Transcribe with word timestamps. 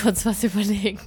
kurz 0.00 0.24
was 0.26 0.44
überlegen. 0.44 1.00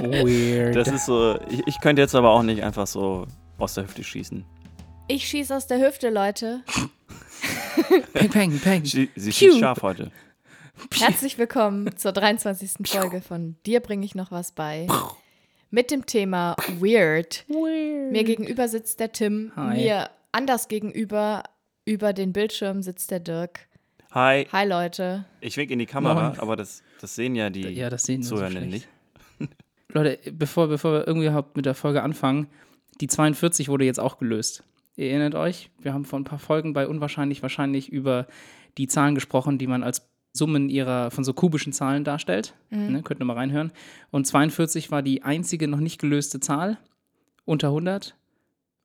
Weird. 0.00 0.76
Das 0.76 0.88
ist 0.88 1.06
so, 1.06 1.38
ich, 1.48 1.66
ich 1.66 1.80
könnte 1.80 2.02
jetzt 2.02 2.14
aber 2.14 2.30
auch 2.30 2.42
nicht 2.42 2.62
einfach 2.62 2.86
so 2.86 3.26
aus 3.58 3.74
der 3.74 3.84
Hüfte 3.84 4.04
schießen. 4.04 4.44
Ich 5.08 5.26
schieße 5.28 5.56
aus 5.56 5.66
der 5.66 5.84
Hüfte, 5.84 6.10
Leute. 6.10 6.62
peng, 8.12 8.30
peng, 8.30 8.58
peng. 8.60 8.84
Sie, 8.84 9.10
sie 9.16 9.32
schießt 9.32 9.58
scharf 9.58 9.82
heute. 9.82 10.10
Herzlich 10.94 11.36
willkommen 11.36 11.96
zur 11.96 12.12
23. 12.12 12.86
Folge 12.86 13.20
von 13.20 13.56
Dir 13.66 13.80
bringe 13.80 14.04
ich 14.04 14.14
noch 14.14 14.30
was 14.30 14.52
bei. 14.52 14.86
Mit 15.70 15.90
dem 15.90 16.06
Thema 16.06 16.56
Weird. 16.78 17.44
Weird. 17.48 18.12
Mir 18.12 18.24
gegenüber 18.24 18.68
sitzt 18.68 19.00
der 19.00 19.12
Tim. 19.12 19.52
Hi. 19.56 19.76
Mir 19.76 20.10
anders 20.32 20.68
gegenüber, 20.68 21.42
über 21.84 22.12
den 22.12 22.32
Bildschirm 22.32 22.82
sitzt 22.82 23.10
der 23.10 23.20
Dirk. 23.20 23.68
Hi, 24.12 24.46
Hi, 24.52 24.66
Leute. 24.66 25.24
ich 25.40 25.56
wink 25.56 25.70
in 25.70 25.78
die 25.78 25.86
Kamera, 25.86 26.30
Moin. 26.30 26.40
aber 26.40 26.56
das, 26.56 26.82
das 27.00 27.14
sehen 27.14 27.34
ja 27.36 27.48
die 27.50 27.68
Ja, 27.68 27.90
das 27.90 28.02
sehen 28.04 28.22
so 28.22 28.36
Zuhörenden 28.36 28.68
schlecht. 28.70 28.88
nicht. 29.38 29.50
Leute, 29.92 30.18
bevor, 30.32 30.68
bevor 30.68 30.92
wir 30.92 31.06
irgendwie 31.06 31.26
überhaupt 31.28 31.56
mit 31.56 31.64
der 31.66 31.74
Folge 31.74 32.02
anfangen, 32.02 32.48
die 33.00 33.06
42 33.06 33.68
wurde 33.68 33.84
jetzt 33.84 34.00
auch 34.00 34.18
gelöst. 34.18 34.64
Ihr 34.96 35.10
erinnert 35.10 35.34
euch, 35.36 35.70
wir 35.78 35.94
haben 35.94 36.04
vor 36.04 36.18
ein 36.18 36.24
paar 36.24 36.38
Folgen 36.40 36.72
bei 36.72 36.86
Unwahrscheinlich 36.88 37.42
wahrscheinlich 37.42 37.88
über 37.90 38.26
die 38.78 38.88
Zahlen 38.88 39.14
gesprochen, 39.14 39.58
die 39.58 39.66
man 39.68 39.82
als 39.82 40.08
Summen 40.32 40.68
ihrer 40.68 41.10
von 41.10 41.24
so 41.24 41.32
kubischen 41.32 41.72
Zahlen 41.72 42.04
darstellt. 42.04 42.54
Ne, 42.70 43.02
könnt 43.02 43.20
ihr 43.20 43.24
mal 43.24 43.34
reinhören. 43.36 43.72
Und 44.10 44.26
42 44.26 44.90
war 44.90 45.02
die 45.02 45.22
einzige 45.22 45.66
noch 45.68 45.80
nicht 45.80 46.00
gelöste 46.00 46.38
Zahl 46.40 46.78
unter 47.44 47.68
100. 47.68 48.16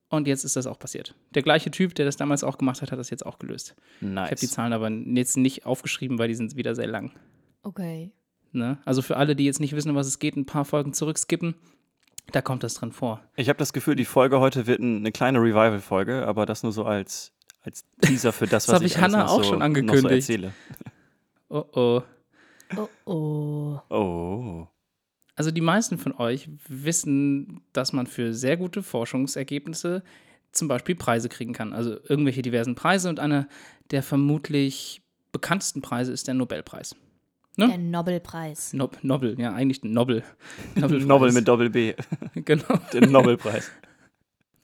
Und 0.09 0.28
jetzt 0.28 0.44
ist 0.45 0.56
das 0.56 0.67
auch 0.67 0.78
passiert. 0.78 1.16
Der 1.34 1.42
gleiche 1.42 1.72
Typ, 1.72 1.95
der 1.95 2.06
das 2.06 2.16
damals 2.16 2.44
auch 2.44 2.58
gemacht 2.58 2.81
hat, 2.81 2.92
hat 2.92 3.00
das 3.00 3.09
jetzt 3.09 3.25
auch 3.25 3.39
gelöst. 3.39 3.75
Ich 4.02 4.08
habe 4.08 4.36
die 4.36 4.45
Nice. 4.45 4.52
Zahlen 4.52 4.72
aber 4.73 4.89
jetzt 4.89 5.36
nicht 5.36 5.66
aufgeschrieben, 5.66 6.20
weil 6.20 6.28
die 6.28 6.36
sind 6.36 6.56
wieder 6.56 6.75
sehr 6.75 6.88
lang. 6.88 7.11
Okay. 7.64 8.11
Ne? 8.52 8.78
Also 8.86 9.02
für 9.02 9.17
alle, 9.17 9.36
die 9.36 9.45
jetzt 9.45 9.59
nicht 9.59 9.76
wissen, 9.76 9.89
um 9.89 9.95
was 9.95 10.08
es 10.08 10.20
geht, 10.20 10.38
ein 10.38 10.45
paar 10.45 10.64
Folgen 10.64 10.94
zurückskippen, 10.94 11.56
da 12.31 12.42
kommt 12.42 12.64
das 12.64 12.76
drin 12.76 12.92
vor. 12.92 13.22
Ich 13.36 13.50
habe 13.50 13.58
das 13.58 13.73
Gefühl, 13.73 13.95
die 13.95 14.06
Folge 14.06 14.39
heute 14.39 14.67
wird 14.67 14.80
ein- 14.80 14.98
eine 14.98 15.11
kleine 15.11 15.39
Revival-Folge, 15.39 16.26
aber 16.28 16.45
das 16.45 16.64
nur 16.64 16.72
so 16.72 16.86
als, 16.86 17.33
als 17.61 17.83
Teaser 18.02 18.31
für 18.31 18.45
das, 18.48 18.66
Das 18.67 18.70
was 18.70 18.76
hab 18.76 18.81
ich 18.86 18.92
ich 18.94 18.98
alles 19.02 19.14
Hannah 19.16 19.23
noch 19.26 19.31
auch 19.31 19.38
so, 19.44 19.50
schon 19.50 19.59
Noch 19.59 19.66
so 19.66 19.66
angekündigt. 19.66 20.30
erzähle. 20.30 20.53
Oh 21.50 21.66
oh. 21.73 22.02
Oh, 22.78 22.89
oh. 23.11 23.80
Oh. 23.89 24.67
Also 25.36 25.52
die 25.52 25.61
meisten 25.61 25.97
von 25.97 26.14
euch 26.14 26.50
wissen, 26.67 27.61
dass 27.73 27.91
man 27.94 28.08
für 28.08 28.33
sehr 28.33 28.58
gute 28.58 28.81
Forschungsergebnisse 28.83 30.03
zum 30.52 30.67
Beispiel 30.67 30.95
Preise 30.95 31.27
kriegen 31.27 31.53
kann. 31.53 31.73
Also 31.73 31.97
irgendwelche 32.08 32.42
diversen 32.42 32.75
Preise 32.75 33.09
und 33.09 33.19
einer 33.19 33.47
der 33.92 34.02
vermutlich 34.02 35.02
bekanntesten 35.31 35.81
Preise 35.81 36.14
ist 36.14 36.27
der 36.27 36.33
Nobelpreis. 36.33 36.95
Ne? 37.58 37.67
Der 37.67 37.77
Nobelpreis. 37.77 38.73
Nob 38.73 38.97
Nobel, 39.02 39.39
ja, 39.39 39.53
eigentlich 39.53 39.83
ein 39.83 39.92
Nobel. 39.92 40.23
Nobel 40.75 41.31
mit 41.31 41.47
Doppel-B. 41.47 41.95
Genau. 42.36 42.80
Den 42.94 43.11
Nobelpreis. 43.11 43.72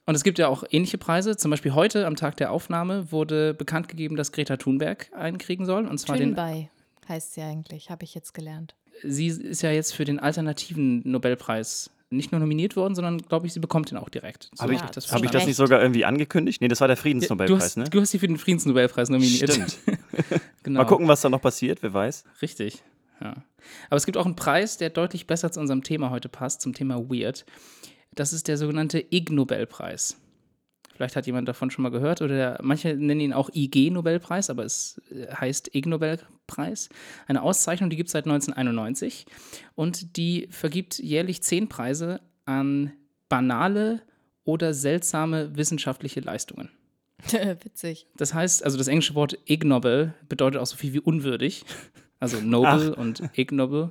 Und 0.05 0.15
es 0.15 0.23
gibt 0.23 0.39
ja 0.39 0.47
auch 0.47 0.63
ähnliche 0.69 0.97
Preise. 0.97 1.37
Zum 1.37 1.51
Beispiel 1.51 1.73
heute 1.73 2.05
am 2.05 2.15
Tag 2.15 2.35
der 2.37 2.51
Aufnahme 2.51 3.11
wurde 3.11 3.53
bekannt 3.53 3.87
gegeben, 3.87 4.15
dass 4.15 4.31
Greta 4.31 4.57
Thunberg 4.57 5.09
einen 5.13 5.37
kriegen 5.37 5.65
soll. 5.65 5.85
Und 5.85 5.99
zwar 5.99 6.17
den 6.17 6.35
Thunberg 6.35 6.69
heißt 7.07 7.33
sie 7.33 7.41
eigentlich, 7.41 7.89
habe 7.89 8.03
ich 8.03 8.13
jetzt 8.13 8.33
gelernt. 8.33 8.75
Sie 9.03 9.27
ist 9.27 9.61
ja 9.61 9.71
jetzt 9.71 9.93
für 9.93 10.05
den 10.05 10.19
alternativen 10.19 11.01
Nobelpreis 11.09 11.89
nicht 12.11 12.31
nur 12.31 12.39
nominiert 12.39 12.75
worden, 12.75 12.93
sondern 12.93 13.19
glaube 13.19 13.47
ich, 13.47 13.53
sie 13.53 13.59
bekommt 13.59 13.91
ihn 13.91 13.97
auch 13.97 14.09
direkt. 14.09 14.49
So 14.53 14.63
Habe 14.63 14.73
ich, 14.73 14.81
Ja, 14.81 14.89
das 14.93 15.11
hab 15.11 15.23
ich 15.23 15.31
das 15.31 15.45
nicht 15.45 15.55
sogar 15.55 15.81
irgendwie 15.81 16.03
angekündigt? 16.03 16.61
Nee, 16.61 16.67
das 16.67 16.81
war 16.81 16.87
der 16.87 16.95
Ja, 16.95 16.97
du, 16.97 17.01
Friedensnobelpreis, 17.03 17.63
hast, 17.63 17.77
ne? 17.77 17.85
du 17.85 18.01
hast 18.01 18.11
sie 18.11 18.19
für 18.19 18.27
den 18.27 18.37
Friedensnobelpreis 18.37 19.09
nominiert. 19.09 19.53
Stimmt. 19.53 19.77
genau. 20.63 20.81
Mal 20.81 20.85
gucken, 20.85 21.07
was 21.07 21.21
da 21.21 21.29
noch 21.29 21.41
passiert, 21.41 21.81
wer 21.81 21.93
weiß. 21.93 22.25
Richtig. 22.41 22.83
Ja. 23.21 23.35
Aber 23.89 23.97
es 23.97 24.05
gibt 24.05 24.17
auch 24.17 24.25
einen 24.25 24.35
Preis, 24.35 24.77
der 24.77 24.89
deutlich 24.89 25.25
besser 25.25 25.51
zu 25.51 25.59
unserem 25.59 25.83
Thema 25.83 26.09
heute 26.09 26.27
passt, 26.27 26.61
zum 26.61 26.73
Thema 26.73 26.97
Weird. 27.09 27.45
Das 28.13 28.33
ist 28.33 28.49
der 28.49 28.57
sogenannte 28.57 29.05
Ig 29.09 29.31
Nobelpreis. 29.31 30.17
Vielleicht 31.01 31.15
hat 31.15 31.25
jemand 31.25 31.47
davon 31.47 31.71
schon 31.71 31.81
mal 31.81 31.89
gehört 31.89 32.21
oder 32.21 32.35
der, 32.35 32.59
manche 32.61 32.89
nennen 32.89 33.21
ihn 33.21 33.33
auch 33.33 33.49
IG 33.55 33.89
Nobelpreis, 33.89 34.51
aber 34.51 34.65
es 34.65 35.01
äh, 35.09 35.33
heißt 35.33 35.73
Ig 35.73 35.89
Nobelpreis. 35.89 36.89
Eine 37.25 37.41
Auszeichnung, 37.41 37.89
die 37.89 37.95
gibt 37.95 38.09
es 38.09 38.13
seit 38.13 38.25
1991 38.25 39.25
und 39.73 40.15
die 40.15 40.47
vergibt 40.51 40.99
jährlich 40.99 41.41
zehn 41.41 41.69
Preise 41.69 42.21
an 42.45 42.91
banale 43.29 44.03
oder 44.43 44.75
seltsame 44.75 45.57
wissenschaftliche 45.57 46.19
Leistungen. 46.19 46.69
Witzig. 47.63 48.05
Das 48.15 48.35
heißt, 48.35 48.63
also 48.63 48.77
das 48.77 48.87
englische 48.87 49.15
Wort 49.15 49.39
ignoble 49.47 50.13
bedeutet 50.29 50.61
auch 50.61 50.67
so 50.67 50.75
viel 50.75 50.93
wie 50.93 50.99
unwürdig. 50.99 51.65
Also 52.19 52.39
noble 52.41 52.95
und 52.95 53.23
ignoble. 53.35 53.89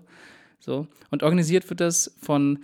So. 0.60 0.86
Und 1.10 1.24
organisiert 1.24 1.68
wird 1.70 1.80
das 1.80 2.14
von 2.20 2.60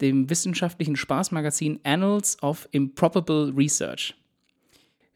dem 0.00 0.30
wissenschaftlichen 0.30 0.96
Spaßmagazin 0.96 1.80
Annals 1.84 2.42
of 2.42 2.68
Improbable 2.72 3.52
Research. 3.56 4.14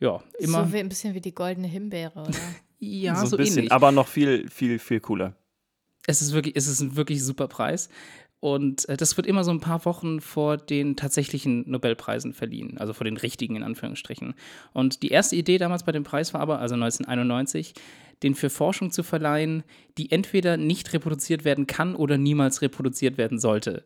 Ja, 0.00 0.22
immer. 0.38 0.66
So 0.66 0.72
wie, 0.72 0.78
ein 0.78 0.88
bisschen 0.88 1.14
wie 1.14 1.20
die 1.20 1.34
goldene 1.34 1.66
Himbeere, 1.66 2.20
oder? 2.20 2.38
ja, 2.78 3.16
so 3.16 3.26
so, 3.26 3.36
ein 3.36 3.38
bisschen, 3.38 3.58
ähnlich. 3.58 3.72
aber 3.72 3.92
noch 3.92 4.08
viel, 4.08 4.48
viel, 4.50 4.78
viel 4.78 5.00
cooler. 5.00 5.34
es 6.06 6.20
ist 6.20 6.32
wirklich, 6.32 6.56
es 6.56 6.66
ist 6.66 6.80
ein 6.80 6.96
wirklich 6.96 7.24
super 7.24 7.48
Preis. 7.48 7.88
Und 8.44 8.86
äh, 8.90 8.98
das 8.98 9.16
wird 9.16 9.26
immer 9.26 9.42
so 9.42 9.52
ein 9.52 9.60
paar 9.60 9.86
Wochen 9.86 10.20
vor 10.20 10.58
den 10.58 10.96
tatsächlichen 10.96 11.64
Nobelpreisen 11.70 12.34
verliehen, 12.34 12.76
also 12.76 12.92
vor 12.92 13.06
den 13.06 13.16
richtigen 13.16 13.56
in 13.56 13.62
Anführungsstrichen. 13.62 14.34
Und 14.74 15.02
die 15.02 15.08
erste 15.08 15.34
Idee 15.34 15.56
damals 15.56 15.84
bei 15.84 15.92
dem 15.92 16.04
Preis 16.04 16.34
war 16.34 16.42
aber, 16.42 16.58
also 16.58 16.74
1991, 16.74 17.72
den 18.22 18.34
für 18.34 18.50
Forschung 18.50 18.90
zu 18.90 19.02
verleihen, 19.02 19.62
die 19.96 20.12
entweder 20.12 20.58
nicht 20.58 20.92
reproduziert 20.92 21.46
werden 21.46 21.66
kann 21.66 21.94
oder 21.94 22.18
niemals 22.18 22.60
reproduziert 22.60 23.16
werden 23.16 23.38
sollte. 23.38 23.84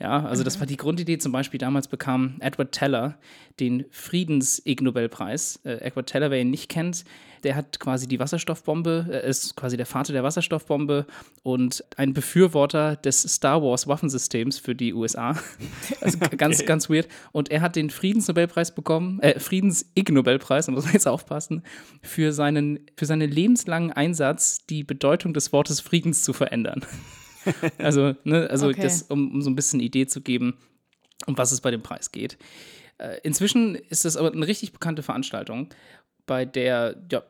Ja, 0.00 0.24
also 0.26 0.42
das 0.42 0.58
war 0.58 0.66
die 0.66 0.76
Grundidee. 0.76 1.18
Zum 1.18 1.30
Beispiel 1.32 1.58
damals 1.58 1.86
bekam 1.88 2.36
Edward 2.40 2.72
Teller 2.72 3.16
den 3.60 3.84
Friedens-Ig-Nobelpreis. 3.90 5.60
Äh, 5.64 5.74
Edward 5.80 6.06
Teller, 6.08 6.30
wer 6.30 6.40
ihn 6.40 6.50
nicht 6.50 6.68
kennt, 6.68 7.04
der 7.44 7.54
hat 7.54 7.78
quasi 7.78 8.08
die 8.08 8.18
Wasserstoffbombe, 8.18 9.06
äh, 9.22 9.28
ist 9.28 9.54
quasi 9.56 9.76
der 9.76 9.86
Vater 9.86 10.12
der 10.12 10.24
Wasserstoffbombe 10.24 11.06
und 11.42 11.84
ein 11.96 12.12
Befürworter 12.12 12.96
des 12.96 13.22
Star 13.22 13.62
Wars 13.62 13.86
Waffensystems 13.86 14.58
für 14.58 14.74
die 14.74 14.92
USA. 14.94 15.38
Also 16.00 16.18
g- 16.18 16.36
ganz, 16.36 16.64
ganz 16.66 16.90
weird. 16.90 17.06
Und 17.32 17.50
er 17.50 17.60
hat 17.60 17.76
den 17.76 17.90
Friedensnobelpreis 17.90 18.74
bekommen, 18.74 19.20
äh, 19.20 19.38
Friedens-Ig-Nobelpreis, 19.38 20.66
da 20.66 20.72
muss 20.72 20.84
man 20.84 20.92
jetzt 20.94 21.06
aufpassen, 21.08 21.62
für 22.02 22.32
seinen, 22.32 22.80
für 22.96 23.06
seinen 23.06 23.30
lebenslangen 23.30 23.92
Einsatz, 23.92 24.66
die 24.66 24.82
Bedeutung 24.84 25.32
des 25.34 25.52
Wortes 25.52 25.80
Friedens 25.80 26.22
zu 26.24 26.32
verändern. 26.32 26.84
Also, 27.78 28.14
ne, 28.24 28.48
also 28.50 28.68
Okay. 28.68 28.82
das, 28.82 29.02
um, 29.02 29.32
um 29.32 29.42
so 29.42 29.50
ein 29.50 29.56
bisschen 29.56 29.80
Idee 29.80 30.06
zu 30.06 30.20
geben, 30.20 30.56
um 31.26 31.36
was 31.36 31.52
es 31.52 31.60
bei 31.60 31.70
dem 31.70 31.82
Preis 31.82 32.12
geht. 32.12 32.38
Äh, 32.98 33.18
inzwischen 33.22 33.74
ist 33.74 34.04
das 34.04 34.16
aber 34.16 34.32
eine 34.32 34.46
richtig 34.46 34.72
bekannte 34.72 35.02
Veranstaltung, 35.02 35.68
bei 36.26 36.44
der 36.44 36.96
ja, 37.10 37.22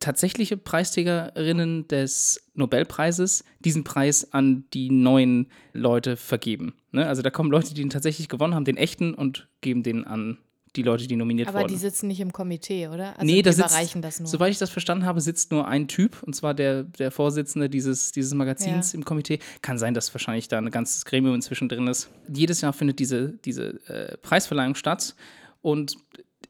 tatsächliche 0.00 0.56
Preisträgerinnen 0.56 1.88
des 1.88 2.50
Nobelpreises 2.54 3.44
diesen 3.60 3.84
Preis 3.84 4.32
an 4.32 4.64
die 4.74 4.90
neuen 4.90 5.48
Leute 5.72 6.16
vergeben. 6.16 6.74
Ne? 6.92 7.06
Also 7.06 7.22
da 7.22 7.30
kommen 7.30 7.50
Leute, 7.50 7.74
die 7.74 7.80
ihn 7.82 7.90
tatsächlich 7.90 8.28
gewonnen 8.28 8.54
haben, 8.54 8.64
den 8.64 8.76
echten, 8.76 9.14
und 9.14 9.48
geben 9.60 9.82
den 9.82 10.04
an 10.04 10.38
die 10.76 10.82
Leute, 10.82 11.06
die 11.06 11.16
nominiert 11.16 11.48
Aber 11.48 11.60
wurden. 11.60 11.68
die 11.72 11.78
sitzen 11.78 12.08
nicht 12.08 12.20
im 12.20 12.32
Komitee, 12.32 12.88
oder? 12.88 13.10
Also 13.18 13.24
nee, 13.26 13.36
die 13.36 13.42
da 13.42 13.52
sitzt, 13.52 13.70
überreichen 13.70 14.02
das 14.02 14.20
nur. 14.20 14.28
soweit 14.28 14.52
ich 14.52 14.58
das 14.58 14.70
verstanden 14.70 15.04
habe, 15.04 15.20
sitzt 15.20 15.50
nur 15.52 15.66
ein 15.68 15.88
Typ, 15.88 16.22
und 16.22 16.34
zwar 16.34 16.54
der, 16.54 16.84
der 16.84 17.10
Vorsitzende 17.10 17.70
dieses, 17.70 18.12
dieses 18.12 18.34
Magazins 18.34 18.92
Ja. 18.92 18.98
im 18.98 19.04
Komitee. 19.04 19.38
Kann 19.62 19.78
sein, 19.78 19.94
dass 19.94 20.12
wahrscheinlich 20.14 20.48
da 20.48 20.58
ein 20.58 20.70
ganzes 20.70 21.04
Gremium 21.04 21.34
inzwischen 21.34 21.68
drin 21.68 21.86
ist. 21.86 22.10
Jedes 22.32 22.60
Jahr 22.60 22.72
findet 22.72 22.98
diese, 22.98 23.34
diese 23.44 23.80
äh, 23.88 24.16
Preisverleihung 24.18 24.74
statt 24.74 25.14
und 25.62 25.96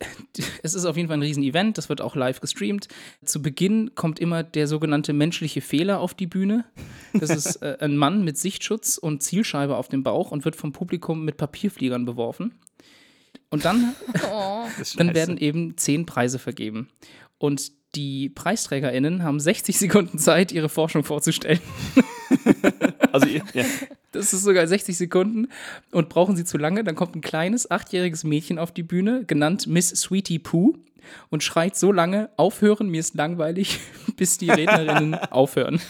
es 0.65 0.75
ist 0.75 0.85
auf 0.87 0.97
jeden 0.97 1.09
Fall 1.09 1.19
ein 1.19 1.23
Riesen-Event, 1.23 1.79
das 1.79 1.89
wird 1.89 2.01
auch 2.01 2.17
live 2.17 2.41
gestreamt. 2.41 2.89
Zu 3.25 3.41
Beginn 3.41 3.95
kommt 3.95 4.19
immer 4.19 4.43
der 4.43 4.67
sogenannte 4.67 5.13
menschliche 5.13 5.61
Fehler 5.61 6.01
auf 6.01 6.15
die 6.15 6.27
Bühne. 6.27 6.65
Das 7.13 7.31
ist 7.31 7.63
äh, 7.63 7.77
ein 7.81 7.97
Mann 7.97 8.25
mit 8.25 8.37
Sichtschutz 8.37 8.99
und 8.99 9.23
Zielscheibe 9.23 9.77
auf 9.77 9.89
dem 9.89 10.03
Bauch 10.03 10.33
und 10.33 10.45
wird 10.45 10.57
vom 10.57 10.73
Publikum 10.73 11.25
mit 11.25 11.37
Papierfliegern 11.37 12.05
beworfen. 12.05 12.55
Und 13.55 13.65
dann 13.65 13.95
oh. 14.33 14.65
Dann 14.97 15.15
werden 15.15 15.39
eben 15.39 15.77
zehn 15.77 16.07
Preise 16.07 16.41
vergeben. 16.41 16.89
Und 17.39 17.71
die 17.95 18.29
PreisträgerInnen 18.29 19.23
haben 19.23 19.39
60 19.39 19.79
Sekunden 19.79 20.19
Zeit, 20.19 20.51
ihre 20.51 20.69
Forschung 20.69 21.05
vorzustellen. 21.05 21.61
Also, 23.13 23.29
ja. 23.29 23.65
Das 24.11 24.33
ist 24.33 24.43
sogar 24.43 24.67
60 24.67 24.97
Sekunden. 24.97 25.47
Und 25.93 26.09
brauchen 26.09 26.35
sie 26.35 26.45
zu 26.45 26.59
lange, 26.59 26.83
dann 26.83 26.97
kommt 26.97 27.15
ein 27.15 27.21
kleines, 27.21 27.71
achtjähriges 27.71 28.25
Mädchen 28.25 28.59
auf 28.59 28.73
die 28.73 28.83
Bühne, 28.83 29.23
genannt 29.25 29.69
Miss 29.69 29.91
Sweetie 29.91 30.41
Pooh, 30.41 30.75
und 31.31 31.45
schreit 31.45 31.77
so 31.77 31.93
lange, 31.93 32.31
aufhören, 32.37 32.89
mir 32.89 32.99
ist 32.99 33.15
langweilig, 33.15 33.79
bis 34.17 34.37
die 34.39 34.51
Rednerinnen 34.51 35.15
aufhören. 35.15 35.81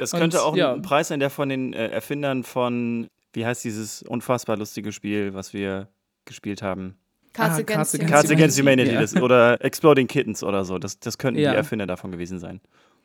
Das 0.00 0.12
Und, 0.12 0.18
könnte 0.18 0.42
auch 0.42 0.56
ja. 0.56 0.74
ein 0.74 0.82
Preis 0.82 1.08
sein, 1.08 1.20
der 1.20 1.30
von 1.30 1.48
den 1.48 1.72
äh, 1.72 1.90
Erfindern 1.90 2.42
von, 2.42 3.06
wie 3.36 3.44
heißt 3.46 3.62
dieses 3.64 4.02
unfassbar 4.02 4.56
lustige 4.56 4.92
Spiel, 4.92 5.34
was 5.34 5.52
wir 5.52 5.88
gespielt 6.24 6.62
haben? 6.62 6.96
Cards 7.34 7.56
Ah, 7.56 7.58
Against 7.58 7.68
Cards 7.76 7.92
Humanity. 7.94 8.12
Cards 8.12 8.30
Against 8.30 8.58
Humanity 8.58 8.92
Ja. 8.92 9.00
das, 9.02 9.14
oder 9.16 9.62
Exploding 9.64 10.06
Kittens 10.06 10.42
oder 10.42 10.64
so. 10.64 10.78
Das, 10.78 10.98
das 10.98 11.18
könnten 11.18 11.38
Ja. 11.40 11.50
die 11.50 11.56
Erfinder 11.56 11.86
davon 11.86 12.10
gewesen 12.10 12.38
sein. 12.38 12.60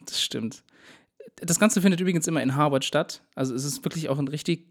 das 0.06 0.22
stimmt. 0.22 0.64
Das 1.36 1.60
Ganze 1.60 1.82
findet 1.82 2.00
übrigens 2.00 2.28
immer 2.28 2.42
in 2.42 2.56
Harvard 2.56 2.86
statt. 2.86 3.22
Also 3.36 3.54
es 3.54 3.64
ist 3.66 3.84
wirklich 3.84 4.10
auch 4.10 4.18
ein 4.20 4.28
richtig 4.28 4.66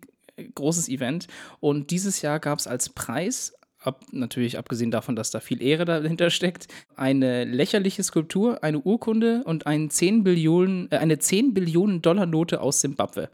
großes 0.55 0.89
Event. 0.89 1.27
Und 1.61 1.91
dieses 1.91 2.23
Jahr 2.23 2.41
gab 2.41 2.59
es 2.59 2.67
als 2.67 2.89
Preis, 2.89 3.53
ab, 3.83 4.05
natürlich 4.12 4.57
abgesehen 4.59 4.91
davon, 4.91 5.15
dass 5.15 5.31
da 5.31 5.41
viel 5.41 5.62
Ehre 5.62 5.85
dahinter 5.85 6.31
steckt, 6.31 6.69
eine 6.97 7.45
lächerliche 7.45 8.03
Skulptur, 8.03 8.65
eine 8.65 8.79
Urkunde 8.81 9.43
und 9.45 9.67
ein 9.67 9.91
10 9.91 10.25
Billionen, 10.25 10.91
äh, 10.91 10.97
eine 10.97 11.19
10 11.19 11.53
Billionen 11.55 12.01
Dollar 12.03 12.27
Note 12.27 12.61
aus 12.61 12.81
Simbabwe. 12.81 13.29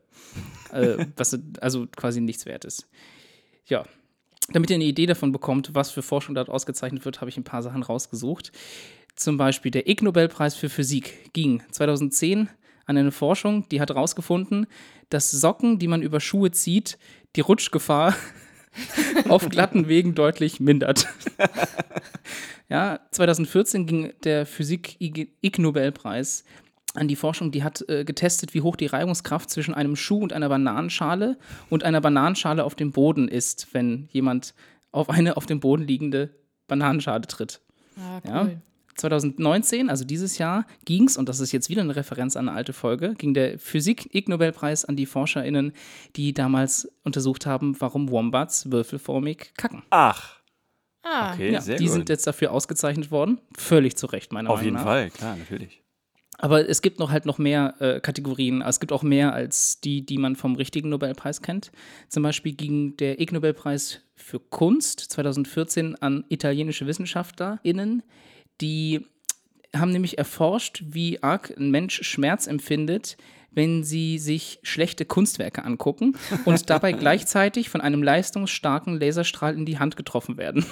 Äh, 0.77 1.07
was 1.17 1.39
also 1.61 1.87
quasi 1.97 2.21
nichts 2.21 2.47
wert 2.47 2.65
ist. 2.65 2.89
Ja, 3.67 3.85
damit 4.49 4.71
ihr 4.71 4.77
eine 4.77 4.85
Idee 4.85 5.07
davon 5.07 5.33
bekommt, 5.33 5.75
was 5.75 5.91
für 5.91 6.03
Forschung 6.03 6.35
dort 6.35 6.49
ausgezeichnet 6.49 7.05
wird, 7.05 7.21
habe 7.21 7.31
ich 7.31 7.37
ein 7.37 7.45
paar 7.45 7.63
Sachen 7.63 7.83
rausgesucht. 7.83 8.53
Zum 9.17 9.37
Beispiel 9.37 9.71
der 9.71 9.89
Ig 9.89 10.03
Nobelpreis 10.03 10.55
für 10.55 10.69
Physik 10.69 11.33
ging 11.33 11.63
2010 11.71 12.49
an 12.85 12.97
eine 12.97 13.11
Forschung, 13.11 13.69
die 13.69 13.81
hat 13.81 13.91
herausgefunden, 13.91 14.67
dass 15.09 15.31
Socken, 15.31 15.79
die 15.79 15.89
man 15.89 16.03
über 16.03 16.21
Schuhe 16.21 16.53
zieht, 16.53 16.99
die 17.35 17.41
Rutschgefahr 17.41 18.15
auf 19.29 19.49
glatten 19.49 19.89
Wegen 19.89 20.15
deutlich 20.15 20.61
mindert. 20.61 21.09
ja, 22.69 23.01
2014 23.11 23.87
ging 23.87 24.13
der 24.23 24.47
Physik-Ig 24.47 25.59
Nobelpreis 25.59 26.45
an 26.97 27.09
die 27.09 27.17
Forschung, 27.17 27.51
die 27.53 27.63
hat 27.65 27.85
äh, 27.89 28.05
getestet, 28.05 28.55
wie 28.55 28.63
hoch 28.63 28.77
die 28.77 28.87
Reibungskraft 28.87 29.51
zwischen 29.51 29.75
einem 29.75 29.97
Schuh 29.97 30.19
und 30.23 30.33
einer 30.33 30.49
Bananenschale 30.49 31.39
und 31.71 31.85
einer 31.85 32.01
Bananenschale 32.01 32.65
auf 32.65 32.75
dem 32.75 32.93
Boden 32.93 33.29
ist, 33.29 33.69
wenn 33.73 34.09
jemand 34.13 34.55
auf 34.93 35.11
eine 35.11 35.37
auf 35.37 35.47
dem 35.47 35.61
Boden 35.61 35.83
liegende 35.85 36.31
Bananenschale 36.69 37.23
tritt. 37.23 37.61
Ah, 37.99 38.21
cool. 38.25 38.31
Ja? 38.31 38.49
2019, 38.97 39.91
also 39.91 40.05
dieses 40.07 40.39
Jahr, 40.39 40.67
ging 40.87 41.05
es, 41.05 41.19
und 41.19 41.29
das 41.29 41.41
ist 41.41 41.53
jetzt 41.53 41.69
wieder 41.69 41.83
eine 41.83 41.95
Referenz 41.97 42.35
an 42.35 42.49
eine 42.49 42.57
alte 42.57 42.73
Folge, 42.73 43.15
ging 43.15 43.35
der 43.35 43.59
Physik-Ig-Nobelpreis 43.59 44.87
an 44.87 44.97
die 44.97 45.05
ForscherInnen, 45.05 45.73
die 46.17 46.33
damals 46.33 46.91
untersucht 47.05 47.45
haben, 47.45 47.77
warum 47.79 48.11
Wombats 48.11 48.71
würfelformig 48.71 49.53
kacken. 49.57 49.83
Ach, 49.91 50.37
Ah, 51.09 51.35
okay, 51.35 51.53
Ja, 51.53 51.61
sehr 51.61 51.77
die 51.77 51.85
gut. 51.85 51.93
sind 51.93 52.09
jetzt 52.09 52.27
dafür 52.27 52.51
ausgezeichnet 52.51 53.13
worden. 53.13 53.39
Völlig 53.57 53.97
zu 53.97 54.07
Recht, 54.07 54.33
meiner 54.33 54.51
Auf 54.51 54.57
Meinung 54.57 54.65
jeden 54.65 54.77
nach. 54.77 54.83
Fall, 54.85 55.11
klar, 55.11 55.37
natürlich. 55.37 55.81
Aber 56.39 56.69
es 56.69 56.83
gibt 56.83 56.99
noch 56.99 57.11
halt 57.11 57.27
noch 57.27 57.39
mehr 57.39 57.75
äh, 57.81 58.01
Kategorien. 58.01 58.63
Es 58.63 58.81
gibt 58.81 58.93
auch 58.93 59.03
mehr 59.03 59.33
als 59.33 59.81
die, 59.81 60.05
die 60.05 60.19
man 60.19 60.37
vom 60.37 60.57
richtigen 60.57 60.91
Nobelpreis 60.91 61.43
kennt. 61.43 61.73
Zum 62.09 62.23
Beispiel 62.23 62.53
ging 62.53 62.97
der 62.97 63.21
Ig 63.21 63.33
Nobelpreis 63.33 64.01
für 64.15 64.41
Kunst 64.41 65.01
2014 65.01 65.97
an 65.97 66.25
italienische 66.29 66.87
WissenschaftlerInnen, 66.87 68.03
die 68.61 69.07
haben 69.81 69.93
nämlich 69.93 70.19
erforscht, 70.19 70.83
wie 70.87 71.23
arg 71.23 71.53
ein 71.57 71.71
Mensch 71.71 72.03
Schmerz 72.03 72.47
empfindet, 72.47 73.17
wenn 73.57 73.83
sie 73.85 74.19
sich 74.19 74.61
schlechte 74.63 75.05
Kunstwerke 75.07 75.65
angucken 75.65 76.17
und 76.45 76.69
dabei 76.71 76.93
gleichzeitig 76.93 77.71
von 77.71 77.81
einem 77.81 78.03
leistungsstarken 78.03 79.01
Laserstrahl 79.01 79.55
in 79.55 79.65
die 79.65 79.79
Hand 79.79 79.97
getroffen 79.97 80.37
werden. 80.37 80.67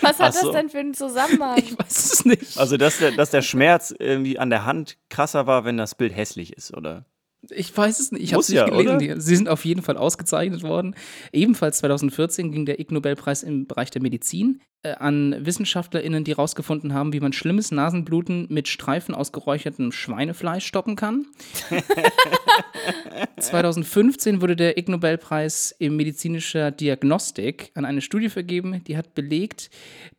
Was 0.00 0.20
hat 0.20 0.34
so. 0.34 0.52
das 0.52 0.52
denn 0.52 0.70
für 0.70 0.78
einen 0.78 0.94
Zusammenhang? 0.94 1.58
Ich 1.58 1.76
weiß 1.76 2.12
es 2.12 2.24
nicht. 2.24 2.56
Also, 2.56 2.76
dass 2.76 2.98
der, 2.98 3.10
dass 3.10 3.30
der 3.30 3.42
Schmerz 3.42 3.92
irgendwie 3.98 4.38
an 4.38 4.50
der 4.50 4.64
Hand 4.64 4.96
krasser 5.10 5.48
war, 5.48 5.64
wenn 5.64 5.76
das 5.76 5.96
Bild 5.96 6.14
hässlich 6.14 6.52
ist, 6.52 6.76
oder? 6.76 7.04
Ich 7.50 7.76
weiß 7.76 7.98
es 7.98 8.12
nicht, 8.12 8.22
ich 8.22 8.32
habe 8.34 8.40
es 8.40 8.48
nicht 8.48 8.56
ja, 8.56 8.66
gelesen. 8.66 8.96
oder? 8.96 9.20
Sie 9.20 9.36
sind 9.36 9.48
auf 9.48 9.64
jeden 9.64 9.82
Fall 9.82 9.96
ausgezeichnet 9.96 10.62
worden. 10.62 10.94
Ebenfalls 11.32 11.78
2014 11.78 12.52
ging 12.52 12.66
der 12.66 12.78
Ig 12.78 12.92
Nobelpreis 12.92 13.42
im 13.42 13.66
Bereich 13.66 13.90
der 13.90 14.00
Medizin 14.00 14.60
äh, 14.84 14.92
an 14.92 15.34
WissenschaftlerInnen, 15.44 16.22
die 16.22 16.32
herausgefunden 16.32 16.94
haben, 16.94 17.12
wie 17.12 17.20
man 17.20 17.32
schlimmes 17.32 17.72
Nasenbluten 17.72 18.46
mit 18.48 18.68
Streifen 18.68 19.14
aus 19.14 19.32
geräuchertem 19.32 19.90
Schweinefleisch 19.90 20.64
stoppen 20.64 20.94
kann. 20.94 21.26
2015 23.38 24.40
wurde 24.40 24.54
der 24.54 24.78
Ig 24.78 24.88
Nobelpreis 24.88 25.74
in 25.78 25.96
medizinischer 25.96 26.70
Diagnostik 26.70 27.72
an 27.74 27.84
eine 27.84 28.02
Studie 28.02 28.28
vergeben, 28.28 28.84
die 28.84 28.96
hat 28.96 29.14
belegt, 29.14 29.70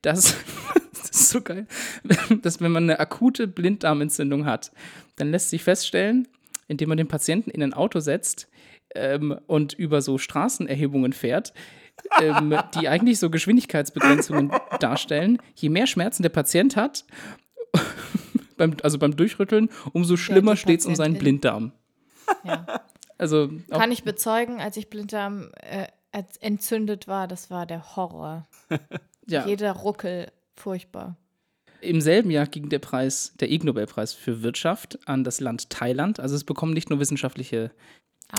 dass 0.02 0.36
das 0.94 1.10
ist 1.10 1.30
so 1.30 1.42
geil, 1.42 1.68
dass 2.42 2.60
wenn 2.60 2.72
man 2.72 2.84
eine 2.84 3.00
akute 3.00 3.48
Blinddarmentzündung 3.48 4.46
hat, 4.46 4.72
dann 5.16 5.32
lässt 5.32 5.50
sich 5.50 5.64
feststellen, 5.64 6.28
indem 6.68 6.90
man 6.90 6.98
den 6.98 7.08
Patienten 7.08 7.50
in 7.50 7.64
ein 7.64 7.74
Auto 7.74 8.00
setzt 8.00 8.50
ähm, 8.96 9.40
und 9.48 9.74
über 9.74 10.02
so 10.02 10.18
Straßenerhebungen 10.18 11.14
fährt, 11.14 11.54
ähm, 12.22 12.58
die 12.76 12.88
eigentlich 12.88 13.20
so 13.20 13.30
Geschwindigkeitsbegrenzungen 13.30 14.52
darstellen. 14.80 15.40
Je 15.56 15.70
mehr 15.70 15.88
Schmerzen 15.88 16.24
der 16.24 16.30
Patient 16.30 16.76
hat, 16.76 17.06
beim, 18.58 18.76
also 18.84 18.98
beim 19.00 19.16
Durchrütteln, 19.16 19.70
umso 19.94 20.18
schlimmer 20.18 20.52
die 20.54 20.58
steht 20.58 20.80
es 20.82 20.86
um 20.86 20.96
seinen. 20.96 21.18
Blinddarm. 21.18 21.72
Ja. 22.44 22.82
Also 23.18 23.50
Kann 23.70 23.92
ich 23.92 24.04
bezeugen, 24.04 24.60
als 24.60 24.76
ich 24.76 24.90
Blinddarm 24.90 25.52
äh, 25.62 25.88
entzündet 26.42 27.08
war, 27.08 27.28
das 27.28 27.50
war 27.50 27.66
der 27.66 27.96
Horror. 27.96 28.48
ja. 29.28 29.46
Jeder 29.46 29.74
Ruckel, 29.74 30.32
furchtbar. 30.56 31.18
Im 31.84 32.02
selben 32.02 32.32
Jahr 32.32 32.48
ging 32.48 32.70
der 32.70 32.80
Preis, 32.80 33.34
der 33.40 33.52
Ig 33.52 33.66
Nobelpreis 33.66 34.14
für 34.14 34.42
Wirtschaft 34.42 35.00
an 35.06 35.24
das 35.24 35.40
Land 35.40 35.70
Thailand. 35.70 36.20
Also 36.20 36.36
es 36.36 36.44
bekommen 36.44 36.74
nicht 36.74 36.90
nur 36.90 37.00
wissenschaftliche 37.00 37.72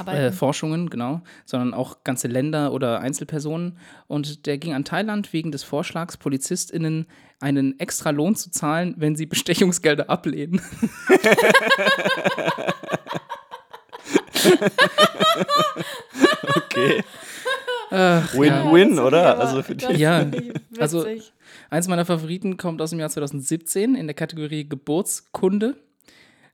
äh, 0.06 0.32
Forschungen, 0.32 0.90
genau, 0.90 1.22
sondern 1.44 1.74
auch 1.74 2.02
ganze 2.04 2.26
Länder 2.26 2.72
oder 2.72 3.00
Einzelpersonen. 3.00 3.78
Und 4.06 4.46
der 4.46 4.58
ging 4.58 4.74
an 4.74 4.84
Thailand 4.84 5.32
wegen 5.32 5.52
des 5.52 5.62
Vorschlags, 5.62 6.16
PolizistInnen 6.16 7.06
einen 7.40 7.78
extra 7.78 8.10
Lohn 8.10 8.34
zu 8.34 8.50
zahlen, 8.50 8.94
wenn 8.96 9.14
sie 9.14 9.26
Bestechungsgelder 9.34 10.10
ablehnen. 10.10 10.60
Okay. 16.56 17.02
Win-win, 17.90 18.96
das 18.96 19.04
oder? 19.04 19.26
aber- 19.34 19.40
Also 19.40 19.62
für 19.62 19.74
das 19.76 19.88
dich. 19.90 19.98
Ja, 20.00 20.26
also- 20.78 21.06
Eins 21.70 21.88
meiner 21.88 22.04
Favoriten 22.04 22.56
kommt 22.56 22.80
aus 22.82 22.90
dem 22.90 23.00
Jahr 23.00 23.10
2017 23.10 23.94
in 23.94 24.06
der 24.06 24.14
Kategorie 24.14 24.68
Geburtskunde. 24.68 25.76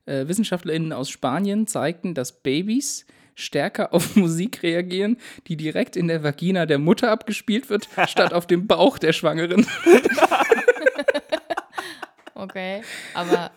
Äh, 0.05 0.27
WissenschaftlerInnen 0.27 0.93
aus 0.93 1.09
Spanien 1.09 1.67
zeigten, 1.67 2.13
dass 2.13 2.41
Babys 2.41 3.05
stärker 3.35 3.93
auf 3.93 4.15
Musik 4.15 4.63
reagieren, 4.63 5.17
die 5.47 5.55
direkt 5.57 5.95
in 5.95 6.07
der 6.07 6.23
Vagina 6.23 6.65
der 6.65 6.79
Mutter 6.79 7.11
abgespielt 7.11 7.69
wird, 7.69 7.87
statt 8.07 8.33
auf 8.33 8.47
dem 8.47 8.67
Bauch 8.67 8.97
der 8.97 9.13
Schwangeren. 9.13 9.65
Okay, 12.41 12.81
aber 13.13 13.51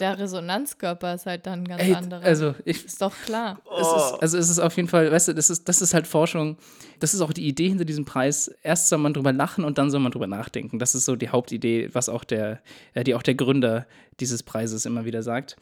der 0.00 0.18
Resonanzkörper 0.18 1.14
ist 1.14 1.24
halt 1.26 1.46
dann 1.46 1.60
ein 1.60 1.68
ganz 1.68 1.82
Ey, 1.82 1.94
anderer. 1.94 2.24
also, 2.24 2.56
ich, 2.64 2.84
ist 2.84 3.00
doch 3.00 3.14
klar. 3.24 3.60
es 3.78 3.86
ist, 3.86 4.22
also 4.22 4.38
es 4.38 4.50
ist 4.50 4.58
auf 4.58 4.74
jeden 4.74 4.88
Fall, 4.88 5.12
weißt 5.12 5.28
du, 5.28 5.34
das 5.34 5.50
ist, 5.50 5.68
das 5.68 5.80
ist 5.80 5.94
halt 5.94 6.08
Forschung. 6.08 6.56
Das 6.98 7.14
ist 7.14 7.20
auch 7.20 7.32
die 7.32 7.46
Idee 7.46 7.68
hinter 7.68 7.84
diesem 7.84 8.04
Preis. 8.04 8.48
Erst 8.64 8.88
soll 8.88 8.98
man 8.98 9.14
drüber 9.14 9.32
lachen 9.32 9.64
und 9.64 9.78
dann 9.78 9.90
soll 9.90 10.00
man 10.00 10.10
drüber 10.10 10.26
nachdenken. 10.26 10.80
Das 10.80 10.96
ist 10.96 11.04
so 11.04 11.14
die 11.14 11.28
Hauptidee, 11.28 11.90
was 11.92 12.08
auch 12.08 12.24
der, 12.24 12.60
äh, 12.94 13.04
die 13.04 13.14
auch 13.14 13.22
der 13.22 13.36
Gründer 13.36 13.86
dieses 14.18 14.42
Preises 14.42 14.84
immer 14.84 15.04
wieder 15.04 15.22
sagt. 15.22 15.56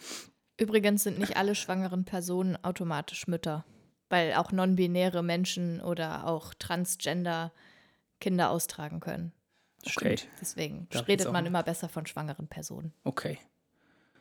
Übrigens 0.58 1.02
sind 1.02 1.18
nicht 1.18 1.36
alle 1.36 1.54
schwangeren 1.54 2.06
Personen 2.06 2.56
automatisch 2.62 3.26
Mütter, 3.26 3.66
weil 4.08 4.32
auch 4.32 4.50
non-binäre 4.50 5.22
Menschen 5.22 5.82
oder 5.82 6.26
auch 6.26 6.54
Transgender 6.54 7.52
Kinder 8.18 8.48
austragen 8.48 9.00
können. 9.00 9.32
Okay. 9.86 10.16
Deswegen 10.40 10.86
jetzt 10.92 11.08
redet 11.08 11.32
man 11.32 11.46
immer 11.46 11.62
besser 11.62 11.88
von 11.88 12.06
schwangeren 12.06 12.48
Personen. 12.48 12.92
Okay. 13.04 13.38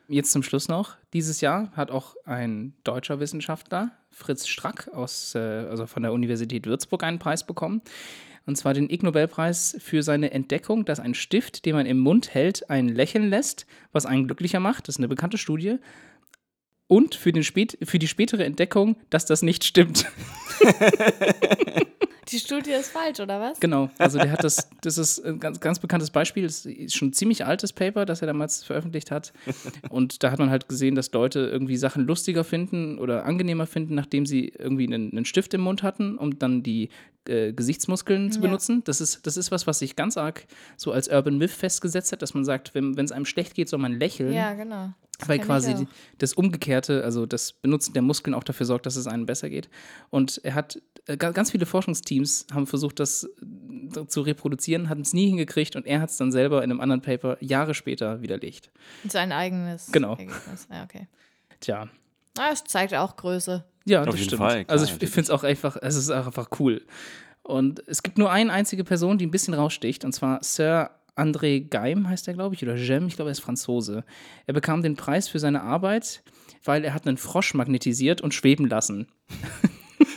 Jetzt 0.08 0.32
zum 0.32 0.44
Schluss 0.44 0.68
noch. 0.68 0.98
Dieses 1.14 1.42
Jahr 1.42 1.72
hat 1.76 1.90
auch 1.90 2.16
ein 2.26 2.74
deutscher 2.84 3.20
Wissenschaftler, 3.20 3.92
Fritz 4.12 4.48
Strack, 4.48 4.90
aus, 4.94 5.34
äh, 5.34 5.40
also 5.40 5.88
von 5.88 6.04
der 6.04 6.12
Universität 6.12 6.66
Würzburg, 6.66 7.04
einen 7.04 7.20
Preis 7.20 7.46
bekommen. 7.46 7.82
Und 8.46 8.58
zwar 8.58 8.74
den 8.74 8.90
Ig 8.90 9.04
Nobelpreis 9.04 9.78
für 9.80 10.04
seine 10.04 10.32
Entdeckung, 10.32 10.84
dass 10.84 11.00
ein 11.00 11.14
Stift, 11.14 11.66
den 11.66 11.76
man 11.76 11.86
im 11.86 12.00
Mund 12.00 12.34
hält, 12.34 12.70
einen 12.70 12.90
lächeln 12.90 13.30
lässt, 13.30 13.66
was 13.94 14.06
einen 14.06 14.26
glücklicher 14.26 14.60
macht. 14.60 14.88
Das 14.88 14.96
ist 14.96 15.00
eine 15.00 15.08
bekannte 15.08 15.38
Studie. 15.38 15.78
Und 16.88 17.16
für, 17.16 17.32
den 17.32 17.44
spät, 17.44 17.78
für 17.82 18.00
die 18.00 18.10
spätere 18.10 18.44
Entdeckung, 18.44 18.98
dass 19.10 19.26
das 19.26 19.42
nicht 19.42 19.64
stimmt. 19.64 20.06
Die 22.30 22.40
Studie 22.40 22.72
ist 22.72 22.92
falsch, 22.92 23.20
oder 23.20 23.40
was? 23.40 23.60
Genau, 23.60 23.90
also 23.98 24.18
der 24.18 24.32
hat 24.32 24.44
das, 24.44 24.70
das 24.82 24.98
ist 24.98 25.24
ein 25.26 25.40
ganz, 25.40 25.60
ganz 25.60 25.80
bekanntes 25.80 26.10
Beispiel, 26.10 26.44
das 26.44 26.66
ist 26.66 26.96
schon 26.96 27.10
ein 27.10 27.14
ziemlich 27.14 27.46
altes 27.46 27.74
Paper, 27.74 28.06
das 28.06 28.22
er 28.22 28.28
damals 28.28 28.64
veröffentlicht 28.64 29.12
hat. 29.12 29.34
Und 29.90 30.24
da 30.24 30.32
hat 30.32 30.40
man 30.40 30.50
halt 30.50 30.68
gesehen, 30.70 30.96
dass 30.96 31.12
Leute 31.12 31.40
irgendwie 31.40 31.78
Sachen 31.78 32.06
lustiger 32.06 32.44
finden 32.44 32.98
oder 32.98 33.26
angenehmer 33.26 33.68
finden, 33.68 33.96
nachdem 33.96 34.26
sie 34.26 34.50
irgendwie 34.58 34.86
einen, 34.88 35.12
einen 35.12 35.26
Stift 35.26 35.54
im 35.54 35.62
Mund 35.62 35.84
hatten, 35.84 36.18
um 36.18 36.40
dann 36.40 36.64
die 36.64 36.90
äh, 37.28 37.54
Gesichtsmuskeln 37.54 38.32
zu 38.32 38.40
Ja. 38.40 38.46
benutzen. 38.48 38.84
Das 38.86 39.02
ist, 39.02 39.26
das 39.26 39.38
ist 39.38 39.52
was, 39.52 39.68
was 39.68 39.80
sich 39.80 39.96
ganz 39.96 40.18
arg 40.18 40.46
so 40.78 40.92
als 40.92 41.08
Urban 41.10 41.38
Myth 41.38 41.52
festgesetzt 41.52 42.12
hat, 42.12 42.22
dass 42.22 42.34
man 42.34 42.44
sagt, 42.46 42.74
wenn 42.76 42.98
es 42.98 43.12
einem 43.12 43.26
schlecht 43.26 43.54
geht, 43.56 43.70
soll 43.70 43.80
man 43.80 43.94
lächeln. 44.00 44.34
Ja, 44.34 44.54
genau. 44.54 44.94
Das 45.20 45.30
Weil 45.30 45.40
quasi 45.40 45.76
die, 45.76 45.88
das 46.18 46.34
Umgekehrte, 46.34 47.04
also 47.04 47.26
das 47.26 47.54
Benutzen 47.54 47.94
der 47.94 48.02
Muskeln 48.02 48.34
auch 48.34 48.44
dafür 48.44 48.66
sorgt, 48.66 48.86
dass 48.86 48.96
es 48.96 49.08
einem 49.08 49.26
besser 49.26 49.50
geht. 49.50 49.70
Und 50.10 50.42
er 50.44 50.56
hat, 50.56 50.82
äh, 51.06 51.16
ga- 51.18 51.32
ganz 51.32 51.52
viele 51.52 51.66
Forschungsteams 51.66 52.48
haben 52.52 52.66
versucht, 52.68 53.00
das 53.00 53.24
äh, 53.96 54.06
zu 54.08 54.22
reproduzieren, 54.22 54.90
hatten 54.90 55.02
es 55.02 55.14
nie 55.14 55.28
hingekriegt 55.28 55.76
und 55.76 55.86
er 55.86 56.02
hat 56.02 56.10
es 56.10 56.18
dann 56.18 56.32
selber 56.32 56.64
in 56.64 56.72
einem 56.72 56.82
anderen 56.82 57.02
Paper 57.02 57.38
Jahre 57.42 57.74
später 57.74 58.22
widerlegt. 58.22 58.72
Sein 59.08 59.32
eigenes 59.32 59.92
Genau. 59.92 60.12
Ergebnis. 60.12 60.68
Ja, 60.72 60.84
okay. 60.84 61.08
Tja. 61.60 61.88
Ah, 62.38 62.50
es 62.52 62.64
zeigt 62.64 62.94
auch 62.96 63.16
Größe. 63.16 63.64
Ja, 63.86 64.00
Auf 64.02 64.08
das 64.08 64.16
jeden 64.16 64.26
stimmt. 64.30 64.40
Fall, 64.42 64.66
klar, 64.66 64.72
also 64.74 64.86
ich, 64.86 64.94
ich 65.02 65.10
finde 65.10 65.22
es 65.26 65.30
auch 65.30 65.44
einfach, 65.44 65.78
es 65.82 65.96
ist 65.96 66.10
auch 66.10 66.26
einfach 66.26 66.50
cool. 66.60 66.82
Und 67.44 67.84
es 67.88 68.02
gibt 68.02 68.18
nur 68.18 68.32
eine 68.32 68.52
einzige 68.52 68.84
Person, 68.84 69.18
die 69.20 69.28
ein 69.28 69.32
bisschen 69.32 69.54
raussticht, 69.54 70.04
und 70.06 70.14
zwar 70.14 70.42
Sir 70.44 70.90
André 71.16 71.68
Geim 71.68 72.08
heißt 72.10 72.28
er, 72.28 72.34
glaube 72.34 72.56
ich, 72.56 72.64
oder 72.64 72.76
Jem, 72.76 73.08
ich 73.08 73.16
glaube, 73.16 73.30
er 73.30 73.34
ist 73.34 73.40
Franzose. 73.42 74.04
Er 74.48 74.54
bekam 74.54 74.82
den 74.82 74.96
Preis 74.96 75.28
für 75.28 75.40
seine 75.40 75.62
Arbeit, 75.62 76.24
weil 76.64 76.84
er 76.84 76.94
hat 76.94 77.08
einen 77.08 77.18
Frosch 77.18 77.54
magnetisiert 77.54 78.22
und 78.22 78.34
schweben 78.34 78.68
lassen. 78.68 79.08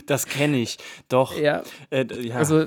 Das 0.07 0.27
kenne 0.27 0.59
ich. 0.59 0.79
Doch. 1.09 1.37
Ja, 1.37 1.63
Äh, 1.91 2.07
ja. 2.23 2.37
also, 2.37 2.67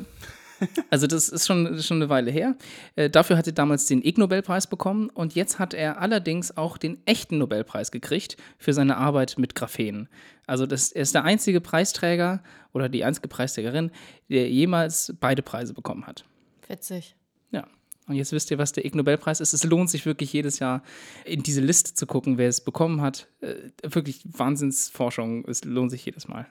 also 0.90 1.08
das 1.08 1.30
ist 1.30 1.48
schon, 1.48 1.82
schon 1.82 1.98
eine 1.98 2.10
Weile 2.10 2.32
her. 2.32 2.56
Äh, 2.98 3.10
dafür 3.10 3.38
hat 3.38 3.48
er 3.48 3.54
damals 3.54 3.86
den 3.86 4.02
Ig 4.04 4.18
Nobelpreis 4.20 4.68
bekommen 4.68 5.10
und 5.10 5.36
jetzt 5.36 5.58
hat 5.58 5.74
er 5.74 6.02
allerdings 6.02 6.56
auch 6.58 6.78
den 6.78 6.98
echten 7.06 7.38
Nobelpreis 7.38 7.92
gekriegt 7.92 8.36
für 8.58 8.74
seine 8.74 8.98
Arbeit 8.98 9.36
mit 9.38 9.56
Graphen. 9.56 10.10
Also 10.48 10.66
das, 10.66 10.92
er 10.92 11.02
ist 11.02 11.16
der 11.16 11.24
einzige 11.24 11.62
Preisträger 11.62 12.44
oder 12.74 12.90
die 12.90 13.06
einzige 13.06 13.30
Preisträgerin, 13.30 13.92
der 14.30 14.50
jemals 14.50 15.14
beide 15.20 15.42
Preise 15.42 15.74
bekommen 15.74 16.06
hat. 16.08 16.26
Witzig. 16.68 17.16
Ja. 17.52 17.68
Und 18.10 18.16
jetzt 18.16 18.32
wisst 18.32 18.50
ihr, 18.50 18.58
was 18.58 18.72
der 18.72 18.86
Ig 18.86 18.96
Nobelpreis 18.96 19.40
ist. 19.40 19.54
Es 19.54 19.64
lohnt 19.64 19.92
sich 19.92 20.08
wirklich 20.08 20.34
jedes 20.34 20.58
Jahr 20.58 20.82
in 21.26 21.44
diese 21.44 21.62
Liste 21.62 21.94
zu 21.94 22.08
gucken, 22.08 22.40
wer 22.40 22.50
es 22.50 22.60
bekommen 22.60 23.02
hat. 23.02 23.28
Äh, 23.40 23.70
wirklich 23.84 24.24
Wahnsinnsforschung. 24.26 25.46
Es 25.46 25.64
lohnt 25.64 25.92
sich 25.92 26.04
jedes 26.06 26.28
Mal. 26.28 26.48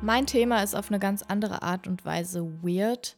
Mein 0.00 0.26
Thema 0.26 0.64
ist 0.64 0.74
auf 0.74 0.90
eine 0.90 0.98
ganz 0.98 1.22
andere 1.22 1.62
Art 1.62 1.86
und 1.86 2.04
Weise 2.04 2.42
weird. 2.62 3.16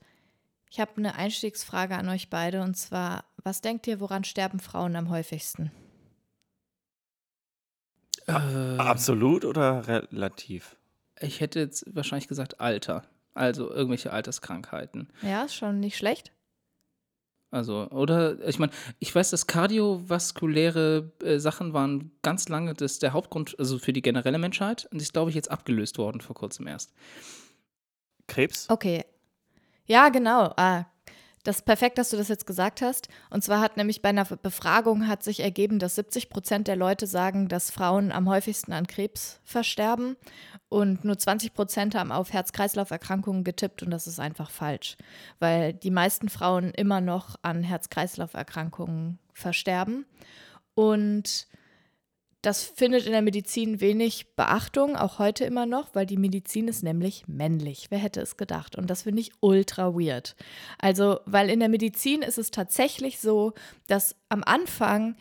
Ich 0.70 0.80
habe 0.80 0.98
eine 0.98 1.14
Einstiegsfrage 1.14 1.96
an 1.96 2.10
euch 2.10 2.28
beide 2.28 2.60
und 2.60 2.76
zwar, 2.76 3.24
was 3.42 3.62
denkt 3.62 3.86
ihr, 3.86 4.00
woran 4.00 4.22
sterben 4.22 4.60
Frauen 4.60 4.96
am 4.96 5.08
häufigsten? 5.08 5.72
Äh, 8.26 8.32
Absolut 8.32 9.46
oder 9.46 9.88
relativ? 9.88 10.76
Ich 11.24 11.40
hätte 11.40 11.60
jetzt 11.60 11.84
wahrscheinlich 11.94 12.28
gesagt 12.28 12.60
Alter. 12.60 13.04
Also 13.34 13.70
irgendwelche 13.70 14.12
Alterskrankheiten. 14.12 15.08
Ja, 15.22 15.44
ist 15.44 15.56
schon 15.56 15.80
nicht 15.80 15.96
schlecht. 15.96 16.32
Also, 17.50 17.88
oder, 17.90 18.48
ich 18.48 18.58
meine, 18.58 18.72
ich 18.98 19.14
weiß, 19.14 19.30
dass 19.30 19.46
kardiovaskuläre 19.46 21.12
äh, 21.22 21.38
Sachen 21.38 21.72
waren 21.72 22.10
ganz 22.22 22.48
lange 22.48 22.74
das, 22.74 22.98
der 22.98 23.12
Hauptgrund, 23.12 23.56
also 23.60 23.78
für 23.78 23.92
die 23.92 24.02
generelle 24.02 24.38
Menschheit. 24.38 24.88
Und 24.90 25.00
ist, 25.00 25.12
glaube 25.12 25.30
ich, 25.30 25.36
jetzt 25.36 25.52
abgelöst 25.52 25.96
worden 25.96 26.20
vor 26.20 26.34
kurzem 26.34 26.66
erst. 26.66 26.92
Krebs? 28.26 28.68
Okay. 28.70 29.04
Ja, 29.86 30.08
genau. 30.08 30.52
Ah, 30.56 30.86
das 31.44 31.56
ist 31.56 31.66
perfekt, 31.66 31.98
dass 31.98 32.10
du 32.10 32.16
das 32.16 32.28
jetzt 32.28 32.46
gesagt 32.46 32.82
hast. 32.82 33.08
Und 33.30 33.44
zwar 33.44 33.60
hat 33.60 33.76
nämlich 33.76 34.02
bei 34.02 34.08
einer 34.08 34.24
Befragung 34.24 35.06
hat 35.06 35.22
sich 35.22 35.40
ergeben, 35.40 35.78
dass 35.78 35.94
70 35.94 36.30
Prozent 36.30 36.68
der 36.68 36.76
Leute 36.76 37.06
sagen, 37.06 37.48
dass 37.48 37.70
Frauen 37.70 38.10
am 38.10 38.28
häufigsten 38.28 38.72
an 38.72 38.86
Krebs 38.86 39.40
versterben 39.44 40.16
und 40.70 41.04
nur 41.04 41.18
20 41.18 41.52
Prozent 41.52 41.94
haben 41.94 42.10
auf 42.10 42.32
Herz-Kreislauf-Erkrankungen 42.32 43.44
getippt 43.44 43.82
und 43.82 43.90
das 43.90 44.06
ist 44.06 44.18
einfach 44.18 44.50
falsch, 44.50 44.96
weil 45.38 45.74
die 45.74 45.90
meisten 45.90 46.28
Frauen 46.30 46.70
immer 46.70 47.00
noch 47.00 47.36
an 47.42 47.62
Herz-Kreislauf-Erkrankungen 47.62 49.18
versterben 49.34 50.06
und 50.74 51.46
das 52.44 52.62
findet 52.62 53.06
in 53.06 53.12
der 53.12 53.22
Medizin 53.22 53.80
wenig 53.80 54.34
Beachtung, 54.36 54.96
auch 54.96 55.18
heute 55.18 55.44
immer 55.44 55.66
noch, 55.66 55.94
weil 55.94 56.06
die 56.06 56.16
Medizin 56.16 56.68
ist 56.68 56.82
nämlich 56.82 57.26
männlich. 57.26 57.86
Wer 57.90 57.98
hätte 57.98 58.20
es 58.20 58.36
gedacht? 58.36 58.76
Und 58.76 58.90
das 58.90 59.02
finde 59.02 59.20
ich 59.22 59.32
ultra 59.40 59.94
weird. 59.94 60.36
Also, 60.78 61.20
weil 61.24 61.48
in 61.48 61.60
der 61.60 61.68
Medizin 61.68 62.22
ist 62.22 62.38
es 62.38 62.50
tatsächlich 62.50 63.18
so, 63.18 63.52
dass 63.86 64.16
am 64.28 64.42
Anfang 64.44 65.16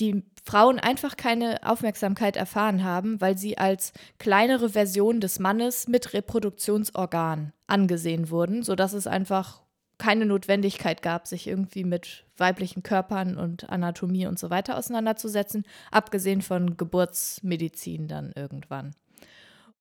die 0.00 0.22
Frauen 0.44 0.78
einfach 0.78 1.16
keine 1.16 1.68
Aufmerksamkeit 1.68 2.36
erfahren 2.36 2.84
haben, 2.84 3.20
weil 3.20 3.36
sie 3.36 3.58
als 3.58 3.92
kleinere 4.18 4.70
Version 4.70 5.20
des 5.20 5.40
Mannes 5.40 5.88
mit 5.88 6.12
Reproduktionsorgan 6.12 7.52
angesehen 7.66 8.30
wurden, 8.30 8.62
sodass 8.62 8.92
es 8.92 9.06
einfach 9.06 9.62
keine 9.98 10.26
Notwendigkeit 10.26 11.02
gab, 11.02 11.26
sich 11.26 11.46
irgendwie 11.46 11.84
mit 11.84 12.24
weiblichen 12.36 12.82
Körpern 12.82 13.36
und 13.36 13.68
Anatomie 13.68 14.26
und 14.26 14.38
so 14.38 14.48
weiter 14.48 14.78
auseinanderzusetzen, 14.78 15.64
abgesehen 15.90 16.40
von 16.40 16.76
Geburtsmedizin 16.76 18.08
dann 18.08 18.32
irgendwann. 18.34 18.94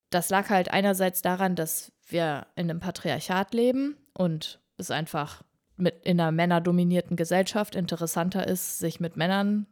Das 0.09 0.29
lag 0.29 0.49
halt 0.49 0.71
einerseits 0.71 1.21
daran, 1.21 1.55
dass 1.55 1.91
wir 2.07 2.47
in 2.55 2.69
einem 2.69 2.79
Patriarchat 2.79 3.53
leben 3.53 3.97
und 4.13 4.59
es 4.77 4.89
einfach 4.91 5.43
mit 5.75 6.05
in 6.05 6.19
einer 6.19 6.31
männerdominierten 6.31 7.15
Gesellschaft 7.15 7.75
interessanter 7.75 8.47
ist, 8.47 8.79
sich 8.79 8.99
mit 8.99 9.17
Männern 9.17 9.67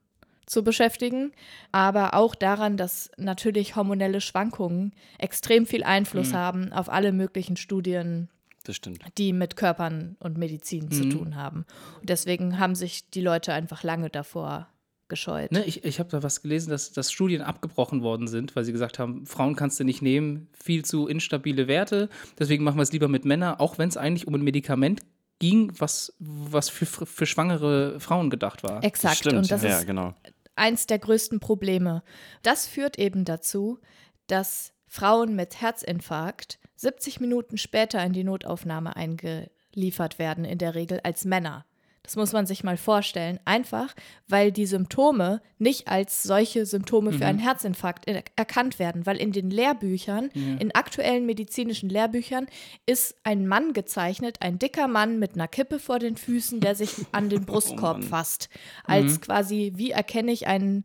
zu 0.46 0.64
beschäftigen, 0.64 1.32
aber 1.72 2.14
auch 2.14 2.36
daran, 2.36 2.78
dass 2.78 3.10
natürlich 3.18 3.76
hormonelle 3.76 4.22
Schwankungen 4.22 4.94
extrem 5.18 5.66
viel 5.66 5.84
Einfluss 5.84 6.32
Mhm. 6.32 6.36
haben 6.36 6.74
auf 6.74 6.90
alle 6.90 7.12
möglichen 7.14 7.58
Studien, 7.58 8.30
Das 8.66 8.76
stimmt. 8.76 9.02
die 9.18 9.32
mit 9.34 9.56
Körpern 9.56 10.16
und 10.20 10.38
Medizin 10.38 10.92
zu 10.92 11.06
Mhm. 11.06 11.10
tun 11.12 11.36
haben. 11.36 11.66
Und 12.02 12.10
deswegen 12.10 12.60
haben 12.60 12.76
sich 12.76 13.10
die 13.10 13.22
Leute 13.22 13.54
einfach 13.54 13.84
lange 13.84 14.10
davor 14.10 14.68
gescheut. 15.08 15.52
Ne, 15.52 15.64
ich 15.66 15.84
ich 15.84 16.00
habe 16.00 16.10
da 16.10 16.24
was 16.24 16.42
gelesen, 16.42 16.72
dass, 16.72 16.92
dass 16.92 17.12
Studien 17.12 17.42
abgebrochen 17.44 18.02
worden 18.02 18.28
sind, 18.28 18.56
weil 18.56 18.64
sie 18.64 18.72
gesagt 18.72 18.98
haben, 18.98 19.26
Frauen 19.28 19.56
kannst 19.56 19.80
du 19.80 19.84
nicht 19.84 20.02
nehmen, 20.02 20.48
viel 20.54 20.84
zu 20.84 21.08
instabile 21.08 21.68
Werte, 21.68 22.10
deswegen 22.40 22.64
machen 22.64 22.78
wir 22.78 22.84
es 22.84 22.92
lieber 22.92 23.08
mit 23.08 23.24
Männern, 23.24 23.60
auch 23.60 23.78
wenn 23.78 23.88
es 23.88 23.98
eigentlich 23.98 24.26
um 24.28 24.34
ein 24.34 24.42
Medikament 24.42 25.02
ging, 25.38 25.72
was, 25.78 26.14
was 26.18 26.70
für, 26.70 26.86
für 26.88 27.26
schwangere 27.28 28.00
Frauen 28.00 28.30
gedacht 28.32 28.64
war. 28.64 28.84
Exakt. 28.84 29.18
Stimmt. 29.18 29.36
Und 29.36 29.52
das 29.52 29.62
ja, 29.62 29.78
ist 29.78 29.86
genau. 29.86 30.16
eins 30.56 30.88
der 30.88 30.98
größten 30.98 31.40
Probleme. 31.40 32.02
Das 32.42 32.66
führt 32.66 32.98
eben 32.98 33.26
dazu, 33.26 33.80
dass 34.28 34.72
Frauen 34.88 35.36
mit 35.36 35.62
Herzinfarkt 35.62 36.58
70 36.86 37.20
Minuten 37.20 37.58
später 37.58 38.04
in 38.06 38.14
die 38.14 38.24
Notaufnahme 38.24 38.96
eingeliefert 38.96 40.20
werden, 40.20 40.46
in 40.46 40.60
der 40.60 40.76
Regel 40.76 41.00
als 41.04 41.26
Männer. 41.26 41.66
Das 42.04 42.16
muss 42.16 42.32
man 42.32 42.46
sich 42.46 42.64
mal 42.64 42.78
vorstellen, 42.78 43.40
einfach 43.46 43.96
weil 44.28 44.52
die 44.52 44.68
Symptome 44.68 45.42
nicht 45.58 45.88
als 45.88 46.22
solche 46.22 46.68
Symptome 46.68 47.12
für 47.14 47.26
einen 47.26 47.40
Herzinfarkt 47.40 48.08
er 48.08 48.24
erkannt 48.36 48.78
werden, 48.78 49.08
weil 49.08 49.18
in 49.18 49.32
den 49.32 49.50
Lehrbüchern, 49.50 50.30
in 50.60 50.76
aktuellen 50.76 51.26
medizinischen 51.26 51.90
Lehrbüchern, 51.90 52.46
ist 52.86 53.16
ein 53.24 53.48
Mann 53.48 53.74
gezeichnet, 53.74 54.38
ein 54.42 54.60
dicker 54.60 54.88
Mann 54.88 55.18
mit 55.18 55.34
einer 55.34 55.48
Kippe 55.48 55.80
vor 55.80 55.98
den 55.98 56.16
Füßen, 56.16 56.60
der 56.60 56.76
sich 56.76 56.94
an 57.12 57.30
den 57.30 57.46
Brustkorb 57.46 58.02
Mann. 58.02 58.08
fasst. 58.08 58.50
Als 58.84 59.20
quasi, 59.22 59.74
wie 59.76 59.90
erkenne 59.90 60.32
ich 60.32 60.46
einen 60.46 60.84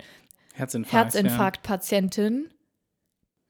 Herzinfarkt. 0.55 1.15
Herzinfarktpatientin? 1.15 2.49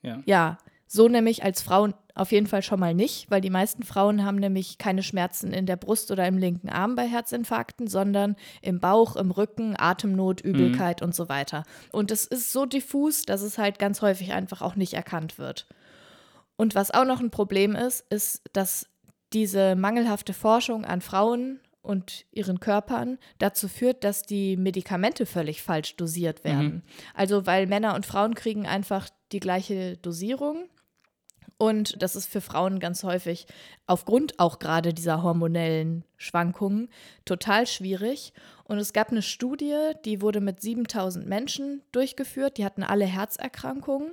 Ja. 0.03 0.17
ja. 0.17 0.23
Ja, 0.27 0.59
so 0.89 1.07
nämlich 1.07 1.45
als 1.45 1.63
Frauen 1.63 1.95
auf 2.21 2.33
jeden 2.33 2.47
Fall 2.47 2.63
schon 2.63 2.79
mal 2.79 2.95
nicht, 2.95 3.31
weil 3.31 3.41
die 3.41 3.49
meisten 3.49 3.83
Frauen 3.83 4.27
haben 4.27 4.37
nämlich 4.37 4.77
keine 4.77 5.03
Schmerzen 5.03 5.55
in 5.55 5.65
der 5.65 5.77
Brust 5.77 6.11
oder 6.11 6.29
im 6.29 6.37
linken 6.37 6.69
Arm 6.69 6.95
bei 6.95 7.07
Herzinfarkten, 7.09 7.87
sondern 7.87 8.37
im 8.61 8.79
Bauch, 8.79 9.17
im 9.17 9.31
Rücken, 9.31 9.75
Atemnot, 9.79 10.43
Übelkeit 10.43 11.01
und 11.01 11.15
so 11.15 11.31
weiter. 11.31 11.65
Und 11.93 12.11
es 12.11 12.27
ist 12.27 12.53
so 12.53 12.67
diffus, 12.67 13.23
dass 13.23 13.41
es 13.41 13.57
halt 13.57 13.79
ganz 13.79 14.03
häufig 14.03 14.35
einfach 14.35 14.61
auch 14.61 14.77
nicht 14.77 14.93
erkannt 14.93 15.39
wird. 15.39 15.67
Und 16.57 16.75
was 16.75 16.91
auch 16.91 17.07
noch 17.07 17.21
ein 17.21 17.31
Problem 17.31 17.75
ist, 17.75 18.05
ist, 18.11 18.43
dass 18.53 18.87
diese 19.33 19.75
mangelhafte 19.75 20.35
Forschung 20.35 20.85
an 20.85 21.01
Frauen 21.01 21.59
und 21.81 22.27
ihren 22.33 22.61
Körpern 22.61 23.17
dazu 23.39 23.67
führt, 23.67 24.05
dass 24.05 24.25
die 24.25 24.59
Medikamente 24.59 25.25
völlig 25.25 25.63
falsch 25.63 25.97
dosiert 25.97 26.45
werden. 26.45 26.83
Also 27.15 27.47
weil 27.47 27.67
Männer 27.67 27.95
und 27.95 28.05
Frauen 28.05 28.35
kriegen 28.35 28.67
einfach 28.67 29.09
die 29.33 29.41
gleiche 29.41 29.97
Dosierung. 29.97 30.69
Und 31.61 32.03
das 32.03 32.17
ist 32.17 32.27
für 32.27 32.41
Frauen 32.41 32.81
ganz 32.81 33.05
häufig 33.05 33.47
aufgrund 33.87 34.39
auch 34.39 34.61
gerade 34.61 34.95
dieser 34.95 35.23
hormonellen 35.23 36.07
Schwankungen 36.17 36.89
total 37.27 37.67
schwierig. 37.67 38.33
Und 38.65 38.79
es 38.79 38.95
gab 38.95 39.11
eine 39.11 39.21
Studie, 39.21 39.77
die 40.07 40.23
wurde 40.23 40.41
mit 40.41 40.63
7000 40.63 41.27
Menschen 41.27 41.83
durchgeführt. 41.93 42.57
Die 42.57 42.65
hatten 42.65 42.83
alle 42.83 43.05
Herzerkrankungen. 43.05 44.13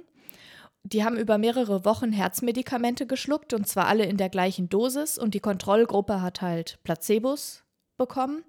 Die 0.84 1.06
haben 1.06 1.16
über 1.16 1.38
mehrere 1.38 1.86
Wochen 1.86 2.12
Herzmedikamente 2.12 3.08
geschluckt 3.08 3.54
und 3.54 3.66
zwar 3.66 3.88
alle 3.88 4.04
in 4.04 4.18
der 4.18 4.28
gleichen 4.28 4.68
Dosis. 4.68 5.18
Und 5.18 5.34
die 5.34 5.40
Kontrollgruppe 5.40 6.22
hat 6.22 6.42
halt 6.42 6.80
Placebos 6.84 7.64
bekommen. 7.96 8.44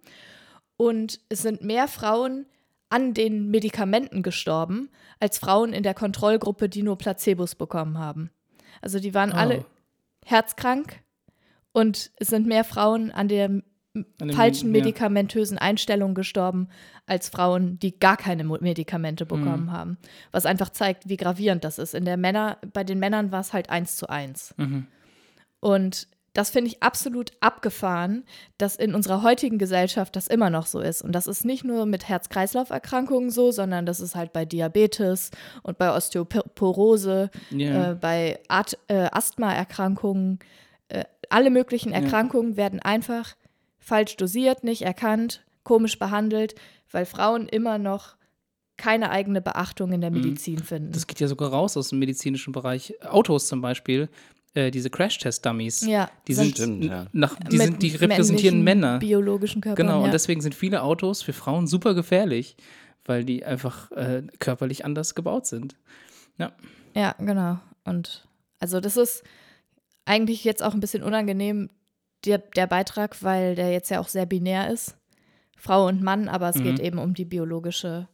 Und 0.77 1.21
es 1.29 1.43
sind 1.43 1.63
mehr 1.63 1.87
Frauen 1.87 2.47
an 2.89 3.15
den 3.15 3.49
Medikamenten 3.49 4.25
gestorben, 4.25 4.91
als 5.21 5.39
Frauen 5.39 5.73
in 5.73 5.85
der 5.85 5.95
Kontrollgruppe, 5.95 6.69
die 6.69 6.83
nur 6.83 6.99
Placebos 6.99 7.55
bekommen 7.55 7.97
haben. 7.97 8.33
Also 8.83 8.99
die 9.01 9.15
waren 9.15 9.33
alle 9.33 9.61
Oh. 9.61 9.65
herzkrank 10.27 11.01
und 11.73 12.11
es 12.17 12.29
sind 12.29 12.47
mehr 12.47 12.65
Frauen 12.65 13.11
an 13.11 13.29
den 13.29 13.63
An 14.21 14.31
falschen 14.33 14.67
ja. 14.75 14.81
medikamentösen 14.81 15.59
Einstellungen 15.59 16.15
gestorben 16.15 16.69
als 17.07 17.29
Frauen, 17.31 17.79
die 17.81 17.99
gar 17.99 18.17
keine 18.17 18.45
Medikamente 18.45 19.27
bekommen 19.27 19.65
Mhm. 19.67 19.73
haben. 19.73 19.99
Was 20.31 20.47
einfach 20.47 20.69
zeigt, 20.71 21.09
wie 21.09 21.17
gravierend 21.17 21.65
das 21.65 21.79
ist. 21.79 21.95
In 21.95 22.05
der 22.05 22.17
Männer, 22.17 22.59
bei 22.73 22.85
den 22.85 22.99
Männern 23.01 23.33
war 23.33 23.41
es 23.41 23.53
halt 23.53 23.71
eins 23.71 23.97
zu 23.97 24.09
eins. 24.09 24.55
Mhm. 24.57 24.87
Und 25.61 26.07
das 26.35 26.51
finde 26.51 26.69
ich 26.71 26.83
absolut 26.83 27.33
abgefahren, 27.41 28.25
dass 28.59 28.77
in 28.77 28.95
unserer 28.95 29.23
heutigen 29.23 29.59
Gesellschaft 29.59 30.15
das 30.15 30.29
immer 30.29 30.51
noch 30.51 30.67
so 30.67 30.81
ist. 30.81 31.03
Und 31.03 31.13
das 31.13 31.27
ist 31.27 31.45
nicht 31.45 31.65
nur 31.65 31.87
mit 31.87 32.09
Herz-Kreislauf-Erkrankungen 32.09 33.31
so, 33.31 33.51
sondern 33.51 33.87
das 33.87 33.99
ist 34.01 34.15
halt 34.15 34.33
bei 34.33 34.45
Diabetes 34.45 35.31
und 35.63 35.79
bei 35.79 35.95
Osteoporose, 35.95 37.31
Ja. 37.51 37.93
äh, 37.93 37.95
bei 37.95 38.39
At 38.49 38.79
äh, 38.89 39.09
Asthmaerkrankungen. 39.11 40.39
Äh, 40.89 41.05
alle 41.31 41.51
möglichen 41.51 41.93
Erkrankungen 41.93 42.57
werden 42.57 42.81
einfach 42.81 43.35
falsch 43.79 44.17
dosiert, 44.17 44.65
nicht 44.65 44.83
erkannt, 44.83 45.45
komisch 45.65 45.99
behandelt, 45.99 46.55
weil 46.91 47.05
Frauen 47.07 47.49
immer 47.49 47.79
noch 47.79 48.17
keine 48.77 49.11
eigene 49.11 49.41
Beachtung 49.43 49.93
in 49.93 50.01
der 50.01 50.11
Medizin 50.11 50.59
finden. 50.59 50.89
Mhm. 50.91 50.93
Das 50.93 51.07
geht 51.07 51.21
ja 51.21 51.27
sogar 51.27 51.51
raus 51.51 51.77
aus 51.77 51.89
dem 51.89 51.99
medizinischen 51.99 52.53
Bereich. 52.53 52.95
Autos 53.05 53.49
zum 53.49 53.61
Beispiel, 53.61 54.09
äh, 54.55 54.71
diese 54.71 54.91
Crash-Test-Dummies. 54.91 55.87
ja, 55.87 56.11
Die 56.27 56.35
sind 56.35 56.57
sind, 56.57 56.77
Stimmt, 56.79 56.85
ja. 56.85 57.07
nach, 57.13 57.37
die, 57.37 57.57
mit 57.59 57.67
sind, 57.67 57.83
die 57.83 57.97
repräsentieren 57.97 58.63
Männer. 58.63 58.99
Biologischen 58.99 59.61
Körpern. 59.61 59.87
Genau, 59.87 59.99
ja. 60.01 60.05
und 60.07 60.13
deswegen 60.13 60.41
sind 60.41 60.55
viele 60.55 60.83
Autos 60.83 61.23
für 61.23 61.33
Frauen 61.33 61.67
super 61.67 61.95
gefährlich, 61.95 62.57
weil 63.05 63.25
die 63.25 63.45
einfach 63.45 63.91
äh, 63.93 64.23
körperlich 64.39 64.85
anders 64.85 65.15
gebaut 65.15 65.47
sind. 65.47 65.77
Ja. 66.39 66.53
Ja, 66.95 67.15
genau. 67.19 67.59
Und 67.85 68.27
also 68.59 68.81
das 68.81 68.97
ist 68.97 69.23
eigentlich 70.05 70.45
jetzt 70.45 70.63
auch 70.63 70.75
ein 70.75 70.81
bisschen 70.81 71.03
unangenehm, 71.03 71.71
der, 72.25 72.39
der 72.39 72.67
Beitrag, 72.67 73.23
weil 73.23 73.55
der 73.55 73.71
jetzt 73.71 73.91
ja 73.91 74.01
auch 74.01 74.09
sehr 74.09 74.27
binär 74.27 74.73
ist. 74.73 74.97
Frau 75.57 75.87
und 75.87 76.03
Mann, 76.03 76.29
aber 76.29 76.49
es 76.49 76.57
Mhm. 76.57 76.65
geht 76.65 76.81
eben 76.81 76.99
um 76.99 77.15
die 77.15 77.25
biologische 77.25 78.09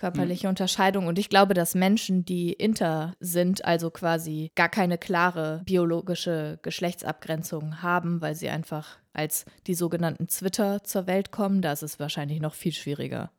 körperliche 0.00 0.48
Unterscheidung. 0.48 1.06
Und 1.06 1.18
ich 1.18 1.28
glaube, 1.28 1.54
dass 1.54 1.74
Menschen, 1.74 2.24
die 2.24 2.52
inter 2.52 3.14
sind, 3.20 3.64
also 3.64 3.90
quasi 3.90 4.50
gar 4.54 4.68
keine 4.68 4.98
klare 4.98 5.62
biologische 5.66 6.58
Geschlechtsabgrenzung 6.62 7.82
haben, 7.82 8.20
weil 8.20 8.34
sie 8.34 8.48
einfach 8.48 8.98
als 9.12 9.44
die 9.66 9.74
sogenannten 9.74 10.28
Zwitter 10.28 10.82
zur 10.84 11.06
Welt 11.06 11.30
kommen, 11.30 11.60
da 11.62 11.72
ist 11.72 11.82
es 11.82 12.00
wahrscheinlich 12.00 12.40
noch 12.40 12.54
viel 12.54 12.72
schwieriger. 12.72 13.30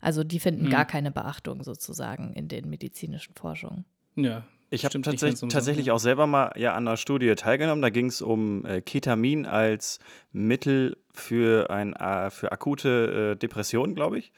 Also 0.00 0.22
die 0.22 0.38
finden 0.38 0.66
Mhm. 0.66 0.70
gar 0.70 0.84
keine 0.84 1.10
Beachtung 1.10 1.62
sozusagen 1.64 2.34
in 2.34 2.46
den 2.48 2.68
medizinischen 2.68 3.34
Forschungen. 3.34 3.84
Ja. 4.16 4.44
Ich 4.70 4.84
habe 4.84 5.00
tatsächlich, 5.00 5.48
tatsächlich 5.52 5.90
auch 5.92 5.98
selber 5.98 6.26
mal 6.26 6.52
ja, 6.56 6.74
an 6.74 6.88
einer 6.88 6.96
Studie 6.96 7.32
teilgenommen. 7.36 7.80
Da 7.80 7.90
ging 7.90 8.06
es 8.06 8.22
um 8.22 8.64
äh, 8.64 8.80
Ketamin 8.80 9.46
als 9.46 10.00
Mittel 10.32 10.96
für, 11.12 11.70
ein, 11.70 11.92
äh, 11.94 12.30
für 12.30 12.50
akute 12.50 13.32
äh, 13.32 13.36
Depressionen, 13.38 13.94
glaube 13.94 14.18
ich. 14.18 14.32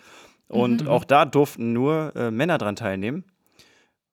Und 0.48 0.82
Mhm. 0.82 0.88
auch 0.88 1.04
da 1.04 1.24
durften 1.24 1.72
nur 1.72 2.14
äh, 2.14 2.30
Männer 2.30 2.58
dran 2.58 2.76
teilnehmen, 2.76 3.24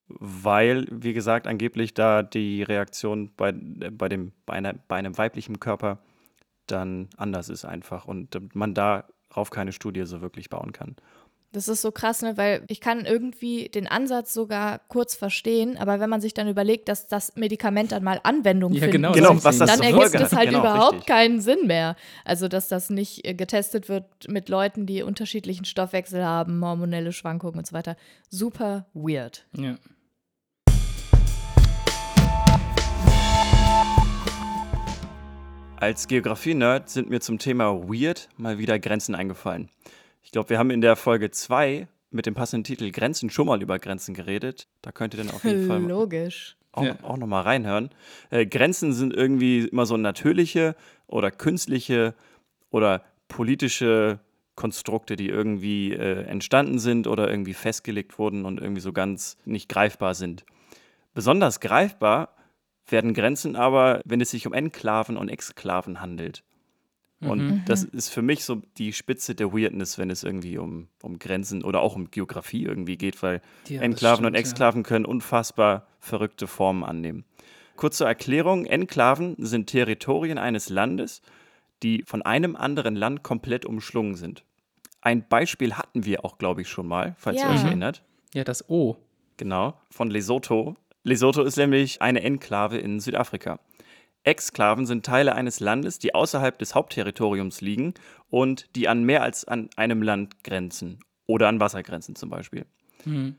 weil, 0.07 0.87
wie 0.91 1.13
gesagt, 1.13 1.47
angeblich 1.47 1.93
da 1.93 2.23
die 2.23 2.63
Reaktion 2.63 3.31
bei, 3.35 3.49
äh, 3.49 3.89
bei, 3.91 4.09
dem, 4.09 4.31
bei, 4.45 4.53
einer, 4.53 4.73
bei 4.87 4.97
einem 4.97 5.17
weiblichen 5.17 5.59
Körper 5.59 5.99
dann 6.67 7.09
anders 7.17 7.49
ist 7.49 7.65
einfach 7.65 8.05
und 8.05 8.35
äh, 8.35 8.41
man 8.53 8.73
darauf 8.73 9.49
keine 9.51 9.71
Studie 9.71 10.05
so 10.05 10.21
wirklich 10.21 10.49
bauen 10.49 10.71
kann. 10.71 10.95
Das 11.53 11.67
ist 11.67 11.83
so 11.83 11.91
krass, 11.91 12.23
ne? 12.23 12.35
weil 12.35 12.63
ich 12.67 12.81
kann 12.81 13.05
irgendwie 13.05 13.69
den 13.69 13.87
Ansatz 13.87 14.33
sogar 14.33 14.79
kurz 14.87 15.13
verstehen, 15.13 15.77
aber 15.77 15.99
wenn 15.99 16.09
man 16.09 16.19
sich 16.19 16.33
dann 16.33 16.47
überlegt, 16.47 16.89
dass 16.89 17.07
das 17.07 17.35
Medikament 17.35 17.91
dann 17.91 18.03
mal 18.03 18.19
Anwendung 18.23 18.73
Ja, 18.73 18.79
finden 18.81 18.93
genau, 18.93 19.11
Genau, 19.11 19.43
was 19.43 19.59
das 19.59 19.69
dann 19.69 19.81
ergibt 19.81 20.15
hat. 20.19 20.31
halt 20.33 20.49
Genau, 20.49 20.61
überhaupt 20.61 20.93
richtig. 20.93 21.07
keinen 21.07 21.41
Sinn 21.41 21.67
mehr. 21.67 21.95
Also, 22.25 22.47
dass 22.47 22.69
das 22.69 22.89
nicht 22.89 23.23
äh, 23.27 23.35
getestet 23.35 23.87
wird 23.87 24.05
mit 24.27 24.49
Leuten, 24.49 24.87
die 24.87 25.03
unterschiedlichen 25.03 25.65
Stoffwechsel 25.65 26.25
haben, 26.25 26.65
hormonelle 26.65 27.11
Schwankungen 27.11 27.59
und 27.59 27.67
so 27.67 27.73
weiter. 27.73 27.97
Super 28.31 28.87
weird. 28.95 29.45
Ja. 29.55 29.75
Als 35.77 36.07
Geografie-Nerd 36.07 36.89
sind 36.89 37.09
mir 37.09 37.19
zum 37.19 37.39
Thema 37.39 37.89
Weird 37.89 38.29
mal 38.37 38.57
wieder 38.57 38.79
Grenzen 38.79 39.15
eingefallen. 39.15 39.69
Ich 40.23 40.31
glaube, 40.31 40.49
wir 40.49 40.57
haben 40.57 40.71
in 40.71 40.81
der 40.81 40.95
Folge 40.95 41.29
2 41.31 41.87
mit 42.09 42.25
dem 42.25 42.33
passenden 42.33 42.63
Titel 42.63 42.91
Grenzen 42.91 43.29
schon 43.29 43.47
mal 43.47 43.61
über 43.61 43.77
Grenzen 43.79 44.13
geredet. 44.13 44.67
Da 44.81 44.91
könnt 44.91 45.13
ihr 45.13 45.17
dann 45.23 45.31
auf 45.31 45.43
jeden 45.43 45.67
Fall 45.67 45.81
Logisch. 45.87 46.57
auch, 46.71 46.83
Ja. 46.83 46.95
auch 47.03 47.17
nochmal 47.17 47.43
reinhören. 47.43 47.89
Äh, 48.29 48.45
Grenzen 48.45 48.93
sind 48.93 49.13
irgendwie 49.13 49.67
immer 49.67 49.85
so 49.85 49.97
natürliche 49.97 50.75
oder 51.07 51.29
künstliche 51.31 52.15
oder 52.71 53.03
politische 53.27 54.19
Konstrukte, 54.55 55.15
die 55.15 55.29
irgendwie 55.29 55.91
äh, 55.93 56.23
entstanden 56.25 56.77
sind 56.79 57.07
oder 57.07 57.29
irgendwie 57.29 57.55
festgelegt 57.55 58.19
wurden 58.19 58.45
und 58.45 58.61
irgendwie 58.61 58.81
so 58.81 58.93
ganz 58.93 59.37
nicht 59.45 59.67
greifbar 59.69 60.13
sind. 60.13 60.45
Besonders 61.15 61.59
greifbar 61.59 62.29
werden 62.87 63.13
Grenzen 63.13 63.55
aber, 63.55 64.01
wenn 64.05 64.21
es 64.21 64.29
sich 64.31 64.45
um 64.45 64.53
Enklaven 64.53 65.17
und 65.17 65.29
Exklaven 65.29 65.99
handelt. 66.01 66.43
Und 67.25 67.63
das 67.65 67.83
ist 67.83 68.09
für 68.09 68.21
mich 68.21 68.43
so 68.45 68.61
die 68.77 68.93
Spitze 68.93 69.35
der 69.35 69.53
Weirdness, 69.53 69.97
wenn 69.97 70.09
es 70.09 70.23
irgendwie 70.23 70.57
um, 70.57 70.87
um 71.01 71.19
Grenzen 71.19 71.63
oder 71.63 71.81
auch 71.81 71.95
um 71.95 72.11
Geografie 72.11 72.63
irgendwie 72.63 72.97
geht, 72.97 73.21
weil 73.23 73.41
Ja, 73.67 73.81
Enklaven 73.81 74.25
und 74.25 74.31
stimmt, 74.31 74.35
ja. 74.35 74.39
Exklaven 74.39 74.83
können 74.83 75.05
unfassbar 75.05 75.87
verrückte 75.99 76.47
Formen 76.47 76.83
annehmen. 76.83 77.25
Kurz 77.75 77.97
zur 77.97 78.07
Erklärung: 78.07 78.65
Enklaven 78.65 79.35
sind 79.39 79.67
Territorien 79.67 80.37
eines 80.37 80.69
Landes, 80.69 81.21
die 81.81 82.03
von 82.05 82.21
einem 82.21 82.55
anderen 82.55 82.95
Land 82.95 83.23
komplett 83.23 83.65
umschlungen 83.65 84.15
sind. 84.15 84.43
Ein 85.01 85.27
Beispiel 85.27 85.73
hatten 85.73 86.05
wir 86.05 86.23
auch, 86.23 86.37
glaube 86.37 86.61
ich, 86.61 86.69
schon 86.69 86.87
mal, 86.87 87.15
falls 87.17 87.41
Ja. 87.41 87.49
ihr 87.49 87.55
euch 87.55 87.61
Mhm. 87.61 87.67
erinnert. 87.67 88.03
Ja, 88.33 88.43
das 88.43 88.69
O. 88.69 88.95
Genau, 89.37 89.73
von 89.89 90.09
Lesotho. 90.09 90.75
Lesotho 91.03 91.41
ist 91.41 91.57
nämlich 91.57 92.01
eine 92.01 92.21
Enklave 92.23 92.77
in 92.77 92.99
Südafrika. 93.01 93.59
Exklaven 94.23 94.85
sind 94.85 95.05
Teile 95.05 95.35
eines 95.35 95.59
Landes, 95.59 95.99
die 95.99 96.15
außerhalb 96.15 96.57
des 96.57 96.75
Hauptterritoriums 96.75 97.61
liegen 97.61 97.93
und 98.29 98.73
die 98.75 98.87
an 98.87 99.03
mehr 99.03 99.21
als 99.21 99.45
an 99.45 99.69
einem 99.75 100.01
Land 100.01 100.43
grenzen 100.43 100.99
oder 101.25 101.47
an 101.49 101.59
Wassergrenzen 101.59 102.15
zum 102.15 102.29
Beispiel. 102.29 102.65
Mhm. 103.05 103.35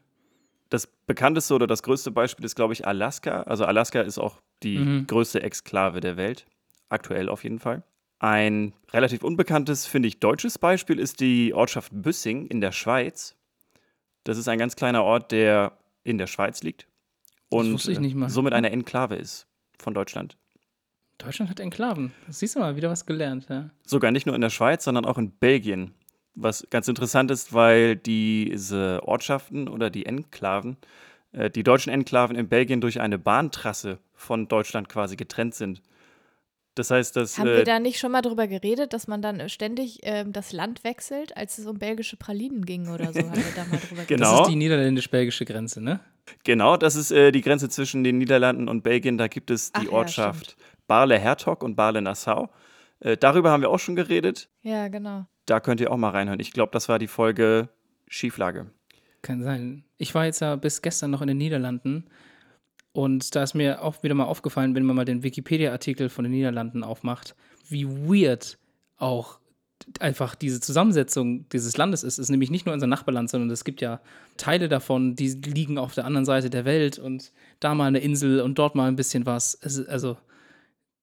Das 0.71 0.87
bekannteste 0.87 1.55
oder 1.55 1.67
das 1.67 1.83
größte 1.83 2.11
Beispiel 2.11 2.45
ist, 2.45 2.55
glaube 2.55 2.73
ich, 2.73 2.87
Alaska. 2.87 3.43
Also 3.43 3.65
Alaska 3.65 4.01
ist 4.01 4.19
auch 4.19 4.41
die 4.63 4.79
Mhm. 4.79 5.07
größte 5.07 5.43
Exklave 5.43 6.01
der 6.01 6.17
Welt, 6.17 6.47
aktuell 6.89 7.29
auf 7.29 7.45
jeden 7.45 7.61
Fall. 7.61 7.83
Ein 8.19 8.73
relativ 8.93 9.23
unbekanntes, 9.23 9.87
finde 9.87 10.09
ich, 10.09 10.19
deutsches 10.21 10.59
Beispiel 10.59 10.99
ist 10.99 11.21
die 11.21 11.53
Ortschaft 11.55 11.93
Büssing 11.95 12.47
in 12.47 12.61
der 12.61 12.73
Schweiz. 12.73 13.37
Das 14.25 14.39
ist 14.39 14.49
ein 14.49 14.59
ganz 14.59 14.77
kleiner 14.77 15.05
Ort, 15.05 15.33
der 15.33 15.77
in 16.03 16.17
der 16.19 16.27
Schweiz 16.27 16.63
liegt 16.63 16.87
und 17.51 17.79
somit 18.31 18.53
eine 18.55 18.71
Enklave 18.71 19.17
ist 19.17 19.47
von 19.79 19.93
Deutschland. 19.95 20.37
Deutschland 21.19 21.51
hat 21.51 21.61
Enklaven. 21.61 22.13
Das 22.27 22.41
siehst 22.41 22.57
du 22.57 22.61
mal, 22.61 22.77
wieder 22.77 22.91
was 22.91 23.07
gelernt, 23.07 23.47
ja. 23.49 23.71
Sogar 23.87 24.11
nicht 24.11 24.27
nur 24.27 24.35
in 24.35 24.41
der 24.41 24.51
Schweiz, 24.51 24.85
sondern 24.85 25.05
auch 25.05 25.19
in 25.19 25.31
Belgien. 25.31 25.95
Was 26.35 26.67
ganz 26.71 26.89
interessant 26.89 27.31
ist, 27.31 27.53
weil 27.53 27.97
diese 27.97 29.01
Ortschaften 29.05 29.69
oder 29.69 29.91
die 29.91 30.07
Enklaven, 30.07 30.77
äh, 31.33 31.51
die 31.51 31.63
deutschen 31.63 31.93
Enklaven 31.93 32.37
in 32.37 32.49
Belgien 32.49 32.81
durch 32.81 33.01
eine 33.01 33.19
Bahntrasse 33.19 33.99
von 34.15 34.49
Deutschland 34.49 34.89
quasi 34.89 35.17
getrennt 35.17 35.55
sind. 35.55 35.81
Das 36.75 36.91
heißt, 36.91 37.15
dass. 37.15 37.39
Haben 37.39 37.49
äh, 37.49 37.59
wir 37.59 37.65
da 37.65 37.79
nicht 37.79 38.01
schon 38.01 38.11
mal 38.11 38.23
drüber 38.23 38.49
geredet, 38.49 38.93
dass 38.93 39.07
man 39.07 39.23
dann 39.23 39.49
ständig 39.49 40.01
ähm, 40.03 40.33
das 40.33 40.53
Land 40.53 40.83
wechselt, 40.83 41.37
als 41.37 41.59
es 41.59 41.67
um 41.67 41.79
belgische 41.79 42.17
Pralinen 42.17 42.65
ging 42.67 42.89
oder 42.89 43.13
so? 43.13 43.21
Haben 43.21 43.37
wir 43.37 43.45
da 43.55 43.65
mal 43.65 43.79
drüber 43.79 44.03
Genau. 44.09 44.31
Das 44.31 44.41
ist 44.41 44.51
die 44.51 44.57
niederländisch-belgische 44.57 45.45
Grenze, 45.45 45.81
ne? 45.81 46.01
Genau, 46.43 46.77
das 46.77 46.97
ist 46.97 47.13
äh, 47.13 47.31
die 47.31 47.43
Grenze 47.43 47.69
zwischen 47.69 48.03
den 48.03 48.19
Niederlanden 48.19 48.69
und 48.69 48.83
Belgien. 48.83 49.19
Da 49.19 49.29
gibt 49.29 49.51
es 49.51 49.71
die 49.71 49.81
Ach 49.81 49.85
ja, 49.85 49.93
Ortschaft 49.93 50.57
Barle-Hertog 50.87 51.63
und 51.63 51.77
Barle-Nassau. 51.77 52.51
Äh, 53.01 53.17
darüber 53.17 53.51
haben 53.51 53.63
wir 53.63 53.71
auch 53.71 53.79
schon 53.79 53.97
geredet. 53.97 54.49
Ja, 54.63 54.89
genau. 54.89 55.27
Da 55.47 55.61
könnt 55.61 55.81
ihr 55.81 55.91
auch 55.91 55.97
mal 55.97 56.11
reinhören. 56.11 56.41
Ich 56.41 56.53
glaube, 56.53 56.73
das 56.73 56.89
war 56.89 56.99
die 56.99 57.07
Folge 57.07 57.69
Schieflage. 58.09 58.71
Kann 59.23 59.43
sein. 59.43 59.85
Ich 59.97 60.15
war 60.15 60.25
jetzt 60.27 60.41
ja 60.41 60.57
bis 60.57 60.83
gestern 60.83 61.11
noch 61.11 61.23
in 61.23 61.29
den 61.29 61.39
Niederlanden 61.39 62.05
und 62.95 63.35
da 63.35 63.43
ist 63.43 63.55
mir 63.55 63.83
auch 63.83 64.05
wieder 64.05 64.15
mal 64.15 64.25
aufgefallen, 64.25 64.77
wenn 64.77 64.85
man 64.85 64.95
mal 64.95 65.05
den 65.05 65.25
Wikipedia-Artikel 65.25 66.09
von 66.09 66.25
den 66.25 66.33
Niederlanden 66.33 66.85
aufmacht, 66.85 67.35
wie 67.69 67.89
weird 67.89 68.57
auch 68.97 69.41
einfach 69.99 70.37
diese 70.37 70.61
Zusammensetzung 70.61 71.49
dieses 71.49 71.77
Landes 71.77 72.05
ist. 72.05 72.15
Es 72.15 72.19
ist 72.21 72.31
nämlich 72.31 72.51
nicht 72.51 72.67
nur 72.67 72.73
unser 72.73 72.87
Nachbarland, 72.87 73.29
sondern 73.29 73.51
es 73.51 73.65
gibt 73.65 73.81
ja 73.81 74.01
Teile 74.37 74.69
davon, 74.69 75.17
die 75.17 75.29
liegen 75.29 75.77
auf 75.77 75.95
der 75.95 76.05
anderen 76.05 76.25
Seite 76.25 76.51
der 76.51 76.65
Welt 76.65 77.01
und 77.01 77.33
da 77.59 77.75
mal 77.75 77.87
eine 77.87 77.99
Insel 77.99 78.41
und 78.41 78.61
dort 78.61 78.77
mal 78.77 78.87
ein 78.87 78.97
bisschen 78.97 79.27
was. 79.27 79.59
Es 79.61 79.77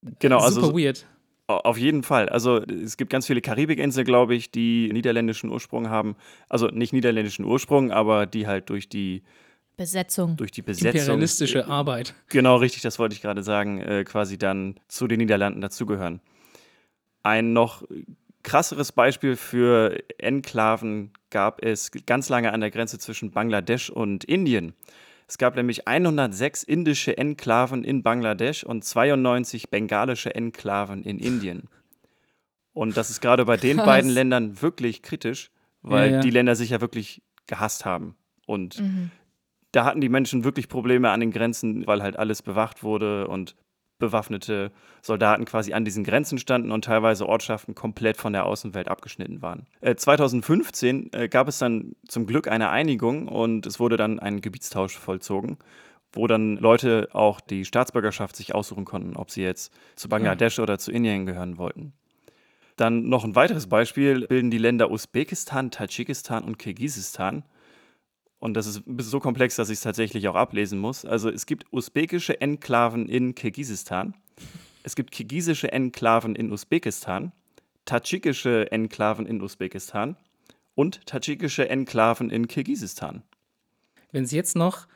ist 0.01 0.07
also 0.07 0.17
Genau, 0.19 0.39
super 0.49 0.67
also 0.67 0.77
weird. 0.77 1.05
Auf 1.47 1.77
jeden 1.77 2.03
Fall. 2.03 2.29
Also 2.29 2.61
es 2.61 2.95
gibt 2.95 3.11
ganz 3.11 3.27
viele 3.27 3.41
Karibikinseln, 3.41 4.05
glaube 4.05 4.35
ich, 4.35 4.51
die 4.51 4.89
niederländischen 4.93 5.49
Ursprung 5.49 5.89
haben. 5.89 6.15
Also 6.47 6.67
nicht 6.67 6.93
niederländischen 6.93 7.43
Ursprung, 7.43 7.91
aber 7.91 8.25
die 8.25 8.47
halt 8.47 8.69
durch 8.69 8.87
die, 8.87 9.23
Besetzung. 9.81 10.37
durch 10.37 10.51
die 10.51 10.61
Besetzung. 10.61 10.99
Imperialistische 10.99 11.67
Arbeit. 11.67 12.13
Genau, 12.29 12.57
richtig, 12.57 12.83
das 12.83 12.99
wollte 12.99 13.15
ich 13.15 13.21
gerade 13.21 13.43
sagen, 13.43 13.81
äh, 13.81 14.03
quasi 14.03 14.37
dann 14.37 14.75
zu 14.87 15.07
den 15.07 15.17
Niederlanden 15.17 15.59
dazugehören. 15.59 16.21
Ein 17.23 17.53
noch 17.53 17.83
krasseres 18.43 18.91
Beispiel 18.91 19.35
für 19.35 19.97
Enklaven 20.17 21.11
gab 21.29 21.63
es 21.63 21.91
ganz 22.05 22.29
lange 22.29 22.53
an 22.53 22.61
der 22.61 22.71
Grenze 22.71 22.99
zwischen 22.99 23.31
Bangladesch 23.31 23.89
und 23.89 24.23
Indien. 24.23 24.73
Es 25.31 25.37
gab 25.37 25.55
nämlich 25.55 25.87
106 25.87 26.61
indische 26.63 27.17
Enklaven 27.17 27.85
in 27.85 28.03
Bangladesch 28.03 28.65
und 28.65 28.83
92 28.83 29.69
bengalische 29.69 30.35
Enklaven 30.35 31.03
in 31.03 31.19
Indien. 31.19 31.69
Und 32.73 32.97
das 32.97 33.09
ist 33.09 33.21
gerade 33.21 33.45
bei 33.45 33.55
den 33.55 33.77
Krass. 33.77 33.85
beiden 33.85 34.09
Ländern 34.11 34.61
wirklich 34.61 35.01
kritisch, 35.01 35.49
weil 35.83 36.09
Ja, 36.09 36.15
ja. 36.17 36.19
die 36.21 36.31
Länder 36.31 36.57
sich 36.57 36.71
ja 36.71 36.81
wirklich 36.81 37.21
gehasst 37.47 37.85
haben. 37.85 38.17
Und 38.45 38.81
Mhm. 38.81 39.09
da 39.71 39.85
hatten 39.85 40.01
die 40.01 40.09
Menschen 40.09 40.43
wirklich 40.43 40.67
Probleme 40.67 41.11
an 41.11 41.21
den 41.21 41.31
Grenzen, 41.31 41.87
weil 41.87 42.03
halt 42.03 42.19
alles 42.19 42.41
bewacht 42.41 42.83
wurde 42.83 43.29
und 43.29 43.55
bewaffnete 44.01 44.71
Soldaten 45.01 45.45
quasi 45.45 45.71
an 45.71 45.85
diesen 45.85 46.03
Grenzen 46.03 46.37
standen 46.37 46.73
und 46.73 46.83
teilweise 46.83 47.25
Ortschaften 47.25 47.73
komplett 47.73 48.17
von 48.17 48.33
der 48.33 48.45
Außenwelt 48.45 48.89
abgeschnitten 48.89 49.41
waren. 49.41 49.65
Äh, 49.79 49.95
2015 49.95 51.11
äh, 51.13 51.29
gab 51.29 51.47
es 51.47 51.59
dann 51.59 51.95
zum 52.05 52.27
Glück 52.27 52.49
eine 52.49 52.69
Einigung 52.69 53.29
und 53.29 53.65
es 53.65 53.79
wurde 53.79 53.95
dann 53.95 54.19
ein 54.19 54.41
Gebietstausch 54.41 54.97
vollzogen, 54.97 55.57
wo 56.11 56.27
dann 56.27 56.57
Leute 56.57 57.07
auch 57.13 57.39
die 57.39 57.63
Staatsbürgerschaft 57.63 58.35
sich 58.35 58.53
aussuchen 58.53 58.83
konnten, 58.83 59.15
ob 59.15 59.31
sie 59.31 59.43
jetzt 59.43 59.73
zu 59.95 60.09
Bangladesch 60.09 60.59
oder 60.59 60.77
zu 60.77 60.91
Indien 60.91 61.25
gehören 61.25 61.57
wollten. 61.57 61.93
Dann 62.75 63.09
noch 63.09 63.23
ein 63.23 63.35
weiteres 63.35 63.67
Beispiel 63.67 64.27
bilden 64.27 64.49
die 64.49 64.57
Länder 64.57 64.91
Usbekistan, 64.91 65.71
Tadschikistan 65.71 66.43
und 66.43 66.57
Kirgisistan. 66.57 67.43
Und 68.41 68.55
das 68.55 68.65
ist 68.65 68.81
so 68.97 69.19
komplex, 69.19 69.55
dass 69.55 69.69
ich 69.69 69.77
es 69.77 69.81
tatsächlich 69.81 70.27
auch 70.27 70.33
ablesen 70.33 70.79
muss. 70.79 71.05
Also 71.05 71.29
es 71.29 71.45
gibt 71.45 71.71
usbekische 71.71 72.41
Enklaven 72.41 73.07
in 73.07 73.35
Kirgisistan, 73.35 74.15
es 74.81 74.95
gibt 74.95 75.11
kirgisische 75.11 75.71
Enklaven 75.71 76.35
in 76.35 76.51
Usbekistan, 76.51 77.33
tadschikische 77.85 78.71
Enklaven 78.71 79.27
in 79.27 79.43
Usbekistan 79.43 80.17
und 80.73 81.05
tadschikische 81.05 81.69
Enklaven 81.69 82.31
in 82.31 82.47
Kirgisistan. 82.47 83.21
Wenn 84.11 84.23
es 84.23 84.31
jetzt 84.31 84.55
noch 84.55 84.87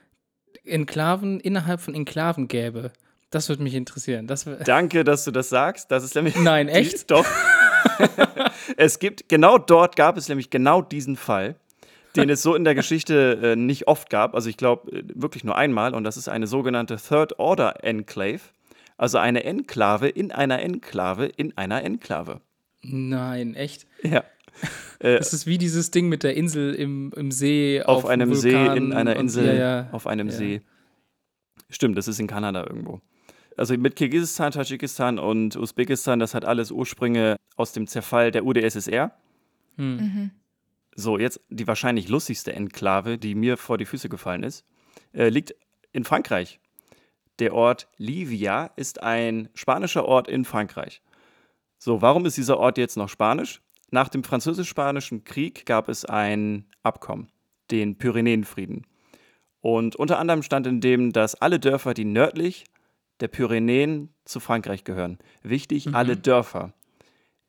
Enklaven 0.64 1.40
innerhalb 1.40 1.82
von 1.82 1.94
Enklaven 1.94 2.48
gäbe, 2.48 2.94
das 3.30 3.48
würde 3.50 3.62
mich 3.62 3.76
interessieren. 3.76 4.26
Das 4.26 4.50
Danke, 4.66 5.04
dass 5.04 5.24
du 5.24 5.30
das 5.30 5.50
sagst. 5.50 5.92
Das 5.92 6.04
ist 6.04 6.16
nämlich 6.16 6.36
Nein, 6.36 6.68
echt? 6.68 7.12
Doch. 7.12 7.28
es 8.78 8.98
gibt, 8.98 9.30
genau 9.30 9.60
dort 9.60 9.96
gab 9.96 10.18
es 10.18 10.30
nämlich 10.30 10.50
genau 10.50 10.82
diesen 10.82 11.16
Fall, 11.16 11.58
den 12.16 12.30
es 12.30 12.42
so 12.42 12.56
in 12.56 12.64
der 12.64 12.76
Geschichte 12.76 13.40
äh, 13.44 13.56
nicht 13.56 13.88
oft 13.88 14.10
gab. 14.10 14.36
Also 14.36 14.50
ich 14.50 14.58
glaube 14.58 14.92
äh, 14.92 15.04
wirklich 15.16 15.44
nur 15.44 15.56
einmal. 15.58 15.94
Und 15.94 16.04
das 16.04 16.18
ist 16.18 16.28
eine 16.30 16.48
sogenannte 16.48 16.98
Third 16.98 17.40
Order 17.40 17.84
Enclave. 17.84 18.40
Also 18.98 19.18
eine 19.18 19.44
Enklave 19.44 20.08
in 20.08 20.32
einer 20.32 20.60
Enklave 20.62 21.26
in 21.26 21.58
einer 21.58 21.84
Enklave. 21.84 22.42
Nein, 22.82 23.56
echt. 23.56 23.86
Ja. 24.04 24.24
Äh, 25.00 25.18
Das 25.18 25.34
ist 25.34 25.46
wie 25.46 25.58
dieses 25.58 25.92
Ding 25.92 26.08
mit 26.08 26.24
der 26.24 26.38
Insel 26.38 26.74
im, 26.74 27.12
im 27.18 27.30
See. 27.30 27.84
auf, 27.84 28.04
dem 28.04 28.10
einem 28.12 28.34
See, 28.34 28.52
in 28.54 28.94
einer 28.94 29.12
und- 29.12 29.18
Insel, 29.24 29.48
ja, 29.48 29.54
ja. 29.54 29.90
auf 29.92 30.08
einem 30.08 30.28
Ja. 30.30 30.34
See. 30.34 30.62
Stimmt, 31.70 31.98
das 31.98 32.08
ist 32.08 32.20
in 32.22 32.28
Kanada 32.28 32.64
irgendwo. 32.66 33.02
Also 33.58 33.78
mit 33.78 33.98
Kirgisistan, 33.98 34.54
Tadschikistan 34.54 35.20
und 35.20 35.58
Usbekistan, 35.58 36.20
das 36.20 36.34
hat 36.34 36.46
alles 36.46 36.72
Ursprünge 36.72 37.36
aus 37.58 37.74
dem 37.74 37.88
Zerfall 37.88 38.32
der 38.32 38.46
UdSSR. 38.46 39.12
Hm. 39.78 39.98
Mhm. 39.98 40.32
So, 40.96 41.20
jetzt 41.20 41.42
die 41.50 41.68
wahrscheinlich 41.68 42.08
lustigste 42.08 42.54
Enklave, 42.54 43.18
die 43.18 43.36
mir 43.36 43.58
vor 43.58 43.78
die 43.78 43.86
Füße 43.86 44.08
gefallen 44.08 44.44
ist, 44.44 44.66
äh, 45.14 45.28
liegt 45.28 45.54
in 45.92 46.06
Frankreich. 46.06 46.60
Der 47.40 47.54
Ort 47.54 47.90
Livia 47.98 48.72
ist 48.78 49.04
ein 49.04 49.50
spanischer 49.54 50.06
Ort 50.06 50.30
in 50.30 50.46
Frankreich. 50.46 51.02
So, 51.78 52.02
warum 52.02 52.26
ist 52.26 52.38
dieser 52.38 52.58
Ort 52.58 52.78
jetzt 52.78 52.96
noch 52.96 53.10
spanisch? 53.10 53.62
Nach 53.92 54.08
dem 54.08 54.24
französisch-spanischen 54.24 55.26
Krieg 55.26 55.66
gab 55.66 55.90
es 55.90 56.06
ein 56.06 56.66
Abkommen, 56.82 57.30
den 57.72 57.98
Pyrenäenfrieden. 57.98 58.88
Und 59.60 59.98
unter 59.98 60.18
anderem 60.18 60.44
stand 60.44 60.66
in 60.66 60.80
dem, 60.80 61.12
dass 61.12 61.36
alle 61.36 61.60
Dörfer, 61.60 61.94
die 61.94 62.06
nördlich 62.06 62.66
der 63.20 63.28
Pyrenäen 63.28 64.14
zu 64.24 64.40
Frankreich 64.40 64.86
gehören. 64.86 65.20
Wichtig, 65.44 65.94
alle 65.94 66.16
Dörfer. 66.16 66.74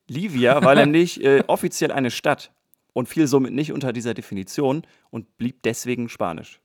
Livia 0.08 0.64
war 0.64 0.74
nämlich 0.86 1.22
äh, 1.22 1.44
offiziell 1.46 1.92
eine 1.92 2.10
Stadt 2.10 2.52
und 2.96 3.10
fiel 3.10 3.26
somit 3.26 3.52
nicht 3.52 3.72
unter 3.72 3.92
dieser 3.92 4.14
Definition 4.14 4.80
und 5.10 5.36
blieb 5.36 5.62
deswegen 5.64 6.08
spanisch. 6.08 6.62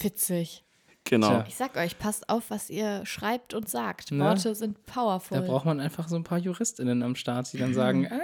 Witzig. 0.00 0.64
Genau. 1.04 1.28
Tja. 1.28 1.44
Ich 1.46 1.56
sag 1.56 1.76
euch, 1.76 1.98
passt 1.98 2.30
auf, 2.30 2.48
was 2.48 2.70
ihr 2.70 3.04
schreibt 3.04 3.52
und 3.52 3.68
sagt. 3.68 4.10
Ne? 4.10 4.24
Worte 4.24 4.54
sind 4.54 4.86
powerful. 4.86 5.38
Da 5.38 5.44
braucht 5.44 5.66
man 5.66 5.80
einfach 5.80 6.08
so 6.08 6.16
ein 6.16 6.24
paar 6.24 6.38
JuristInnen 6.38 7.02
am 7.02 7.14
Start, 7.14 7.52
die 7.52 7.58
dann 7.58 7.74
sagen, 7.74 8.08
ah. 8.10 8.18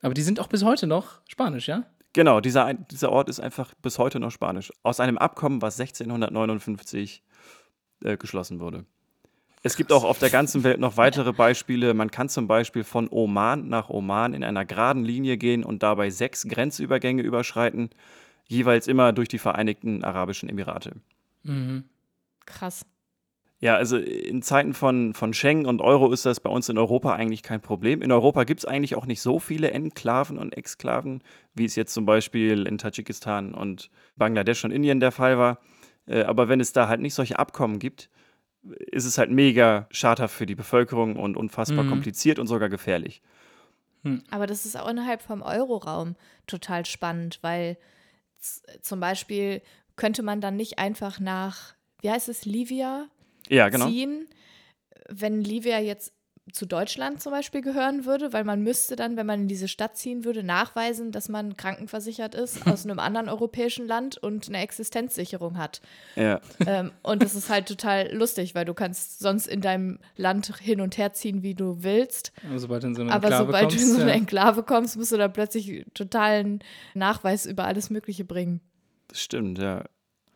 Aber 0.00 0.14
die 0.14 0.22
sind 0.22 0.40
auch 0.40 0.46
bis 0.46 0.64
heute 0.64 0.86
noch 0.86 1.20
Spanisch, 1.28 1.68
ja? 1.68 1.84
Genau, 2.14 2.40
dieser, 2.40 2.72
dieser 2.72 3.12
Ort 3.12 3.28
ist 3.28 3.38
einfach 3.38 3.74
bis 3.82 3.98
heute 3.98 4.20
noch 4.20 4.30
spanisch. 4.30 4.72
Aus 4.82 5.00
einem 5.00 5.18
Abkommen, 5.18 5.60
was 5.60 5.78
1659 5.78 7.22
äh, 8.04 8.16
geschlossen 8.16 8.58
wurde. 8.58 8.86
Es 9.62 9.76
gibt 9.76 9.92
auch 9.92 10.04
auf 10.04 10.18
der 10.18 10.30
ganzen 10.30 10.64
Welt 10.64 10.80
noch 10.80 10.96
weitere 10.96 11.32
Beispiele. 11.32 11.92
Man 11.92 12.10
kann 12.10 12.30
zum 12.30 12.46
Beispiel 12.46 12.82
von 12.82 13.08
Oman 13.10 13.68
nach 13.68 13.90
Oman 13.90 14.32
in 14.32 14.42
einer 14.42 14.64
geraden 14.64 15.04
Linie 15.04 15.36
gehen 15.36 15.64
und 15.64 15.82
dabei 15.82 16.08
sechs 16.08 16.48
Grenzübergänge 16.48 17.22
überschreiten, 17.22 17.90
jeweils 18.48 18.86
immer 18.86 19.12
durch 19.12 19.28
die 19.28 19.38
Vereinigten 19.38 20.02
Arabischen 20.02 20.48
Emirate. 20.48 20.92
Mhm. 21.42 21.84
Krass. 22.46 22.86
Ja, 23.62 23.76
also 23.76 23.98
in 23.98 24.40
Zeiten 24.40 24.72
von, 24.72 25.12
von 25.12 25.34
Schengen 25.34 25.66
und 25.66 25.82
Euro 25.82 26.10
ist 26.10 26.24
das 26.24 26.40
bei 26.40 26.48
uns 26.48 26.70
in 26.70 26.78
Europa 26.78 27.12
eigentlich 27.12 27.42
kein 27.42 27.60
Problem. 27.60 28.00
In 28.00 28.10
Europa 28.10 28.44
gibt 28.44 28.60
es 28.60 28.64
eigentlich 28.64 28.94
auch 28.94 29.04
nicht 29.04 29.20
so 29.20 29.38
viele 29.38 29.70
Enklaven 29.72 30.38
und 30.38 30.56
Exklaven, 30.56 31.22
wie 31.54 31.66
es 31.66 31.76
jetzt 31.76 31.92
zum 31.92 32.06
Beispiel 32.06 32.66
in 32.66 32.78
Tadschikistan 32.78 33.52
und 33.52 33.90
Bangladesch 34.16 34.64
und 34.64 34.70
Indien 34.70 35.00
der 35.00 35.12
Fall 35.12 35.36
war. 35.36 35.58
Äh, 36.06 36.22
aber 36.22 36.48
wenn 36.48 36.60
es 36.60 36.72
da 36.72 36.88
halt 36.88 37.02
nicht 37.02 37.12
solche 37.12 37.38
Abkommen 37.38 37.78
gibt, 37.78 38.08
ist 38.62 39.04
es 39.06 39.18
halt 39.18 39.30
mega 39.30 39.86
schadhaft 39.90 40.34
für 40.34 40.46
die 40.46 40.54
Bevölkerung 40.54 41.16
und 41.16 41.36
unfassbar 41.36 41.84
Mhm. 41.84 41.88
kompliziert 41.88 42.38
und 42.38 42.46
sogar 42.46 42.68
gefährlich. 42.68 43.22
Aber 44.30 44.46
das 44.46 44.64
ist 44.64 44.78
auch 44.78 44.88
innerhalb 44.88 45.20
vom 45.22 45.42
Euroraum 45.42 46.16
total 46.46 46.86
spannend, 46.86 47.38
weil 47.42 47.76
zum 48.80 48.98
Beispiel 49.00 49.60
könnte 49.96 50.22
man 50.22 50.40
dann 50.40 50.56
nicht 50.56 50.78
einfach 50.78 51.20
nach, 51.20 51.74
wie 52.00 52.10
heißt 52.10 52.28
es, 52.30 52.46
Livia 52.46 53.08
Ja, 53.48 53.68
genau. 53.68 53.86
ziehen, 53.86 54.26
wenn 55.08 55.42
Livia 55.42 55.78
jetzt 55.80 56.12
zu 56.52 56.66
Deutschland 56.66 57.22
zum 57.22 57.32
Beispiel 57.32 57.60
gehören 57.60 58.04
würde, 58.04 58.32
weil 58.32 58.44
man 58.44 58.62
müsste 58.62 58.96
dann, 58.96 59.16
wenn 59.16 59.26
man 59.26 59.42
in 59.42 59.48
diese 59.48 59.68
Stadt 59.68 59.96
ziehen 59.96 60.24
würde, 60.24 60.42
nachweisen, 60.42 61.12
dass 61.12 61.28
man 61.28 61.56
krankenversichert 61.56 62.34
ist 62.34 62.66
aus 62.66 62.84
einem 62.84 62.98
anderen 62.98 63.28
europäischen 63.28 63.86
Land 63.86 64.18
und 64.18 64.48
eine 64.48 64.58
Existenzsicherung 64.58 65.58
hat. 65.58 65.80
Ja. 66.16 66.40
ähm, 66.66 66.92
und 67.02 67.22
das 67.22 67.34
ist 67.34 67.50
halt 67.50 67.66
total 67.66 68.12
lustig, 68.12 68.54
weil 68.54 68.64
du 68.64 68.74
kannst 68.74 69.20
sonst 69.20 69.46
in 69.46 69.60
deinem 69.60 69.98
Land 70.16 70.56
hin 70.58 70.80
und 70.80 70.98
her 70.98 71.12
ziehen, 71.12 71.42
wie 71.42 71.54
du 71.54 71.82
willst. 71.82 72.32
Aber 72.48 72.58
sobald 72.58 72.82
du 72.82 72.88
in 72.88 72.94
so 72.94 73.02
eine 73.02 73.12
Aber 73.12 73.26
Enklave 73.26 73.46
sobald 73.46 73.62
kommst, 73.68 73.78
du 73.78 73.82
in 73.82 73.96
so 73.96 74.02
eine. 74.02 74.12
Enklave 74.12 74.62
kommst, 74.62 74.96
musst 74.96 75.12
du 75.12 75.16
da 75.16 75.28
plötzlich 75.28 75.84
totalen 75.94 76.60
Nachweis 76.94 77.46
über 77.46 77.64
alles 77.64 77.90
Mögliche 77.90 78.24
bringen. 78.24 78.60
Das 79.08 79.20
stimmt, 79.20 79.58
ja. 79.58 79.84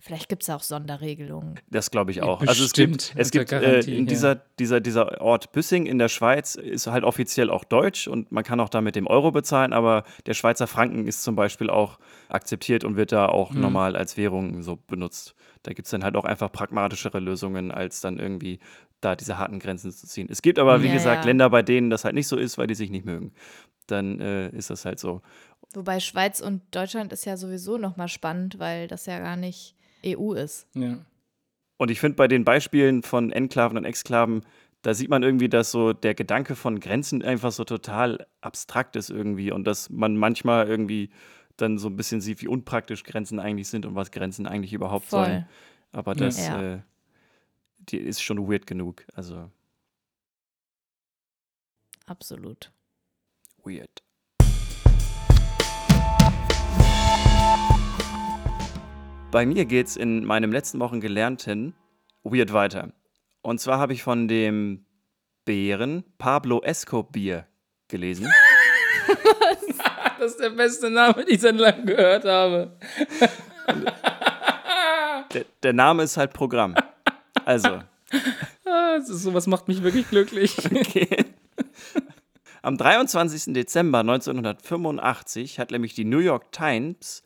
Vielleicht 0.05 0.29
gibt 0.29 0.43
es 0.43 0.51
auch 0.51 0.63
Sonderregelungen. 0.63 1.55
Das 1.71 1.91
glaube 1.91 2.11
ich 2.11 2.19
Ja, 2.19 2.25
auch. 2.25 2.43
Also 2.43 2.63
es 2.63 2.75
gibt, 2.75 2.99
bestimmt, 2.99 3.19
es 3.19 3.31
gibt 3.31 3.51
äh, 3.53 3.61
Garantie, 3.61 3.97
in 3.97 4.05
ja. 4.05 4.11
dieser, 4.11 4.35
dieser, 4.59 4.81
dieser 4.83 5.19
Ort 5.23 5.53
Büssing 5.53 5.87
in 5.87 5.99
der 5.99 6.11
Schweiz 6.11 6.57
ist 6.57 6.87
halt 6.89 7.05
offiziell 7.05 7.49
auch 7.49 7.65
deutsch 7.65 8.07
und 8.07 8.31
man 8.31 8.45
kann 8.45 8.61
auch 8.61 8.69
da 8.69 8.83
mit 8.83 8.97
dem 8.97 9.07
Euro 9.07 9.33
bezahlen, 9.33 9.73
aber 9.73 10.05
der 10.27 10.35
Schweizer 10.35 10.67
Franken 10.67 11.07
ist 11.07 11.23
zum 11.23 11.37
Beispiel 11.37 11.71
auch 11.71 11.99
akzeptiert 12.29 12.85
und 12.85 12.97
wird 12.97 13.13
da 13.13 13.27
auch 13.31 13.53
Mhm. 13.53 13.63
normal 13.63 13.97
als 13.97 14.19
Währung 14.19 14.63
so 14.63 14.77
benutzt. 14.77 15.35
Da 15.63 15.73
gibt 15.73 15.87
es 15.87 15.91
dann 15.91 16.05
halt 16.05 16.17
auch 16.17 16.27
einfach 16.27 16.53
pragmatischere 16.53 17.19
Lösungen, 17.19 17.71
als 17.71 18.03
dann 18.03 18.19
irgendwie 18.19 18.59
da 19.01 19.17
diese 19.17 19.39
harten 19.39 19.59
Grenzen 19.59 19.91
zu 19.91 20.07
ziehen. 20.07 20.29
Es 20.31 20.43
gibt 20.43 20.59
aber, 20.59 20.83
wie 20.83 20.89
Ja, 20.89 20.93
gesagt, 20.93 21.25
ja. 21.25 21.31
Länder, 21.31 21.49
bei 21.49 21.63
denen 21.63 21.89
das 21.89 22.05
halt 22.05 22.15
nicht 22.15 22.29
so 22.29 22.37
ist, 22.37 22.59
weil 22.59 22.67
die 22.67 22.75
sich 22.75 22.91
nicht 22.91 23.07
mögen. 23.07 23.33
Dann 23.87 24.21
äh, 24.21 24.51
ist 24.51 24.69
das 24.69 24.85
halt 24.85 24.99
so. 24.99 25.23
Wobei 25.73 25.99
Schweiz 26.01 26.41
und 26.41 26.61
Deutschland 26.73 27.11
ist 27.15 27.25
ja 27.25 27.39
sowieso 27.39 27.79
nochmal 27.79 28.09
spannend, 28.09 28.59
weil 28.59 28.87
das 28.87 29.07
ja 29.07 29.19
gar 29.19 29.37
nicht 29.37 29.77
EU 30.05 30.33
ist. 30.33 30.67
Ja. 30.75 31.05
Und 31.77 31.91
ich 31.91 32.01
finde 32.01 32.17
bei 32.17 32.29
den 32.29 32.45
Beispielen 32.45 33.03
von 33.03 33.33
Enklaven 33.33 33.77
und 33.77 33.85
Exklaven, 33.85 34.45
da 34.83 34.95
sieht 34.95 35.09
man 35.11 35.23
irgendwie, 35.23 35.49
dass 35.49 35.71
so 35.71 35.93
der 35.93 36.15
Gedanke 36.15 36.55
von 36.57 36.79
Grenzen 36.79 37.23
einfach 37.23 37.53
so 37.53 37.65
total 37.65 38.27
abstrakt 38.43 38.97
ist 38.97 39.11
irgendwie 39.11 39.51
und 39.51 39.65
dass 39.65 39.91
man 39.91 40.17
manchmal 40.17 40.69
irgendwie 40.69 41.11
dann 41.57 41.79
so 41.79 41.89
ein 41.89 41.97
bisschen 41.97 42.21
sieht, 42.21 42.43
wie 42.43 42.49
unpraktisch 42.49 43.03
Grenzen 43.03 43.39
eigentlich 43.41 43.69
sind 43.69 43.87
und 43.87 43.95
was 43.95 44.11
Grenzen 44.11 44.47
eigentlich 44.47 44.73
überhaupt 44.73 45.07
Voll. 45.07 45.25
sollen. 45.25 45.49
Aber 45.93 46.15
das 46.15 46.47
Ja. 46.47 46.75
äh, 46.75 46.83
die 47.79 47.99
ist 47.99 48.23
schon 48.23 48.49
weird 48.49 48.67
genug. 48.67 49.05
Also 49.15 49.51
Absolut. 52.07 52.71
weird. 53.65 54.03
Bei 59.35 59.47
mir 59.47 59.65
geht's 59.65 59.97
in 59.97 60.25
meinem 60.25 60.53
letzten 60.53 60.79
Wochen 60.79 61.01
gelernten 61.01 61.75
weird 62.23 62.53
weiter. 62.53 62.93
Und 63.43 63.59
zwar 63.59 63.81
habe 63.81 63.93
ich 63.93 64.05
von 64.05 64.29
dem 64.29 64.87
Bären 65.45 66.05
Pablo 66.19 66.63
Escobar 66.63 67.49
gelesen. 67.89 68.33
Das 70.21 70.31
ist 70.31 70.41
der 70.41 70.51
beste 70.51 70.89
Name, 70.89 71.15
den 71.15 71.35
ich 71.35 71.41
seit 71.41 71.57
langem 71.57 71.85
gehört 71.85 72.25
habe. 72.25 72.79
Der, 75.35 75.45
der 75.65 75.73
Name 75.73 76.05
ist 76.05 76.17
halt 76.17 76.33
Programm. 76.33 76.77
Also, 77.45 77.69
Ah, 78.65 78.99
das 78.99 79.11
ist, 79.11 79.25
sowas 79.25 79.49
macht 79.49 79.67
mich 79.67 79.83
wirklich 79.83 80.09
glücklich. 80.09 80.57
okay. 80.65 81.25
Am 82.63 82.79
23. 82.79 83.53
Dezember 83.53 83.99
1985 83.99 85.59
hat 85.59 85.73
nämlich 85.73 85.95
die 85.95 86.05
New 86.05 86.21
York 86.21 86.53
Times 86.53 87.25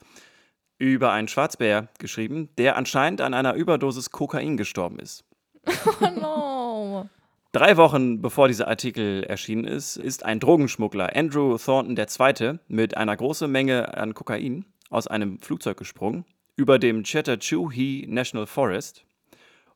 über 0.78 1.12
einen 1.12 1.28
Schwarzbär 1.28 1.88
geschrieben, 1.98 2.48
der 2.56 2.76
anscheinend 2.76 3.20
an 3.20 3.34
einer 3.34 3.54
Überdosis 3.54 4.10
Kokain 4.10 4.56
gestorben 4.56 4.98
ist. 4.98 5.24
Oh 6.00 6.10
no. 6.20 7.08
Drei 7.52 7.76
Wochen 7.76 8.20
bevor 8.20 8.48
dieser 8.48 8.68
Artikel 8.68 9.24
erschienen 9.24 9.64
ist, 9.64 9.96
ist 9.96 10.24
ein 10.24 10.38
Drogenschmuggler, 10.38 11.16
Andrew 11.16 11.56
Thornton 11.56 11.96
II., 11.96 12.58
mit 12.68 12.96
einer 12.96 13.16
großen 13.16 13.50
Menge 13.50 13.96
an 13.96 14.14
Kokain 14.14 14.66
aus 14.90 15.06
einem 15.06 15.40
Flugzeug 15.40 15.78
gesprungen, 15.78 16.24
über 16.56 16.78
dem 16.78 17.04
Chattahoochee 17.04 18.06
National 18.06 18.46
Forest 18.46 19.04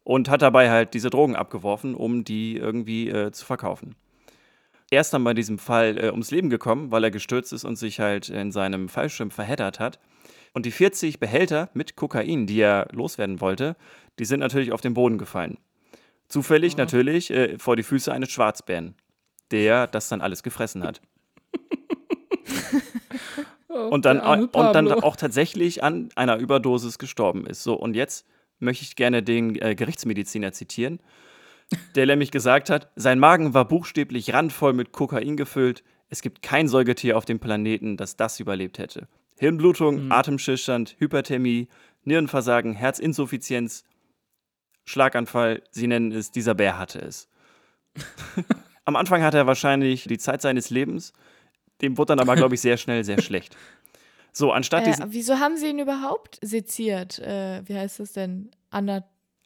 und 0.04 0.28
hat 0.28 0.42
dabei 0.42 0.70
halt 0.70 0.94
diese 0.94 1.10
Drogen 1.10 1.34
abgeworfen, 1.34 1.94
um 1.94 2.24
die 2.24 2.56
irgendwie 2.56 3.08
äh, 3.08 3.32
zu 3.32 3.44
verkaufen. 3.44 3.94
Er 4.90 5.00
ist 5.00 5.14
dann 5.14 5.24
bei 5.24 5.32
diesem 5.32 5.58
Fall 5.58 5.96
äh, 5.96 6.10
ums 6.10 6.30
Leben 6.30 6.50
gekommen, 6.50 6.90
weil 6.90 7.04
er 7.04 7.10
gestürzt 7.10 7.52
ist 7.54 7.64
und 7.64 7.76
sich 7.76 8.00
halt 8.00 8.28
in 8.28 8.52
seinem 8.52 8.90
Fallschirm 8.90 9.30
verheddert 9.30 9.80
hat. 9.80 9.98
Und 10.52 10.66
die 10.66 10.70
40 10.70 11.18
Behälter 11.18 11.70
mit 11.74 11.96
Kokain, 11.96 12.46
die 12.46 12.60
er 12.60 12.88
loswerden 12.92 13.40
wollte, 13.40 13.76
die 14.18 14.24
sind 14.24 14.40
natürlich 14.40 14.72
auf 14.72 14.80
den 14.80 14.94
Boden 14.94 15.18
gefallen. 15.18 15.58
Zufällig 16.28 16.76
natürlich 16.76 17.30
äh, 17.30 17.58
vor 17.58 17.76
die 17.76 17.82
Füße 17.82 18.12
eines 18.12 18.30
Schwarzbären, 18.30 18.94
der 19.50 19.86
das 19.86 20.08
dann 20.08 20.20
alles 20.20 20.42
gefressen 20.42 20.82
hat. 20.82 21.00
und, 23.90 24.04
dann, 24.04 24.20
und 24.20 24.54
dann 24.54 24.90
auch 24.92 25.16
tatsächlich 25.16 25.82
an 25.82 26.10
einer 26.14 26.36
Überdosis 26.36 26.98
gestorben 26.98 27.46
ist. 27.46 27.62
So, 27.62 27.74
und 27.74 27.94
jetzt 27.94 28.26
möchte 28.58 28.84
ich 28.84 28.96
gerne 28.96 29.22
den 29.22 29.60
äh, 29.60 29.74
Gerichtsmediziner 29.74 30.52
zitieren, 30.52 31.00
der 31.94 32.06
nämlich 32.06 32.30
gesagt 32.30 32.70
hat, 32.70 32.90
sein 32.96 33.18
Magen 33.18 33.54
war 33.54 33.66
buchstäblich 33.66 34.32
randvoll 34.32 34.72
mit 34.72 34.92
Kokain 34.92 35.36
gefüllt. 35.36 35.82
Es 36.08 36.22
gibt 36.22 36.42
kein 36.42 36.68
Säugetier 36.68 37.16
auf 37.16 37.24
dem 37.24 37.40
Planeten, 37.40 37.96
das 37.96 38.16
das 38.16 38.40
überlebt 38.40 38.78
hätte. 38.78 39.08
Hirnblutung, 39.38 40.10
Atemstillstand, 40.10 40.96
Hyperthermie, 40.98 41.68
Nierenversagen, 42.04 42.74
Herzinsuffizienz, 42.74 43.84
Schlaganfall, 44.84 45.62
sie 45.70 45.86
nennen 45.86 46.12
es, 46.12 46.30
dieser 46.30 46.54
Bär 46.54 46.78
hatte 46.78 47.00
es. 47.00 47.28
Am 48.84 48.96
Anfang 48.96 49.22
hatte 49.22 49.38
er 49.38 49.46
wahrscheinlich 49.46 50.04
die 50.04 50.18
Zeit 50.18 50.42
seines 50.42 50.70
Lebens, 50.70 51.12
dem 51.80 51.98
wurde 51.98 52.16
dann 52.16 52.20
aber, 52.20 52.34
glaube 52.36 52.54
ich, 52.54 52.60
sehr 52.60 52.76
schnell 52.76 53.04
sehr 53.04 53.20
schlecht. 53.22 53.56
So, 54.32 54.50
anstatt 54.52 54.84
Äh, 54.84 54.90
diesen 54.90 55.12
wieso 55.12 55.38
haben 55.38 55.56
sie 55.56 55.68
ihn 55.68 55.78
überhaupt 55.78 56.38
seziert? 56.42 57.18
Äh, 57.18 57.62
wie 57.66 57.76
heißt 57.76 58.00
das 58.00 58.12
denn? 58.12 58.50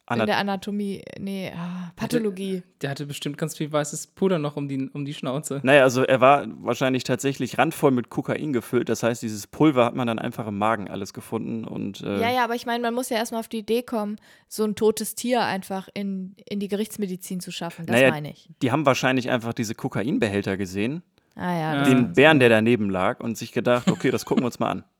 Ana 0.07 0.23
in 0.23 0.27
der 0.27 0.37
Anatomie, 0.37 1.03
nee, 1.19 1.51
ah, 1.53 1.91
Pathologie. 1.97 2.63
Der 2.81 2.89
hatte 2.89 3.05
bestimmt 3.05 3.37
ganz 3.37 3.57
viel 3.57 3.71
weißes 3.71 4.07
Puder 4.07 4.39
noch 4.39 4.55
um 4.55 4.69
die, 4.69 4.89
um 4.93 5.03
die 5.03 5.13
Schnauze. 5.13 5.59
Naja, 5.63 5.83
also 5.83 6.03
er 6.03 6.21
war 6.21 6.45
wahrscheinlich 6.61 7.03
tatsächlich 7.03 7.57
randvoll 7.57 7.91
mit 7.91 8.09
Kokain 8.09 8.53
gefüllt. 8.53 8.87
Das 8.87 9.03
heißt, 9.03 9.21
dieses 9.21 9.47
Pulver 9.47 9.83
hat 9.83 9.95
man 9.95 10.07
dann 10.07 10.17
einfach 10.17 10.47
im 10.47 10.57
Magen 10.57 10.89
alles 10.89 11.13
gefunden. 11.13 11.65
Und 11.65 12.01
äh, 12.01 12.21
Ja, 12.21 12.31
ja, 12.31 12.43
aber 12.45 12.55
ich 12.55 12.65
meine, 12.65 12.81
man 12.81 12.93
muss 12.93 13.09
ja 13.09 13.17
erstmal 13.17 13.41
auf 13.41 13.49
die 13.49 13.59
Idee 13.59 13.83
kommen, 13.83 14.15
so 14.47 14.63
ein 14.63 14.75
totes 14.75 15.15
Tier 15.15 15.43
einfach 15.43 15.89
in, 15.93 16.35
in 16.49 16.61
die 16.61 16.69
Gerichtsmedizin 16.69 17.41
zu 17.41 17.51
schaffen. 17.51 17.85
Das 17.85 17.93
Naja, 17.95 18.09
meine 18.09 18.31
ich. 18.31 18.49
die 18.61 18.71
haben 18.71 18.85
wahrscheinlich 18.85 19.29
einfach 19.29 19.51
diese 19.53 19.75
Kokainbehälter 19.75 20.55
gesehen, 20.55 21.03
Ah 21.35 21.53
ja, 21.55 21.83
den 21.83 22.13
Bären, 22.13 22.39
der 22.39 22.49
daneben 22.49 22.89
lag, 22.89 23.19
und 23.19 23.37
sich 23.37 23.51
gedacht, 23.51 23.91
okay, 23.91 24.09
das 24.09 24.25
gucken 24.25 24.43
wir 24.43 24.47
uns 24.47 24.59
mal 24.59 24.71
an. 24.71 24.83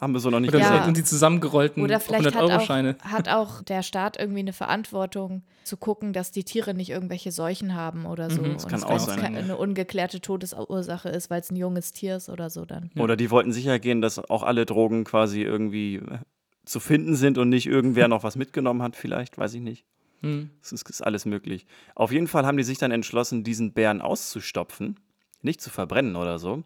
Haben 0.00 0.14
wir 0.14 0.20
so 0.20 0.30
noch 0.30 0.40
nicht 0.40 0.48
Oder 0.48 0.60
Ja. 0.60 0.70
gesehen. 0.70 0.88
und 0.88 0.96
die 0.96 1.04
zusammengerollten 1.04 1.82
Oder 1.82 2.00
vielleicht 2.00 2.24
hat 2.26 2.36
auch, 2.36 2.48
100-Euro-Scheine. 2.48 2.96
hat 3.02 3.28
auch 3.28 3.62
der 3.62 3.82
Staat 3.82 4.18
irgendwie 4.18 4.40
eine 4.40 4.52
Verantwortung 4.54 5.42
zu 5.64 5.76
gucken, 5.76 6.12
dass 6.14 6.30
die 6.32 6.42
Tiere 6.42 6.72
nicht 6.72 6.88
irgendwelche 6.88 7.30
Seuchen 7.32 7.74
haben 7.74 8.06
oder 8.06 8.30
so. 8.30 8.40
Mhm, 8.40 8.54
das 8.54 8.64
Und 8.64 8.70
kann 8.70 8.78
es 8.80 8.84
auch 8.86 8.98
sein. 8.98 9.20
ke- 9.20 9.26
eine 9.38 9.56
ungeklärte 9.58 10.20
Todesursache 10.22 11.10
ist, 11.10 11.28
weil 11.28 11.40
es 11.42 11.50
ein 11.50 11.56
junges 11.56 11.92
Tier 11.92 12.16
ist 12.16 12.30
oder 12.30 12.48
so 12.48 12.64
dann. 12.64 12.90
Oder 12.96 13.16
die 13.16 13.30
wollten 13.30 13.52
sicher 13.52 13.78
gehen, 13.78 14.00
dass 14.00 14.18
auch 14.18 14.42
alle 14.42 14.64
Drogen 14.64 15.04
quasi 15.04 15.42
irgendwie 15.42 15.96
äh, 15.96 16.18
zu 16.64 16.80
finden 16.80 17.14
sind 17.14 17.36
und 17.36 17.50
nicht 17.50 17.66
irgendwer 17.66 18.08
noch 18.08 18.22
was 18.24 18.36
mitgenommen 18.36 18.82
hat, 18.82 18.96
vielleicht, 18.96 19.36
weiß 19.36 19.52
ich 19.54 19.60
nicht. 19.60 19.84
Hm. 20.22 20.50
Das 20.62 20.72
ist, 20.72 20.88
ist 20.88 21.02
alles 21.02 21.24
möglich. 21.26 21.66
Auf 21.94 22.10
jeden 22.12 22.26
Fall 22.26 22.46
haben 22.46 22.56
die 22.56 22.62
sich 22.64 22.78
dann 22.78 22.90
entschlossen, 22.90 23.44
diesen 23.44 23.72
Bären 23.72 24.00
auszustopfen, 24.00 24.98
nicht 25.42 25.60
zu 25.60 25.70
verbrennen 25.70 26.16
oder 26.16 26.38
so, 26.38 26.62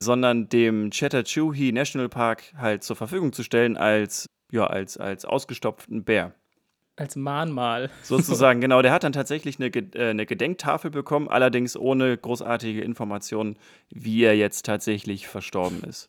sondern 0.00 0.48
dem 0.48 0.90
Chattahoochee 0.90 1.72
National 1.72 2.08
Park 2.08 2.44
halt 2.56 2.82
zur 2.84 2.96
Verfügung 2.96 3.32
zu 3.32 3.42
stellen 3.42 3.76
als, 3.76 4.26
ja, 4.52 4.66
als, 4.66 4.96
als 4.96 5.24
ausgestopften 5.24 6.04
Bär. 6.04 6.34
Als 6.96 7.14
Mahnmal. 7.16 7.90
Sozusagen, 8.02 8.60
genau. 8.60 8.82
Der 8.82 8.92
hat 8.92 9.04
dann 9.04 9.12
tatsächlich 9.12 9.60
eine, 9.60 9.68
äh, 9.68 10.10
eine 10.10 10.26
Gedenktafel 10.26 10.90
bekommen, 10.90 11.28
allerdings 11.28 11.76
ohne 11.76 12.16
großartige 12.16 12.80
Informationen, 12.80 13.56
wie 13.90 14.22
er 14.24 14.36
jetzt 14.36 14.64
tatsächlich 14.66 15.28
verstorben 15.28 15.82
ist. 15.84 16.08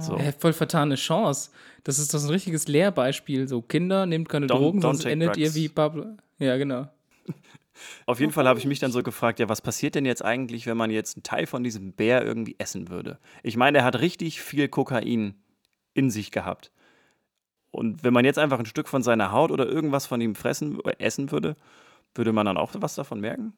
So. 0.00 0.16
Äh, 0.16 0.32
voll 0.32 0.52
vertane 0.52 0.96
Chance. 0.96 1.50
Das 1.84 1.98
ist 1.98 2.12
doch 2.14 2.18
so 2.18 2.28
ein 2.28 2.32
richtiges 2.32 2.66
Lehrbeispiel. 2.68 3.46
So, 3.46 3.62
Kinder, 3.62 4.06
nehmt 4.06 4.28
keine 4.28 4.46
Don't- 4.46 4.58
Drogen, 4.58 4.78
don't 4.78 4.82
sonst 4.82 5.04
endet 5.04 5.36
ihr 5.36 5.46
drugs. 5.46 5.54
wie 5.56 5.68
Pablo. 5.68 6.06
Ja, 6.38 6.56
genau. 6.56 6.88
Auf 8.06 8.20
jeden 8.20 8.32
Fall 8.32 8.46
habe 8.48 8.58
ich 8.58 8.66
mich 8.66 8.78
dann 8.78 8.92
so 8.92 9.02
gefragt, 9.02 9.38
ja, 9.38 9.48
was 9.48 9.62
passiert 9.62 9.94
denn 9.94 10.06
jetzt 10.06 10.24
eigentlich, 10.24 10.66
wenn 10.66 10.76
man 10.76 10.90
jetzt 10.90 11.16
einen 11.16 11.22
Teil 11.22 11.46
von 11.46 11.62
diesem 11.62 11.92
Bär 11.92 12.24
irgendwie 12.24 12.56
essen 12.58 12.88
würde? 12.88 13.18
Ich 13.42 13.56
meine, 13.56 13.78
er 13.78 13.84
hat 13.84 14.00
richtig 14.00 14.40
viel 14.40 14.68
Kokain 14.68 15.34
in 15.94 16.10
sich 16.10 16.30
gehabt. 16.30 16.72
Und 17.70 18.02
wenn 18.02 18.12
man 18.12 18.24
jetzt 18.24 18.38
einfach 18.38 18.58
ein 18.58 18.66
Stück 18.66 18.88
von 18.88 19.02
seiner 19.02 19.32
Haut 19.32 19.50
oder 19.50 19.66
irgendwas 19.66 20.06
von 20.06 20.20
ihm 20.20 20.34
fressen, 20.34 20.80
äh, 20.84 20.94
essen 20.98 21.30
würde, 21.30 21.56
würde 22.14 22.32
man 22.32 22.46
dann 22.46 22.56
auch 22.56 22.72
was 22.74 22.94
davon 22.94 23.20
merken? 23.20 23.52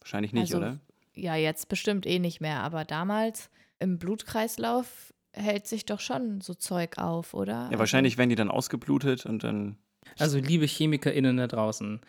Wahrscheinlich 0.00 0.32
nicht, 0.32 0.54
Also, 0.54 0.58
oder? 0.58 0.78
Ja, 1.14 1.34
jetzt 1.34 1.68
bestimmt 1.68 2.06
eh 2.06 2.18
nicht 2.18 2.40
mehr, 2.40 2.60
aber 2.60 2.84
damals 2.84 3.50
im 3.78 3.98
Blutkreislauf 3.98 5.12
hält 5.32 5.66
sich 5.66 5.84
doch 5.84 6.00
schon 6.00 6.40
so 6.40 6.54
Zeug 6.54 6.98
auf, 6.98 7.34
oder? 7.34 7.68
Ja, 7.72 7.78
wahrscheinlich 7.78 8.16
werden 8.18 8.30
die 8.30 8.36
dann 8.36 8.50
ausgeblutet 8.50 9.26
und 9.26 9.44
dann. 9.44 9.76
Also, 10.18 10.38
liebe 10.38 10.66
ChemikerInnen 10.66 11.36
da 11.36 11.46
draußen, 11.46 12.00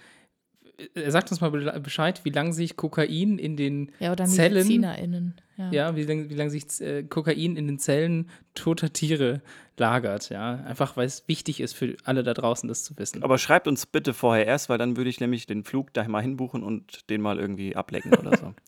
äh, 0.96 1.10
sagt 1.12 1.32
uns 1.32 1.42
mal 1.42 1.52
be- 1.52 1.80
Bescheid, 1.82 2.22
wie 2.24 2.30
lange 2.30 2.54
sich 2.54 2.76
Kokain 2.78 3.38
in 3.40 3.56
den 3.58 3.92
Ja, 4.00 4.12
oder 4.12 4.26
Zellen, 4.26 4.54
MedizinerInnen. 4.56 5.36
Ja. 5.58 5.72
ja, 5.72 5.96
wie 5.96 6.04
lange 6.04 6.30
wie 6.30 6.36
lang 6.36 6.50
sich 6.52 6.80
äh, 6.82 7.04
Kokain 7.04 7.56
in 7.56 7.66
den 7.68 7.80
Zellen 7.80 8.30
toter 8.54 8.94
Tiere 8.94 9.42
lagert, 9.78 10.30
ja. 10.30 10.56
Einfach, 10.66 10.96
weil 10.98 11.08
es 11.08 11.28
wichtig 11.28 11.60
ist 11.62 11.74
für 11.74 11.96
alle 12.04 12.22
da 12.24 12.34
draußen, 12.36 12.68
das 12.70 12.84
zu 12.84 12.96
wissen. 12.98 13.24
Aber 13.24 13.38
schreibt 13.40 13.68
uns 13.68 13.86
bitte 13.88 14.14
vorher 14.14 14.46
erst, 14.46 14.70
weil 14.70 14.78
dann 14.78 14.98
würde 14.98 15.10
ich 15.10 15.20
nämlich 15.20 15.46
den 15.48 15.64
Flug 15.64 15.94
da 15.94 16.08
mal 16.08 16.22
hinbuchen 16.22 16.62
und 16.64 17.10
den 17.10 17.22
mal 17.22 17.40
irgendwie 17.40 17.76
ablecken 17.76 18.14
oder 18.14 18.38
so. 18.38 18.54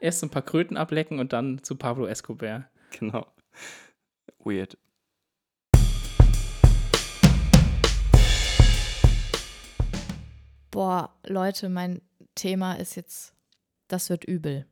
Erst 0.00 0.22
ein 0.22 0.30
paar 0.30 0.42
Kröten 0.42 0.76
ablecken 0.76 1.18
und 1.18 1.32
dann 1.32 1.62
zu 1.62 1.76
Pablo 1.76 2.06
Escobar. 2.06 2.70
genau. 2.98 3.26
Weird. 4.42 4.78
Boah, 10.80 11.14
Leute, 11.26 11.68
mein 11.68 12.00
Thema 12.34 12.72
ist 12.72 12.94
jetzt, 12.96 13.34
das 13.88 14.08
wird 14.08 14.24
übel. 14.24 14.64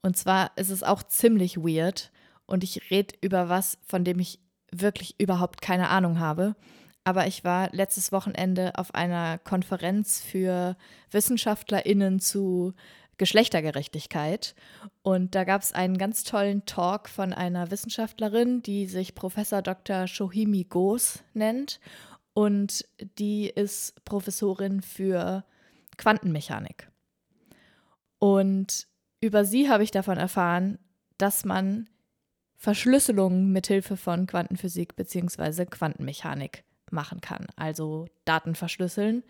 Und 0.00 0.16
zwar 0.16 0.52
ist 0.56 0.70
es 0.70 0.84
auch 0.84 1.02
ziemlich 1.02 1.56
weird 1.56 2.12
und 2.46 2.62
ich 2.62 2.92
rede 2.92 3.16
über 3.20 3.48
was, 3.48 3.78
von 3.84 4.04
dem 4.04 4.20
ich 4.20 4.38
wirklich 4.70 5.18
überhaupt 5.18 5.60
keine 5.60 5.88
Ahnung 5.88 6.20
habe. 6.20 6.54
Aber 7.02 7.26
ich 7.26 7.42
war 7.42 7.68
letztes 7.72 8.12
Wochenende 8.12 8.78
auf 8.78 8.94
einer 8.94 9.38
Konferenz 9.38 10.20
für 10.20 10.76
WissenschaftlerInnen 11.10 12.20
zu 12.20 12.74
Geschlechtergerechtigkeit. 13.16 14.54
Und 15.02 15.34
da 15.34 15.42
gab 15.42 15.62
es 15.62 15.72
einen 15.72 15.98
ganz 15.98 16.22
tollen 16.22 16.64
Talk 16.64 17.08
von 17.08 17.32
einer 17.32 17.72
Wissenschaftlerin, 17.72 18.62
die 18.62 18.86
sich 18.86 19.16
Professor 19.16 19.62
Dr. 19.62 20.06
Shohimi 20.06 20.62
Ghosh 20.62 21.24
nennt. 21.34 21.80
Und 22.38 22.84
die 23.18 23.48
ist 23.48 24.04
Professorin 24.04 24.80
für 24.80 25.44
Quantenmechanik. 25.96 26.88
Und 28.20 28.86
über 29.20 29.44
sie 29.44 29.68
habe 29.68 29.82
ich 29.82 29.90
davon 29.90 30.18
erfahren, 30.18 30.78
dass 31.16 31.44
man 31.44 31.88
Verschlüsselungen 32.56 33.50
mithilfe 33.50 33.96
von 33.96 34.28
Quantenphysik 34.28 34.94
bzw. 34.94 35.66
Quantenmechanik 35.66 36.62
machen 36.92 37.20
kann, 37.20 37.48
also 37.56 38.06
Daten 38.24 38.54
verschlüsseln. 38.54 39.24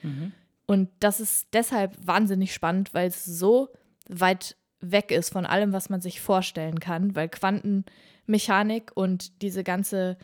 Und 0.66 0.90
das 1.00 1.18
ist 1.18 1.48
deshalb 1.54 1.96
wahnsinnig 2.06 2.52
spannend, 2.52 2.92
weil 2.92 3.08
es 3.08 3.24
so 3.24 3.70
weit 4.10 4.54
weg 4.80 5.12
ist 5.12 5.32
von 5.32 5.46
allem, 5.46 5.72
was 5.72 5.88
man 5.88 6.02
sich 6.02 6.20
vorstellen 6.20 6.78
kann, 6.78 7.16
weil 7.16 7.30
Quantenmechanik 7.30 8.92
und 8.94 9.40
diese 9.40 9.64
ganze 9.64 10.18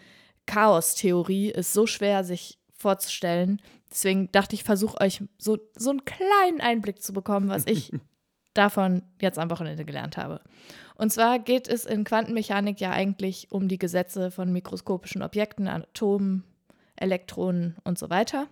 Chaos-Theorie 0.45 1.49
ist 1.49 1.73
so 1.73 1.87
schwer 1.87 2.25
sich 2.25 2.59
vorzustellen. 2.85 3.63
Deswegen 3.91 4.31
dachte 4.31 4.55
ich, 4.55 4.63
versuche 4.63 5.01
euch 5.01 5.23
so, 5.39 5.59
so 5.75 5.89
einen 5.89 6.05
kleinen 6.05 6.61
Einblick 6.61 7.01
zu 7.03 7.15
bekommen, 7.15 7.49
was 7.49 7.67
ich 7.67 7.91
davon 8.55 9.03
jetzt 9.23 9.39
am 9.39 9.51
Wochenende 9.51 9.87
gelernt 9.87 10.19
habe. 10.19 10.43
Und 10.97 11.11
zwar 11.11 11.39
geht 11.39 11.67
es 11.67 11.87
in 11.87 12.05
Quantenmechanik 12.05 12.79
ja 12.81 12.91
eigentlich 12.91 13.51
um 13.51 13.69
die 13.69 13.79
Gesetze 13.79 14.31
von 14.31 14.53
mikroskopischen 14.53 15.23
Objekten, 15.23 15.67
Atomen, 15.67 16.45
Elektronen 16.97 17.77
und 17.85 17.99
so 17.99 18.11
weiter. 18.11 18.49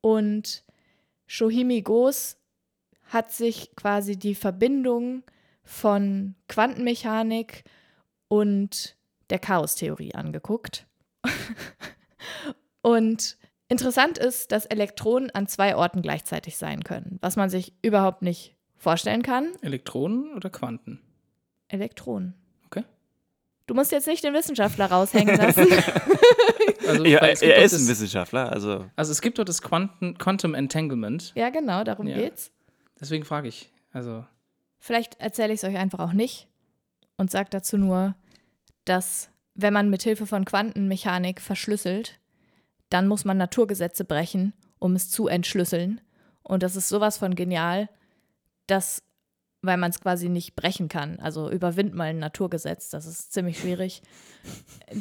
Und 0.00 0.64
Shohimi 1.26 1.82
Gos 1.82 2.38
hat 3.04 3.32
sich 3.32 3.76
quasi 3.76 4.18
die 4.18 4.34
Verbindung 4.34 5.24
von 5.62 6.34
Quantenmechanik 6.48 7.64
und 8.28 8.96
der 9.28 9.38
Chaostheorie 9.38 10.14
angeguckt. 10.14 10.86
und 12.86 13.36
interessant 13.68 14.16
ist, 14.16 14.52
dass 14.52 14.64
Elektronen 14.66 15.30
an 15.30 15.48
zwei 15.48 15.74
Orten 15.74 16.02
gleichzeitig 16.02 16.56
sein 16.56 16.84
können, 16.84 17.18
was 17.20 17.34
man 17.34 17.50
sich 17.50 17.72
überhaupt 17.82 18.22
nicht 18.22 18.54
vorstellen 18.76 19.22
kann. 19.22 19.48
Elektronen 19.60 20.32
oder 20.34 20.50
Quanten? 20.50 21.00
Elektronen. 21.68 22.34
Okay. 22.66 22.84
Du 23.66 23.74
musst 23.74 23.90
jetzt 23.90 24.06
nicht 24.06 24.22
den 24.22 24.34
Wissenschaftler 24.34 24.86
raushängen 24.86 25.36
lassen. 25.36 25.66
Also, 26.86 27.04
Ja, 27.04 27.18
er 27.18 27.32
ist 27.32 27.42
ein 27.42 27.50
das- 27.80 27.88
Wissenschaftler, 27.88 28.52
also 28.52 28.88
Also 28.94 29.10
es 29.10 29.20
gibt 29.20 29.40
doch 29.40 29.44
das 29.44 29.60
Quanten, 29.60 30.16
Quantum 30.18 30.54
Entanglement. 30.54 31.32
ja, 31.34 31.50
genau, 31.50 31.82
darum 31.82 32.06
Ja. 32.06 32.16
geht's. 32.16 32.52
Deswegen 33.00 33.24
frage 33.24 33.48
ich. 33.48 33.72
Also, 33.92 34.24
Vielleicht 34.78 35.18
erzähle 35.20 35.52
ich 35.52 35.58
es 35.60 35.64
euch 35.64 35.76
einfach 35.76 35.98
auch 35.98 36.12
nicht 36.12 36.46
und 37.16 37.32
sage 37.32 37.48
dazu 37.50 37.76
nur, 37.76 38.14
dass 38.84 39.30
wenn 39.56 39.72
man 39.72 39.90
mit 39.90 40.04
Hilfe 40.04 40.26
von 40.26 40.44
Quantenmechanik 40.44 41.40
verschlüsselt, 41.40 42.20
dann 42.90 43.08
muss 43.08 43.24
man 43.24 43.36
Naturgesetze 43.36 44.04
brechen, 44.04 44.52
um 44.78 44.94
es 44.94 45.10
zu 45.10 45.26
entschlüsseln. 45.28 46.00
Und 46.42 46.62
das 46.62 46.76
ist 46.76 46.88
sowas 46.88 47.18
von 47.18 47.34
genial, 47.34 47.88
dass, 48.66 49.02
weil 49.62 49.76
man 49.76 49.90
es 49.90 50.00
quasi 50.00 50.28
nicht 50.28 50.54
brechen 50.56 50.88
kann, 50.88 51.18
also 51.20 51.50
überwind 51.50 51.94
mal 51.94 52.04
ein 52.10 52.18
Naturgesetz, 52.18 52.88
das 52.90 53.06
ist 53.06 53.32
ziemlich 53.32 53.58
schwierig. 53.60 54.02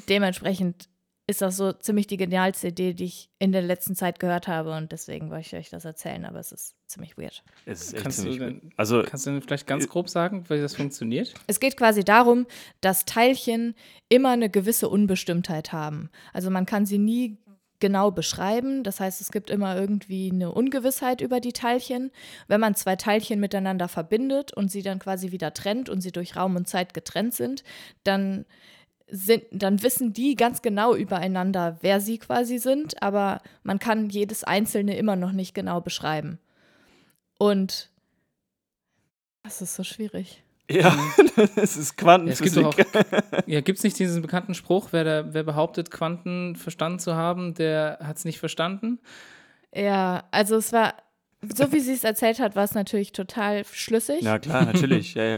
Dementsprechend 0.10 0.90
ist 1.28 1.42
das 1.42 1.58
so 1.58 1.72
ziemlich 1.74 2.06
die 2.06 2.18
genialste 2.18 2.68
Idee, 2.68 2.94
die 2.94 3.06
ich 3.06 3.32
in 3.40 3.52
der 3.52 3.64
letzten 3.64 3.96
Zeit 3.96 4.20
gehört 4.20 4.48
habe 4.48 4.76
und 4.78 4.92
deswegen 4.92 5.32
wollte 5.32 5.48
ich 5.48 5.56
euch 5.56 5.70
das 5.72 5.84
erzählen, 5.84 6.24
aber 6.24 6.40
es 6.40 6.52
ist 6.52 6.76
ziemlich 6.86 7.18
weird. 7.18 7.44
es 7.66 7.82
ist 7.82 7.94
echt 7.96 8.04
Kannst 8.04 8.20
du 8.20 8.22
ziemlich 8.24 8.40
denn- 8.40 8.60
gut. 8.62 8.72
Also 8.78 9.02
kannst 9.04 9.26
du 9.26 9.32
denn 9.32 9.42
vielleicht 9.42 9.66
ganz 9.66 9.88
grob 9.90 10.08
sagen, 10.08 10.44
wie 10.50 10.62
das 10.62 10.76
funktioniert? 10.76 11.34
Es 11.48 11.60
geht 11.60 11.78
quasi 11.78 12.04
darum, 12.04 12.46
dass 12.82 13.06
Teilchen 13.06 13.74
immer 14.08 14.30
eine 14.32 14.52
gewisse 14.52 14.88
Unbestimmtheit 14.88 15.74
haben. 15.74 16.12
Also 16.32 16.52
man 16.52 16.68
kann 16.68 16.86
sie 16.86 17.00
nie 17.00 17.40
genau 17.80 18.12
beschreiben. 18.12 18.84
Das 18.84 19.00
heißt, 19.00 19.22
es 19.22 19.32
gibt 19.32 19.50
immer 19.50 19.76
irgendwie 19.76 20.32
eine 20.32 20.52
Ungewissheit 20.52 21.22
über 21.22 21.40
die 21.40 21.54
Teilchen. 21.54 22.12
Wenn 22.48 22.62
man 22.62 22.76
zwei 22.76 22.96
Teilchen 22.96 23.40
miteinander 23.40 23.88
verbindet 23.88 24.54
und 24.54 24.72
sie 24.72 24.82
dann 24.82 25.00
quasi 25.00 25.32
wieder 25.32 25.54
trennt 25.54 25.90
und 25.90 26.02
sie 26.02 26.12
durch 26.12 26.36
Raum 26.36 26.56
und 26.56 26.68
Zeit 26.68 26.94
getrennt 26.94 27.34
sind, 27.34 27.64
dann 28.04 28.46
sind, 29.08 29.44
dann 29.52 29.84
wissen 29.84 30.14
die 30.14 30.36
ganz 30.36 30.62
genau 30.62 30.96
übereinander, 30.96 31.78
wer 31.82 32.02
sie 32.02 32.18
quasi 32.18 32.58
sind, 32.58 33.02
aber 33.04 33.42
man 33.64 33.78
kann 33.78 34.10
jedes 34.10 34.44
einzelne 34.44 34.98
immer 34.98 35.16
noch 35.16 35.32
nicht 35.32 35.54
genau 35.54 35.80
beschreiben. 35.80 36.40
Und 37.38 37.92
das 39.44 39.62
ist 39.62 39.76
so 39.76 39.84
schwierig. 39.84 40.45
Ja, 40.70 40.96
es 41.56 41.78
ist 41.78 42.02
Ja, 42.02 42.18
es 42.26 42.42
gibt 42.42 42.56
Quantenphysik. 42.56 42.88
ja, 43.46 43.62
gibt 43.62 43.78
es 43.78 43.84
nicht 43.84 44.00
diesen 44.00 44.22
bekannten 44.22 44.54
Spruch, 44.54 44.90
wer, 44.92 45.04
da, 45.04 45.34
wer 45.34 45.44
behauptet, 45.44 45.92
Quanten 45.92 46.56
verstanden 46.56 47.00
zu 47.00 47.16
haben, 47.16 47.54
der 47.54 48.00
hat 48.02 48.18
es 48.18 48.26
nicht 48.26 48.40
verstanden? 48.40 49.00
Ja, 49.74 50.24
also 50.32 50.56
es 50.56 50.72
war, 50.74 50.96
so 51.42 51.72
wie 51.72 51.80
sie 51.80 51.94
es 51.94 52.04
erzählt 52.04 52.40
hat, 52.40 52.56
war 52.56 52.64
es 52.64 52.74
natürlich 52.74 53.12
total 53.12 53.66
schlüssig. 53.66 54.22
Ja, 54.22 54.40
klar, 54.40 54.66
natürlich. 54.66 55.14
Ja, 55.14 55.24
ja. 55.24 55.38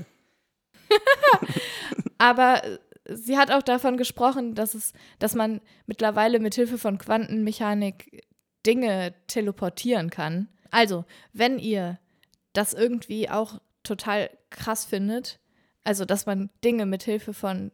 Aber 2.17 2.63
äh, 2.63 2.77
sie 3.09 3.37
hat 3.37 3.51
auch 3.51 3.63
davon 3.63 3.97
gesprochen, 3.97 4.55
dass 4.55 4.73
es, 4.73 4.93
dass 5.19 5.35
man 5.35 5.61
mittlerweile 5.85 6.39
mit 6.39 6.55
Hilfe 6.55 6.77
von 6.77 6.97
Quantenmechanik 6.97 8.23
Dinge 8.65 9.13
teleportieren 9.27 10.09
kann. 10.09 10.49
Also, 10.71 11.05
wenn 11.33 11.57
ihr 11.59 11.99
das 12.53 12.73
irgendwie 12.73 13.29
auch 13.29 13.59
total 13.83 14.29
krass 14.49 14.86
findet, 14.86 15.39
also 15.83 16.05
dass 16.05 16.25
man 16.25 16.49
Dinge 16.63 16.86
mit 16.86 17.03
Hilfe 17.03 17.33
von 17.33 17.71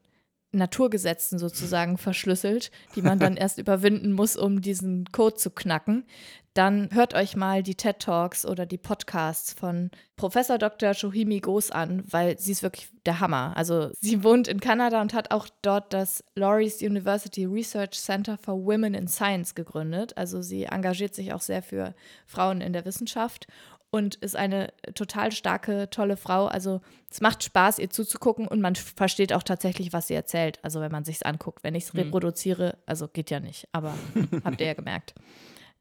Naturgesetzen 0.53 1.39
sozusagen 1.39 1.97
verschlüsselt, 1.97 2.71
die 2.95 3.01
man 3.01 3.19
dann 3.19 3.37
erst 3.37 3.57
überwinden 3.57 4.13
muss, 4.13 4.37
um 4.37 4.61
diesen 4.61 5.05
Code 5.11 5.35
zu 5.35 5.49
knacken, 5.49 6.05
dann 6.53 6.89
hört 6.91 7.15
euch 7.15 7.35
mal 7.35 7.63
die 7.63 7.73
TED 7.73 7.97
Talks 7.97 8.45
oder 8.45 8.67
die 8.67 8.77
Podcasts 8.77 9.53
von 9.53 9.89
Professor 10.15 10.59
Dr. 10.59 10.93
Shohimi 10.93 11.39
Gos 11.39 11.71
an, 11.71 12.03
weil 12.07 12.37
sie 12.37 12.51
ist 12.51 12.61
wirklich 12.61 12.89
der 13.07 13.19
Hammer. 13.19 13.53
Also 13.55 13.89
sie 13.99 14.23
wohnt 14.23 14.47
in 14.47 14.59
Kanada 14.59 15.01
und 15.01 15.15
hat 15.15 15.31
auch 15.31 15.47
dort 15.63 15.91
das 15.93 16.23
Laurie's 16.35 16.81
University 16.83 17.45
Research 17.45 17.99
Center 17.99 18.37
for 18.37 18.63
Women 18.63 18.93
in 18.93 19.07
Science 19.07 19.55
gegründet. 19.55 20.15
Also 20.15 20.43
sie 20.43 20.65
engagiert 20.65 21.15
sich 21.15 21.33
auch 21.33 21.41
sehr 21.41 21.63
für 21.63 21.95
Frauen 22.27 22.61
in 22.61 22.73
der 22.73 22.85
Wissenschaft 22.85 23.47
und 23.93 24.15
ist 24.15 24.35
eine 24.35 24.73
total 24.95 25.31
starke, 25.31 25.87
tolle 25.91 26.17
Frau. 26.17 26.47
Also 26.47 26.81
es 27.11 27.21
macht 27.21 27.43
Spaß, 27.43 27.77
ihr 27.77 27.91
zuzugucken 27.91 28.47
und 28.47 28.59
man 28.59 28.73
versteht 28.73 29.33
auch 29.33 29.43
tatsächlich, 29.43 29.93
was 29.93 30.07
sie 30.07 30.15
erzählt. 30.15 30.57
Also 30.63 30.81
wenn 30.81 30.91
man 30.91 31.03
sich's 31.03 31.21
anguckt. 31.21 31.63
Wenn 31.63 31.75
ich 31.75 31.83
es 31.83 31.95
reproduziere, 31.95 32.79
also 32.87 33.07
geht 33.07 33.29
ja 33.29 33.39
nicht, 33.39 33.67
aber 33.71 33.93
habt 34.43 34.59
ihr 34.61 34.65
ja 34.65 34.73
gemerkt. 34.73 35.13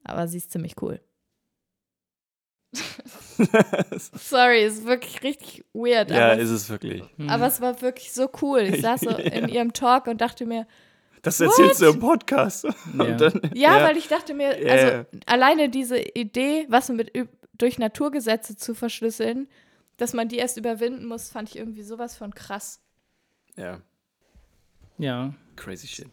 Aber 0.05 0.29
sie 0.29 0.37
ist 0.37 0.53
ziemlich 0.53 0.75
cool. 0.83 1.01
Sorry, 4.15 4.63
ist 4.63 4.85
wirklich 4.85 5.23
richtig 5.23 5.65
weird. 5.73 6.11
ja, 6.11 6.33
aber, 6.33 6.39
ist 6.39 6.51
es 6.51 6.69
wirklich. 6.69 7.03
aber 7.29 7.47
es 7.47 7.63
war 7.63 7.81
wirklich 7.81 8.13
so 8.13 8.29
cool. 8.43 8.61
Ich 8.61 8.83
saß 8.83 9.01
so 9.01 9.11
in 9.17 9.49
ihrem 9.49 9.73
Talk 9.73 10.07
und 10.07 10.21
dachte 10.21 10.45
mir, 10.45 10.67
Das 11.23 11.41
erzählst 11.41 11.81
du 11.81 11.87
im 11.87 11.99
Podcast. 11.99 12.65
Ja. 12.65 13.05
Und 13.05 13.19
dann, 13.23 13.41
ja, 13.55 13.83
weil 13.83 13.97
ich 13.97 14.09
dachte 14.09 14.35
mir, 14.35 14.63
Ja, 14.63 14.71
also 14.73 14.87
ja. 14.87 15.05
alleine 15.25 15.71
diese 15.71 15.99
Idee, 15.99 16.67
was 16.69 16.91
mit 16.91 17.11
durch 17.63 17.79
Naturgesetze 17.79 18.57
zu 18.57 18.75
verschlüsseln, 18.75 19.49
dass 19.97 20.13
man 20.13 20.29
die 20.29 20.37
erst 20.37 20.57
überwinden 20.57 21.07
muss, 21.07 21.31
fand 21.31 21.49
ich 21.49 21.57
irgendwie 21.57 21.83
sowas 21.83 22.17
von 22.17 22.35
krass. 22.35 22.81
ja, 23.57 23.81
Ja, 24.99 25.33
crazy 25.57 25.87
shit. 25.87 26.09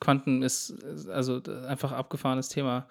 Quanten 0.00 0.42
ist 0.42 0.74
also 1.08 1.42
einfach 1.66 1.92
abgefahrenes 1.92 2.48
Thema. 2.48 2.86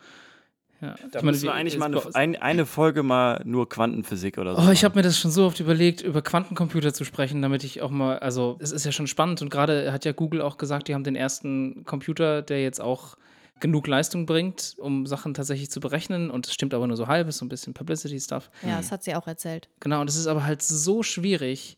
Ja. 0.81 0.89
Da 0.89 0.95
Ich 1.07 1.13
meine, 1.13 1.31
müssen 1.31 1.43
wir 1.45 1.53
eigentlich 1.53 1.77
mal 1.77 1.85
eine, 1.85 2.15
ein, 2.15 2.35
eine 2.35 2.65
Folge 2.65 3.01
mal 3.01 3.41
nur 3.45 3.67
Quantenphysik 3.67 4.37
oder 4.37 4.55
so. 4.55 4.61
Oh, 4.61 4.71
ich 4.71 4.83
habe 4.83 4.95
mir 4.95 5.01
das 5.01 5.17
schon 5.17 5.31
so 5.31 5.45
oft 5.45 5.59
überlegt, 5.59 6.01
über 6.01 6.21
Quantencomputer 6.21 6.93
zu 6.93 7.03
sprechen, 7.03 7.41
damit 7.41 7.63
ich 7.63 7.81
auch 7.81 7.89
mal, 7.89 8.19
also 8.19 8.57
es 8.59 8.71
ist 8.71 8.85
ja 8.85 8.91
schon 8.91 9.07
spannend 9.07 9.41
und 9.41 9.49
gerade 9.49 9.91
hat 9.91 10.05
ja 10.05 10.11
Google 10.11 10.41
auch 10.41 10.57
gesagt, 10.57 10.87
die 10.87 10.93
haben 10.93 11.03
den 11.03 11.15
ersten 11.15 11.83
Computer, 11.85 12.41
der 12.41 12.61
jetzt 12.61 12.79
auch 12.81 13.17
genug 13.59 13.87
Leistung 13.87 14.25
bringt, 14.25 14.75
um 14.77 15.05
Sachen 15.05 15.33
tatsächlich 15.33 15.69
zu 15.71 15.79
berechnen 15.79 16.29
und 16.29 16.47
es 16.47 16.53
stimmt 16.53 16.73
aber 16.73 16.87
nur 16.87 16.97
so 16.97 17.07
halb, 17.07 17.27
ist 17.27 17.37
so 17.37 17.45
ein 17.45 17.49
bisschen 17.49 17.73
Publicity-Stuff. 17.73 18.49
Ja, 18.63 18.77
das 18.77 18.91
hat 18.91 19.03
sie 19.03 19.15
auch 19.15 19.27
erzählt. 19.27 19.69
Genau, 19.79 20.01
und 20.01 20.09
es 20.09 20.15
ist 20.15 20.27
aber 20.27 20.45
halt 20.45 20.61
so 20.61 21.03
schwierig, 21.03 21.77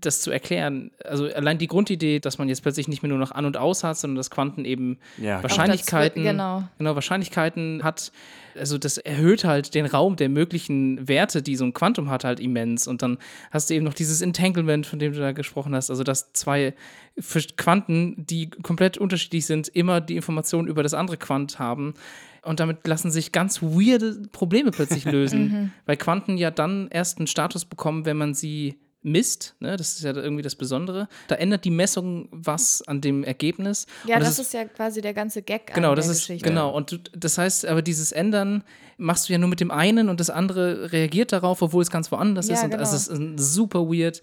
das 0.00 0.20
zu 0.20 0.30
erklären. 0.30 0.90
Also 1.04 1.26
allein 1.26 1.58
die 1.58 1.66
Grundidee, 1.66 2.18
dass 2.18 2.38
man 2.38 2.48
jetzt 2.48 2.62
plötzlich 2.62 2.88
nicht 2.88 3.02
mehr 3.02 3.08
nur 3.08 3.18
noch 3.18 3.32
an 3.32 3.44
und 3.44 3.56
aus 3.56 3.84
hat, 3.84 3.96
sondern 3.96 4.16
dass 4.16 4.30
Quanten 4.30 4.64
eben 4.64 4.98
Ja, 5.18 5.42
Wahrscheinlichkeiten, 5.42 6.22
genau. 6.22 6.64
genau, 6.78 6.94
Wahrscheinlichkeiten 6.94 7.82
hat. 7.82 8.12
Also 8.58 8.78
das 8.78 8.98
erhöht 8.98 9.44
halt 9.44 9.74
den 9.74 9.86
Raum 9.86 10.16
der 10.16 10.28
möglichen 10.28 11.08
Werte, 11.08 11.42
die 11.42 11.56
so 11.56 11.64
ein 11.64 11.72
Quantum 11.72 12.10
hat, 12.10 12.24
halt 12.24 12.40
immens. 12.40 12.86
Und 12.86 13.02
dann 13.02 13.18
hast 13.50 13.70
du 13.70 13.74
eben 13.74 13.84
noch 13.84 13.94
dieses 13.94 14.20
Entanglement, 14.20 14.86
von 14.86 14.98
dem 14.98 15.12
du 15.12 15.20
da 15.20 15.32
gesprochen 15.32 15.74
hast. 15.74 15.90
Also 15.90 16.04
dass 16.04 16.32
zwei 16.32 16.74
für 17.18 17.40
Quanten, 17.56 18.26
die 18.26 18.50
komplett 18.50 18.98
unterschiedlich 18.98 19.46
sind, 19.46 19.68
immer 19.68 20.00
die 20.00 20.16
Informationen 20.16 20.68
über 20.68 20.82
das 20.82 20.94
andere 20.94 21.16
Quant 21.16 21.58
haben. 21.58 21.94
Und 22.42 22.60
damit 22.60 22.86
lassen 22.86 23.10
sich 23.10 23.32
ganz 23.32 23.62
weirde 23.62 24.22
Probleme 24.32 24.70
plötzlich 24.70 25.04
lösen. 25.10 25.72
Weil 25.86 25.96
Quanten 25.96 26.36
ja 26.36 26.50
dann 26.50 26.88
erst 26.90 27.18
einen 27.18 27.26
Status 27.26 27.64
bekommen, 27.64 28.04
wenn 28.04 28.16
man 28.16 28.34
sie 28.34 28.78
misst. 29.02 29.54
Ne? 29.60 29.76
Das 29.76 29.94
ist 29.94 30.02
ja 30.02 30.14
irgendwie 30.14 30.42
das 30.42 30.54
Besondere. 30.54 31.08
Da 31.28 31.34
ändert 31.34 31.64
die 31.64 31.70
Messung 31.70 32.28
was 32.30 32.82
an 32.82 33.00
dem 33.00 33.24
Ergebnis. 33.24 33.86
Ja, 34.06 34.16
Und 34.16 34.22
das, 34.24 34.38
ist, 34.38 34.52
ja 34.54 34.64
quasi 34.64 35.00
der 35.00 35.14
ganze 35.14 35.42
Gag 35.42 35.74
Genau, 35.74 35.90
an 35.90 35.96
das 35.96 36.08
ist 36.08 36.20
Geschichte. 36.20 36.48
genau 36.48 36.70
und 36.74 36.92
du, 36.92 36.98
das 36.98 37.38
heißt, 37.38 37.66
aber 37.66 37.82
dieses 37.82 38.12
Ändern 38.12 38.62
machst 38.98 39.28
du 39.28 39.32
ja 39.32 39.38
nur 39.38 39.48
mit 39.48 39.60
dem 39.60 39.70
einen 39.70 40.08
und 40.08 40.20
das 40.20 40.30
andere 40.30 40.92
reagiert 40.92 41.32
darauf, 41.32 41.62
obwohl 41.62 41.82
es 41.82 41.90
ganz 41.90 42.12
woanders 42.12 42.48
Ja, 42.48 42.54
ist 42.54 42.64
und 42.64 42.70
genau. 42.70 42.82
es 42.82 42.92
ist 42.92 43.08
ein 43.10 43.38
super 43.38 43.80
weird. 43.88 44.20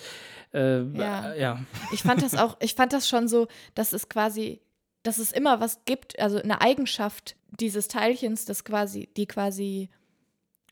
Äh, 0.54 0.84
Ja. 0.84 0.94
ja. 0.94 1.36
ja. 1.36 1.60
Ich 1.92 2.04
fand 2.04 2.22
das 2.22 2.36
auch, 2.36 2.56
ich 2.62 2.76
fand 2.76 2.94
das 2.94 3.08
schon 3.10 3.28
so, 3.28 3.48
dass 3.76 3.92
es 3.94 4.08
quasi, 4.08 4.62
dass 5.04 5.18
es 5.18 5.32
immer 5.32 5.60
was 5.60 5.80
gibt, 5.86 6.18
also 6.20 6.42
eine 6.42 6.62
Eigenschaft 6.62 7.36
dieses 7.60 7.88
Teilchens, 7.88 8.46
das 8.46 8.64
quasi, 8.64 9.10
die 9.18 9.26
quasi 9.26 9.90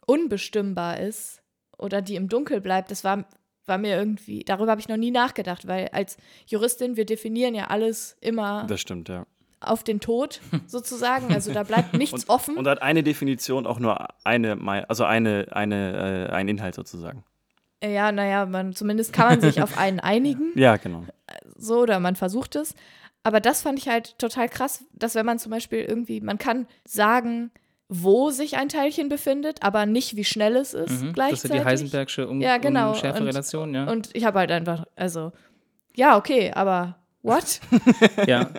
unbestimmbar 0.06 1.00
ist 1.00 1.42
oder 1.78 2.02
die 2.02 2.16
im 2.16 2.30
Dunkel 2.30 2.62
bleibt, 2.62 2.92
das 2.92 3.04
war, 3.04 3.28
war 3.68 3.78
mir 3.78 3.96
irgendwie, 3.98 4.44
darüber 4.44 4.72
habe 4.72 4.82
ich 4.82 4.88
noch 4.88 4.98
nie 4.98 5.12
nachgedacht, 5.12 5.68
weil 5.68 5.90
als 5.90 6.18
Juristin, 6.48 6.96
wir 6.96 7.06
definieren 7.06 7.56
ja 7.56 7.66
alles 7.66 8.18
immer 8.22 8.66
das 8.68 8.80
stimmt, 8.82 9.10
ja. 9.10 9.26
auf 9.60 9.84
den 9.84 10.00
Tod 10.00 10.40
sozusagen. 10.68 11.34
Also 11.34 11.54
da 11.54 11.64
bleibt 11.64 11.94
nichts 11.94 12.24
Und, 12.24 12.30
offen. 12.30 12.58
und 12.58 12.68
hat 12.68 12.82
eine 12.82 13.04
Definition 13.04 13.66
auch 13.68 13.80
nur 13.80 14.08
eine, 14.24 14.86
also 14.88 15.04
eine, 15.04 15.48
eine, 15.52 16.28
äh, 16.30 16.34
ein 16.34 16.48
Inhalt 16.48 16.76
sozusagen. 16.76 17.24
ja, 17.84 18.12
naja, 18.12 18.46
man, 18.46 18.74
zumindest 18.74 19.14
kann 19.14 19.28
man 19.30 19.42
sich 19.42 19.62
auf 19.62 19.78
einen 19.78 20.00
einigen. 20.02 20.52
Ja, 20.56 20.78
genau. 20.78 21.04
so 21.58 21.80
oder 21.82 22.00
man 22.00 22.16
versucht 22.16 22.56
es. 22.56 22.74
Aber 23.24 23.42
das 23.42 23.62
fand 23.64 23.78
ich 23.78 23.90
halt 23.90 24.18
total 24.20 24.48
krass, 24.48 24.86
dass 24.94 25.14
wenn 25.16 25.26
man 25.26 25.38
zum 25.38 25.52
Beispiel 25.52 25.80
irgendwie, 25.80 26.22
man 26.22 26.38
kann 26.38 26.66
sagen, 26.86 27.52
wo 27.90 28.32
sich 28.32 28.58
ein 28.58 28.68
Teilchen 28.70 29.08
befindet, 29.10 29.64
aber 29.64 29.86
nicht, 29.86 30.16
wie 30.16 30.26
schnell 30.26 30.56
es 30.58 30.74
ist 30.74 30.90
Mhm. 30.90 30.94
Das 30.94 31.06
ist 31.06 31.14
gleichzeitig. 31.14 31.52
ja 31.52 31.58
die 31.62 31.66
Heisenbergsche 31.66 32.28
um, 32.28 32.42
Ja, 32.42 32.58
genau. 32.58 32.90
Unschärferelation, 32.92 33.74
ja. 33.74 33.90
Und 33.90 34.10
ich 34.14 34.26
habe 34.26 34.40
halt 34.40 34.52
einfach, 34.52 34.86
also, 34.96 35.32
ja, 35.96 36.18
okay, 36.18 36.52
aber 36.52 36.98
what? 37.22 37.62
ja. 38.28 38.50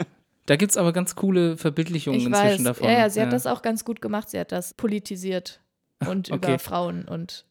Da 0.46 0.56
gibt 0.56 0.70
es 0.72 0.78
aber 0.78 0.94
ganz 0.94 1.14
coole 1.14 1.58
Verbildlichungen 1.58 2.18
Ich 2.20 2.26
inzwischen 2.26 2.64
weiß. 2.64 2.64
davon. 2.64 2.88
Ja, 2.88 3.00
ja, 3.00 3.10
sie 3.10 3.20
hat 3.20 3.32
das 3.34 3.46
auch 3.46 3.60
ganz 3.60 3.84
gut 3.84 4.00
gemacht. 4.00 4.30
Sie 4.30 4.38
hat 4.40 4.50
das 4.50 4.72
politisiert 4.72 5.60
und 6.06 6.28
Okay. 6.32 6.46
über 6.52 6.58
Frauen 6.58 7.04
und 7.06 7.44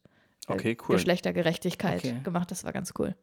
äh, 0.48 0.52
Okay, 0.54 0.76
cool. 0.88 0.96
Geschlechtergerechtigkeit 0.96 1.98
Okay. 1.98 2.20
gemacht. 2.24 2.50
Das 2.50 2.64
war 2.64 2.72
ganz 2.72 2.92
cool. 2.98 3.14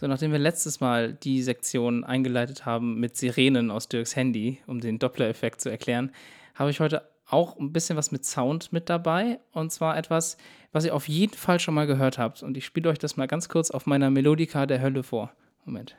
So, 0.00 0.06
nachdem 0.06 0.30
wir 0.30 0.38
letztes 0.38 0.78
Mal 0.78 1.12
die 1.12 1.42
Sektion 1.42 2.04
eingeleitet 2.04 2.64
haben 2.64 3.00
mit 3.00 3.16
Sirenen 3.16 3.72
aus 3.72 3.88
Dirks 3.88 4.14
Handy, 4.14 4.60
um 4.68 4.80
den 4.80 5.00
Doppler-Effekt 5.00 5.60
zu 5.60 5.70
erklären, 5.70 6.12
habe 6.54 6.70
ich 6.70 6.78
heute 6.78 7.02
auch 7.26 7.58
ein 7.58 7.72
bisschen 7.72 7.96
was 7.96 8.12
mit 8.12 8.24
Sound 8.24 8.72
mit 8.72 8.88
dabei. 8.88 9.40
Und 9.52 9.72
zwar 9.72 9.96
etwas, 9.96 10.36
was 10.70 10.84
ihr 10.84 10.94
auf 10.94 11.08
jeden 11.08 11.34
Fall 11.34 11.58
schon 11.58 11.74
mal 11.74 11.88
gehört 11.88 12.16
habt. 12.16 12.44
Und 12.44 12.56
ich 12.56 12.64
spiele 12.64 12.88
euch 12.88 12.98
das 12.98 13.16
mal 13.16 13.26
ganz 13.26 13.48
kurz 13.48 13.72
auf 13.72 13.86
meiner 13.86 14.08
Melodika 14.08 14.66
der 14.66 14.80
Hölle 14.80 15.02
vor. 15.02 15.32
Moment. 15.64 15.96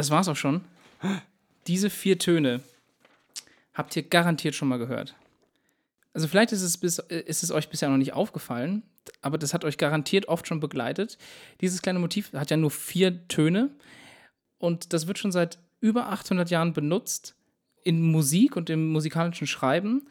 Das 0.00 0.10
war's 0.10 0.28
auch 0.28 0.36
schon. 0.36 0.62
Diese 1.66 1.90
vier 1.90 2.18
Töne 2.18 2.62
habt 3.74 3.94
ihr 3.94 4.02
garantiert 4.02 4.54
schon 4.54 4.68
mal 4.68 4.78
gehört. 4.78 5.14
Also 6.14 6.26
vielleicht 6.26 6.52
ist 6.52 6.62
es, 6.62 6.78
bis, 6.78 7.00
äh, 7.00 7.20
ist 7.26 7.42
es 7.42 7.50
euch 7.50 7.68
bisher 7.68 7.90
noch 7.90 7.98
nicht 7.98 8.14
aufgefallen, 8.14 8.82
aber 9.20 9.36
das 9.36 9.52
hat 9.52 9.62
euch 9.62 9.76
garantiert 9.76 10.26
oft 10.26 10.46
schon 10.46 10.58
begleitet. 10.58 11.18
Dieses 11.60 11.82
kleine 11.82 11.98
Motiv 11.98 12.32
hat 12.32 12.50
ja 12.50 12.56
nur 12.56 12.70
vier 12.70 13.28
Töne 13.28 13.68
und 14.56 14.94
das 14.94 15.06
wird 15.06 15.18
schon 15.18 15.32
seit 15.32 15.58
über 15.82 16.08
800 16.08 16.48
Jahren 16.48 16.72
benutzt 16.72 17.34
in 17.84 18.00
Musik 18.00 18.56
und 18.56 18.70
im 18.70 18.90
musikalischen 18.92 19.46
Schreiben. 19.46 20.08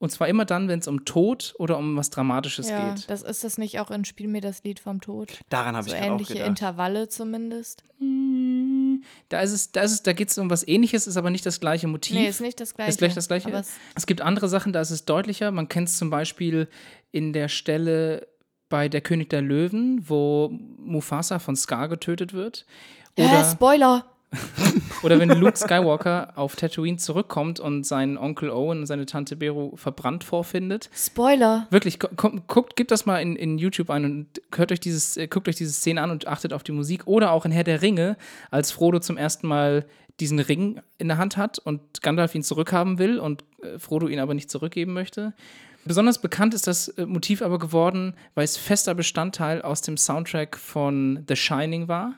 Und 0.00 0.10
zwar 0.10 0.28
immer 0.28 0.44
dann, 0.44 0.68
wenn 0.68 0.78
es 0.78 0.86
um 0.86 1.04
Tod 1.04 1.54
oder 1.58 1.76
um 1.76 1.96
was 1.96 2.10
Dramatisches 2.10 2.68
ja, 2.70 2.94
geht. 2.94 3.10
das 3.10 3.22
ist 3.22 3.42
das 3.42 3.58
nicht 3.58 3.80
auch 3.80 3.90
in 3.90 4.04
Spiel 4.04 4.28
mir 4.28 4.40
das 4.40 4.62
Lied 4.62 4.78
vom 4.78 5.00
Tod? 5.00 5.40
Daran 5.48 5.74
habe 5.76 5.88
So 5.88 5.94
ich 5.94 6.00
gerade 6.00 6.12
auch 6.12 6.14
ähnliche 6.14 6.32
gedacht. 6.34 6.48
Intervalle 6.48 7.08
zumindest. 7.08 7.82
Da 9.28 9.40
ist 9.40 9.52
es, 9.52 9.72
da 9.72 9.82
ist 9.82 9.92
es, 9.92 10.02
da 10.02 10.12
geht 10.12 10.28
es 10.30 10.38
um 10.38 10.50
was 10.50 10.66
ähnliches, 10.66 11.06
ist 11.06 11.16
aber 11.16 11.30
nicht 11.30 11.44
das 11.46 11.58
gleiche 11.60 11.88
Motiv. 11.88 12.16
Nee, 12.16 12.28
ist 12.28 12.40
nicht 12.40 12.60
das 12.60 12.74
gleiche. 12.74 12.90
Ist 12.90 12.98
gleich 12.98 13.14
das 13.14 13.28
gleiche? 13.28 13.50
Es, 13.50 13.72
Es 13.94 14.06
gibt 14.06 14.20
andere 14.20 14.48
Sachen, 14.48 14.72
da 14.72 14.80
ist 14.80 14.90
es 14.90 15.04
deutlicher. 15.04 15.50
Man 15.50 15.68
kennt 15.68 15.88
es 15.88 15.96
zum 15.98 16.10
Beispiel 16.10 16.68
in 17.10 17.32
der 17.32 17.48
Stelle 17.48 18.28
bei 18.68 18.88
Der 18.88 19.00
König 19.00 19.30
der 19.30 19.42
Löwen, 19.42 20.08
wo 20.08 20.50
Mufasa 20.78 21.38
von 21.38 21.56
Scar 21.56 21.88
getötet 21.88 22.32
wird. 22.34 22.66
äh, 23.16 23.24
Oder, 23.24 23.44
Spoiler! 23.50 24.04
oder 25.02 25.18
wenn 25.18 25.28
Luke 25.30 25.56
Skywalker 25.56 26.32
auf 26.36 26.56
Tatooine 26.56 26.98
zurückkommt 26.98 27.60
und 27.60 27.84
seinen 27.84 28.18
Onkel 28.18 28.50
Owen 28.50 28.80
und 28.80 28.86
seine 28.86 29.06
Tante 29.06 29.36
Beru 29.36 29.76
verbrannt 29.76 30.24
vorfindet. 30.24 30.90
Spoiler! 30.94 31.66
Wirklich, 31.70 31.98
gu- 31.98 32.08
gu- 32.16 32.40
guckt, 32.46 32.76
gebt 32.76 32.90
das 32.90 33.06
mal 33.06 33.18
in, 33.22 33.36
in 33.36 33.58
YouTube 33.58 33.90
ein 33.90 34.04
und 34.04 34.26
hört 34.54 34.72
euch 34.72 34.80
dieses, 34.80 35.16
äh, 35.16 35.26
guckt 35.28 35.48
euch 35.48 35.56
diese 35.56 35.72
Szene 35.72 36.02
an 36.02 36.10
und 36.10 36.26
achtet 36.26 36.52
auf 36.52 36.62
die 36.62 36.72
Musik. 36.72 37.06
Oder 37.06 37.32
auch 37.32 37.44
in 37.46 37.52
Herr 37.52 37.64
der 37.64 37.80
Ringe, 37.82 38.16
als 38.50 38.70
Frodo 38.70 38.98
zum 39.00 39.16
ersten 39.16 39.46
Mal 39.46 39.86
diesen 40.20 40.40
Ring 40.40 40.80
in 40.98 41.08
der 41.08 41.16
Hand 41.18 41.36
hat 41.36 41.58
und 41.58 42.02
Gandalf 42.02 42.34
ihn 42.34 42.42
zurückhaben 42.42 42.98
will 42.98 43.18
und 43.18 43.44
äh, 43.62 43.78
Frodo 43.78 44.08
ihn 44.08 44.18
aber 44.20 44.34
nicht 44.34 44.50
zurückgeben 44.50 44.92
möchte. 44.92 45.32
Besonders 45.84 46.20
bekannt 46.20 46.52
ist 46.54 46.66
das 46.66 46.88
äh, 46.88 47.06
Motiv 47.06 47.40
aber 47.40 47.58
geworden, 47.58 48.14
weil 48.34 48.44
es 48.44 48.56
fester 48.56 48.94
Bestandteil 48.94 49.62
aus 49.62 49.80
dem 49.80 49.96
Soundtrack 49.96 50.58
von 50.58 51.24
The 51.28 51.36
Shining 51.36 51.88
war 51.88 52.14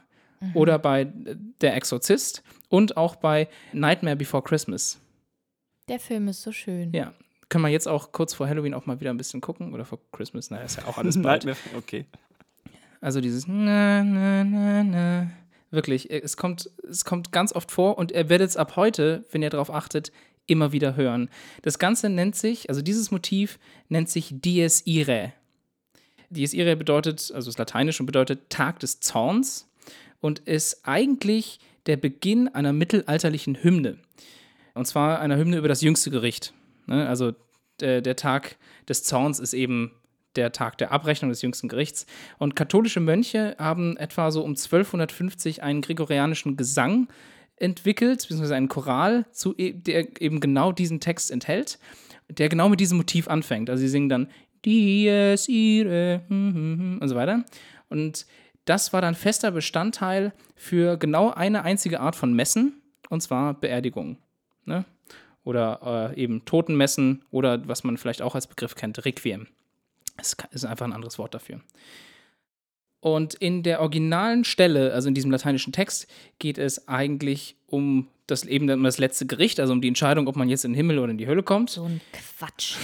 oder 0.55 0.79
bei 0.79 1.03
äh, 1.03 1.37
Der 1.61 1.77
Exorzist 1.77 2.43
und 2.69 2.97
auch 2.97 3.17
bei 3.17 3.49
Nightmare 3.73 4.17
Before 4.17 4.43
Christmas. 4.43 4.99
Der 5.89 5.99
Film 5.99 6.29
ist 6.29 6.43
so 6.43 6.53
schön. 6.53 6.93
Ja, 6.93 7.13
können 7.49 7.65
wir 7.65 7.69
jetzt 7.69 7.89
auch 7.89 8.13
kurz 8.13 8.33
vor 8.33 8.49
Halloween 8.49 8.75
auch 8.75 8.87
mal 8.87 9.01
wieder 9.01 9.11
ein 9.11 9.17
bisschen 9.17 9.41
gucken 9.41 9.75
oder 9.75 9.85
vor 9.85 9.99
Christmas, 10.13 10.51
naja, 10.51 10.65
ist 10.65 10.77
ja 10.77 10.87
auch 10.87 10.99
alles 10.99 11.21
bald. 11.23 11.45
Nightmare, 11.45 11.77
okay. 11.77 12.07
Also 13.01 13.21
dieses 13.21 13.47
na, 13.47 14.05
na, 14.05 14.45
na, 14.45 14.85
na. 14.85 15.31
Wirklich, 15.71 16.11
äh, 16.11 16.21
es 16.21 16.37
kommt, 16.37 16.71
es 16.89 17.05
kommt 17.05 17.33
ganz 17.33 17.53
oft 17.53 17.71
vor 17.71 17.99
und 17.99 18.13
ihr 18.13 18.29
werdet 18.29 18.51
es 18.51 18.57
ab 18.57 18.77
heute, 18.77 19.25
wenn 19.31 19.43
ihr 19.43 19.51
darauf 19.51 19.73
achtet, 19.73 20.13
immer 20.47 20.73
wieder 20.73 20.97
hören. 20.97 21.31
Das 21.63 21.79
Ganze 21.79 22.09
nennt 22.09 22.35
sich, 22.35 22.69
also 22.69 22.83
dieses 22.83 23.11
Motiv 23.11 23.59
nennt 23.89 24.09
sich 24.09 24.33
Dies 24.33 24.87
Irae. 24.87 25.33
Dies 26.29 26.55
Irae 26.55 26.77
bedeutet, 26.77 27.33
also 27.35 27.49
ist 27.49 27.59
lateinisch 27.59 28.01
und 28.01 28.07
bedeutet 28.07 28.51
Tag 28.51 28.81
des 28.81 29.01
Zorns 29.01 29.70
und 30.21 30.41
ist 30.41 30.87
eigentlich 30.87 31.59
der 31.87 31.97
Beginn 31.97 32.49
einer 32.49 32.73
mittelalterlichen 32.73 33.63
Hymne. 33.63 33.99
Und 34.75 34.87
zwar 34.87 35.21
einer 35.21 35.37
Hymne 35.37 35.57
über 35.57 35.69
das 35.69 35.81
jüngste 35.81 36.11
Gericht. 36.11 36.53
Ne? 36.87 37.09
Also 37.09 37.33
der, 37.81 38.01
der 38.03 38.17
Tag 38.17 38.57
des 38.89 39.03
Zorns 39.03 39.39
ist 39.39 39.55
eben 39.55 39.93
der 40.37 40.53
Tag 40.53 40.79
der 40.79 40.93
Abrechnung 40.93 41.31
des 41.31 41.43
jüngsten 41.43 41.69
Gerichts. 41.69 42.07
Und 42.39 42.55
katholische 42.55 43.01
Mönche 43.01 43.57
haben 43.59 43.97
etwa 43.97 44.31
so 44.31 44.43
um 44.43 44.51
1250 44.51 45.63
einen 45.63 45.81
gregorianischen 45.81 46.57
Gesang 46.57 47.09
entwickelt, 47.57 48.21
beziehungsweise 48.21 48.55
einen 48.55 48.69
Choral, 48.69 49.27
zu, 49.33 49.55
e- 49.57 49.73
der 49.73 50.21
eben 50.21 50.41
genau 50.41 50.73
diesen 50.73 51.01
Text 51.01 51.31
enthält, 51.31 51.79
der 52.29 52.49
genau 52.49 52.69
mit 52.69 52.81
diesem 52.81 52.97
Motiv 52.97 53.29
anfängt. 53.29 53.69
Also 53.71 53.81
sie 53.81 53.89
singen 53.89 54.09
dann 54.09 54.29
Dies 54.65 55.49
ire 55.49 56.23
hm, 56.29 56.55
hm, 56.55 56.79
hm, 56.79 56.99
und 57.01 57.09
so 57.09 57.15
weiter. 57.15 57.45
Und 57.89 58.27
das 58.65 58.93
war 58.93 59.01
dann 59.01 59.15
fester 59.15 59.51
Bestandteil 59.51 60.33
für 60.55 60.97
genau 60.97 61.31
eine 61.31 61.63
einzige 61.63 62.01
Art 62.01 62.17
von 62.17 62.33
Messen, 62.35 62.83
und 63.09 63.23
zwar 63.23 63.55
Beerdigungen. 63.55 64.19
Ne? 64.65 64.85
Oder 65.43 66.13
äh, 66.15 66.21
eben 66.21 66.45
Totenmessen 66.45 67.25
oder 67.31 67.67
was 67.67 67.83
man 67.85 67.97
vielleicht 67.97 68.23
auch 68.23 68.35
als 68.35 68.47
Begriff 68.47 68.75
kennt, 68.75 69.05
Requiem. 69.05 69.47
Das 70.17 70.37
ist 70.51 70.65
einfach 70.65 70.87
ein 70.87 70.93
anderes 70.93 71.19
Wort 71.19 71.35
dafür. 71.35 71.61
Und 73.01 73.35
in 73.35 73.63
der 73.63 73.81
originalen 73.81 74.45
Stelle, 74.45 74.93
also 74.93 75.09
in 75.09 75.15
diesem 75.15 75.31
lateinischen 75.31 75.73
Text, 75.73 76.07
geht 76.39 76.59
es 76.59 76.87
eigentlich 76.87 77.57
um 77.67 78.09
das 78.27 78.45
eben 78.45 78.71
um 78.71 78.85
das 78.85 78.99
letzte 78.99 79.27
Gericht, 79.27 79.59
also 79.59 79.73
um 79.73 79.81
die 79.81 79.89
Entscheidung, 79.89 80.29
ob 80.29 80.37
man 80.37 80.49
jetzt 80.49 80.65
in 80.65 80.73
den 80.73 80.77
Himmel 80.77 80.99
oder 80.99 81.11
in 81.11 81.19
die 81.19 81.27
Hölle 81.27 81.43
kommt. 81.43 81.71
So 81.71 81.85
ein 81.85 82.01
Quatsch. 82.13 82.77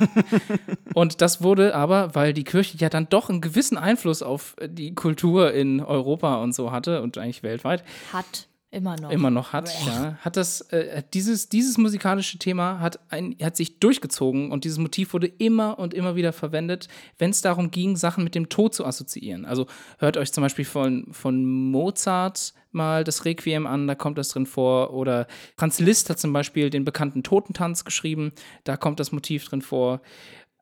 Und 0.94 1.20
das 1.22 1.42
wurde 1.42 1.74
aber, 1.74 2.14
weil 2.14 2.32
die 2.32 2.44
Kirche 2.44 2.76
ja 2.78 2.88
dann 2.88 3.08
doch 3.08 3.30
einen 3.30 3.40
gewissen 3.40 3.78
Einfluss 3.78 4.22
auf 4.22 4.56
die 4.62 4.94
Kultur 4.94 5.52
in 5.52 5.80
Europa 5.80 6.42
und 6.42 6.54
so 6.54 6.70
hatte 6.70 7.02
und 7.02 7.16
eigentlich 7.16 7.42
weltweit, 7.42 7.84
Hat 8.12 8.48
immer 8.70 8.96
noch. 8.96 9.10
immer 9.10 9.30
noch 9.30 9.52
hat, 9.52 9.70
ja, 9.86 10.16
hat 10.20 10.36
das, 10.36 10.60
äh, 10.72 11.02
dieses, 11.12 11.48
dieses 11.48 11.78
musikalische 11.78 12.38
Thema 12.38 12.80
hat, 12.80 13.00
ein, 13.10 13.36
hat 13.42 13.56
sich 13.56 13.78
durchgezogen 13.80 14.52
und 14.52 14.64
dieses 14.64 14.78
Motiv 14.78 15.12
wurde 15.12 15.26
immer 15.26 15.78
und 15.78 15.94
immer 15.94 16.16
wieder 16.16 16.32
verwendet, 16.32 16.88
wenn 17.18 17.30
es 17.30 17.42
darum 17.42 17.70
ging, 17.70 17.96
Sachen 17.96 18.24
mit 18.24 18.34
dem 18.34 18.48
Tod 18.48 18.74
zu 18.74 18.84
assoziieren. 18.86 19.44
Also 19.44 19.66
hört 19.98 20.16
euch 20.16 20.32
zum 20.32 20.42
Beispiel 20.42 20.64
von, 20.64 21.06
von 21.12 21.44
Mozart 21.44 22.54
mal 22.72 23.02
das 23.02 23.24
Requiem 23.24 23.66
an, 23.66 23.88
da 23.88 23.94
kommt 23.94 24.18
das 24.18 24.28
drin 24.28 24.46
vor. 24.46 24.92
Oder 24.92 25.26
Franz 25.56 25.80
Liszt 25.80 26.08
hat 26.08 26.20
zum 26.20 26.32
Beispiel 26.32 26.70
den 26.70 26.84
bekannten 26.84 27.22
Totentanz 27.22 27.84
geschrieben, 27.84 28.32
da 28.64 28.76
kommt 28.76 29.00
das 29.00 29.12
Motiv 29.12 29.44
drin 29.46 29.62
vor. 29.62 30.00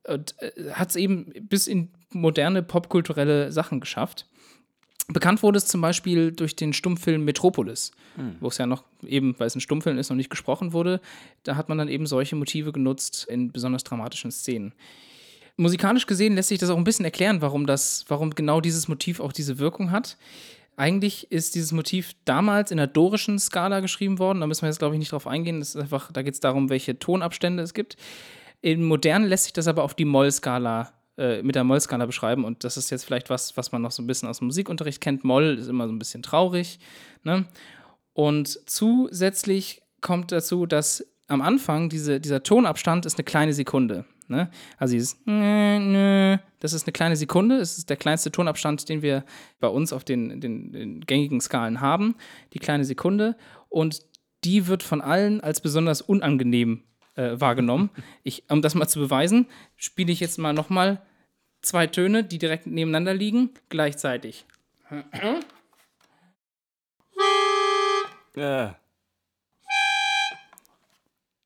Und 0.07 0.35
äh, 0.41 0.73
hat 0.73 0.91
es 0.91 0.97
eben 0.97 1.33
bis 1.43 1.67
in 1.67 1.91
moderne 2.11 2.63
popkulturelle 2.63 3.53
Sachen 3.53 3.81
geschafft. 3.81 4.27
Bekannt 5.11 5.43
wurde 5.43 5.57
es 5.57 5.67
zum 5.67 5.81
Beispiel 5.81 6.33
durch 6.33 6.55
den 6.55 6.75
Stummfilm 6.75 7.25
Metropolis, 7.25 7.93
wo 8.41 8.49
es 8.49 8.59
ja 8.59 8.67
noch 8.67 8.85
eben, 9.07 9.35
weil 9.39 9.47
es 9.47 9.57
ein 9.57 9.61
Stummfilm 9.63 9.97
ist, 9.97 10.11
noch 10.11 10.17
nicht 10.17 10.29
gesprochen 10.29 10.75
wurde. 10.75 11.01
Da 11.45 11.57
hat 11.57 11.71
man 11.71 11.79
dann 11.79 11.89
eben 11.89 12.07
solche 12.07 12.37
Motive 12.37 12.73
genutzt 12.73 13.27
in 13.29 13.51
besonders 13.51 13.85
dramatischen 13.85 14.31
Szenen. 14.31 14.75
Musikalisch 15.57 16.07
gesehen 16.07 16.35
lässt 16.35 16.51
sich 16.51 16.59
das 16.59 16.69
auch 16.69 16.77
ein 16.77 16.85
bisschen 16.85 17.07
erklären, 17.07 17.41
warum 17.41 17.67
das, 17.67 18.05
warum 18.09 18.35
genau 18.35 18.61
dieses 18.61 18.87
Motiv 18.87 19.19
auch 19.21 19.33
diese 19.33 19.59
Wirkung 19.59 19.91
hat. 19.91 20.19
Eigentlich 20.77 21.33
ist 21.33 21.55
dieses 21.55 21.73
Motiv 21.73 22.13
damals 22.25 22.71
in 22.71 22.77
der 22.77 22.87
dorischen 22.87 23.39
Skala 23.39 23.81
geschrieben 23.81 24.19
worden. 24.19 24.41
Da 24.41 24.47
müssen 24.47 24.63
wir 24.63 24.69
jetzt, 24.69 24.79
glaube 24.79 24.95
ich, 24.95 24.99
nicht 25.01 25.11
drauf 25.11 25.27
eingehen. 25.27 25.59
Das 25.59 25.71
ist 25.71 25.81
einfach, 25.81 26.13
da 26.13 26.23
geht 26.23 26.35
es 26.35 26.41
darum, 26.41 26.69
welche 26.69 26.99
Tonabstände 26.99 27.63
es 27.63 27.75
gibt. 27.75 27.97
Im 28.61 28.85
Modernen 28.85 29.27
lässt 29.27 29.45
sich 29.45 29.53
das 29.53 29.67
aber 29.69 29.83
auf 29.83 29.95
die 29.95 30.05
Moll-Skala 30.05 30.93
äh, 31.19 31.43
mit 31.43 31.55
der 31.57 31.65
Moll-Skala 31.65 32.07
beschreiben. 32.07 32.45
Und 32.45 32.65
das 32.65 32.77
ist 32.77 32.91
jetzt 32.91 33.05
vielleicht 33.05 33.29
was, 33.29 33.57
was 33.57 33.73
man 33.73 33.83
noch 33.83 33.91
so 33.91 34.03
ein 34.03 34.07
bisschen 34.07 34.29
aus 34.29 34.39
dem 34.39 34.47
Musikunterricht 34.47 35.01
kennt. 35.01 35.25
Moll 35.25 35.59
ist 35.59 35.69
immer 35.69 35.87
so 35.87 35.93
ein 35.93 35.99
bisschen 35.99 36.23
traurig. 36.23 36.79
Ne? 37.25 37.47
Und 38.13 38.61
zusätzlich 38.71 39.83
kommt 40.01 40.33
dazu, 40.33 40.65
dass 40.67 41.05
am 41.27 41.43
Anfang 41.43 41.89
diese, 41.89 42.21
dieser 42.21 42.43
Tonabstand 42.43 43.05
ist 43.05 43.19
eine 43.19 43.25
kleine 43.25 43.53
Sekunde. 43.53 44.05
Ne? 44.29 44.51
Also 44.77 44.93
dieses 44.93 45.17
das 45.25 46.73
ist 46.73 46.87
eine 46.87 46.93
kleine 46.93 47.17
Sekunde, 47.17 47.59
das 47.59 47.79
ist 47.79 47.91
der 47.91 47.97
kleinste 47.97 48.31
Tonabstand, 48.31 48.89
den 48.89 49.03
wir 49.03 49.25
bei 49.59 49.69
uns 49.69 49.93
auf 49.93 50.05
den, 50.05 50.41
den, 50.41 50.73
den 50.73 51.01
gängigen 51.01 51.41
Skalen 51.41 51.81
haben, 51.81 52.15
die 52.53 52.59
kleine 52.59 52.85
Sekunde. 52.85 53.37
Und 53.69 54.01
die 54.45 54.67
wird 54.67 54.83
von 54.83 55.01
allen 55.01 55.41
als 55.41 55.61
besonders 55.61 56.01
unangenehm 56.01 56.85
äh, 57.19 57.41
wahrgenommen. 57.41 57.91
Ich, 58.23 58.45
um 58.49 58.63
das 58.63 58.75
mal 58.75 58.89
zu 58.89 59.01
beweisen, 59.01 59.47
spiele 59.77 60.13
ich 60.13 60.21
jetzt 60.21 60.39
mal 60.39 60.53
nochmal 60.53 61.03
zwei 61.61 61.87
Töne, 61.87 62.25
die 62.25 62.39
direkt 62.39 62.67
nebeneinander 62.67 63.13
liegen, 63.13 63.51
gleichzeitig. 63.69 64.47
Ja. 68.37 68.79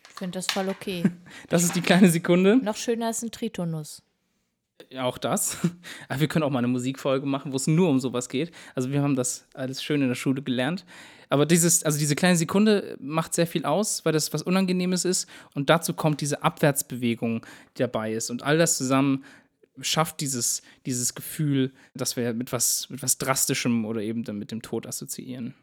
Ich 0.08 0.14
finde 0.14 0.38
das 0.38 0.46
voll 0.46 0.68
okay. 0.68 1.02
Das 1.48 1.64
ist 1.64 1.74
die 1.74 1.80
kleine 1.80 2.08
Sekunde. 2.10 2.58
Noch 2.58 2.76
schöner 2.76 3.06
als 3.06 3.22
ein 3.22 3.30
Tritonus. 3.30 4.02
Auch 4.98 5.18
das. 5.18 5.58
Aber 6.08 6.20
wir 6.20 6.28
können 6.28 6.42
auch 6.42 6.50
mal 6.50 6.58
eine 6.58 6.68
Musikfolge 6.68 7.26
machen, 7.26 7.52
wo 7.52 7.56
es 7.56 7.66
nur 7.66 7.88
um 7.88 8.00
sowas 8.00 8.28
geht. 8.28 8.50
Also 8.74 8.90
wir 8.90 9.02
haben 9.02 9.16
das 9.16 9.46
alles 9.54 9.82
schön 9.82 10.02
in 10.02 10.08
der 10.08 10.14
Schule 10.14 10.42
gelernt. 10.42 10.84
Aber 11.28 11.46
dieses, 11.46 11.82
also 11.82 11.98
diese 11.98 12.14
kleine 12.14 12.36
Sekunde 12.36 12.96
macht 13.00 13.34
sehr 13.34 13.46
viel 13.46 13.64
aus, 13.64 14.04
weil 14.04 14.12
das 14.12 14.32
was 14.32 14.42
Unangenehmes 14.42 15.04
ist. 15.04 15.28
Und 15.54 15.70
dazu 15.70 15.94
kommt 15.94 16.20
diese 16.20 16.42
Abwärtsbewegung, 16.42 17.46
die 17.76 17.82
dabei 17.82 18.12
ist. 18.12 18.30
Und 18.30 18.42
all 18.42 18.58
das 18.58 18.76
zusammen 18.76 19.24
schafft 19.80 20.20
dieses, 20.20 20.62
dieses 20.84 21.14
Gefühl, 21.14 21.72
dass 21.94 22.16
wir 22.16 22.34
mit 22.34 22.52
was, 22.52 22.90
mit 22.90 23.02
was 23.02 23.18
Drastischem 23.18 23.84
oder 23.86 24.02
eben 24.02 24.24
dann 24.24 24.38
mit 24.38 24.50
dem 24.50 24.62
Tod 24.62 24.86
assoziieren. 24.86 25.54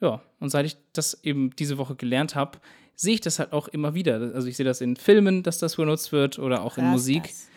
Ja, 0.00 0.20
und 0.40 0.50
seit 0.50 0.66
ich 0.66 0.76
das 0.92 1.22
eben 1.24 1.54
diese 1.56 1.78
Woche 1.78 1.94
gelernt 1.94 2.34
habe, 2.34 2.58
sehe 2.96 3.14
ich 3.14 3.20
das 3.20 3.38
halt 3.38 3.52
auch 3.52 3.68
immer 3.68 3.94
wieder. 3.94 4.14
Also 4.34 4.48
ich 4.48 4.56
sehe 4.56 4.66
das 4.66 4.80
in 4.80 4.96
Filmen, 4.96 5.42
dass 5.42 5.58
das 5.58 5.76
benutzt 5.76 6.12
wird 6.12 6.38
oder 6.38 6.62
auch 6.62 6.76
in 6.76 6.84
Musik. 6.86 7.24
das. 7.24 7.48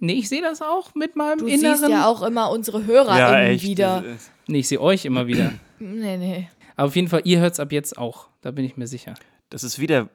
Nee, 0.00 0.14
ich 0.14 0.28
sehe 0.28 0.42
das 0.42 0.62
auch 0.62 0.94
mit 0.94 1.16
meinem 1.16 1.38
Du 1.38 1.46
inneren. 1.46 1.76
siehst 1.78 1.90
ja 1.90 2.06
auch 2.06 2.22
immer 2.22 2.50
unsere 2.50 2.84
Hörer 2.86 3.18
Ja, 3.18 3.40
echt. 3.42 3.64
wieder. 3.64 4.02
nee, 4.46 4.58
ich 4.58 4.68
sehe 4.68 4.80
euch 4.80 5.04
immer 5.04 5.26
wieder. 5.26 5.52
Nee, 5.78 6.16
nee. 6.16 6.48
Aber 6.76 6.88
auf 6.88 6.96
jeden 6.96 7.08
Fall, 7.08 7.22
ihr 7.24 7.40
hört 7.40 7.54
es 7.54 7.60
ab 7.60 7.72
jetzt 7.72 7.98
auch. 7.98 8.28
Da 8.40 8.50
bin 8.50 8.64
ich 8.64 8.76
mir 8.76 8.86
sicher. 8.86 9.14
Das 9.50 9.64
ist 9.64 9.78
wie 9.78 9.86
der 9.86 10.08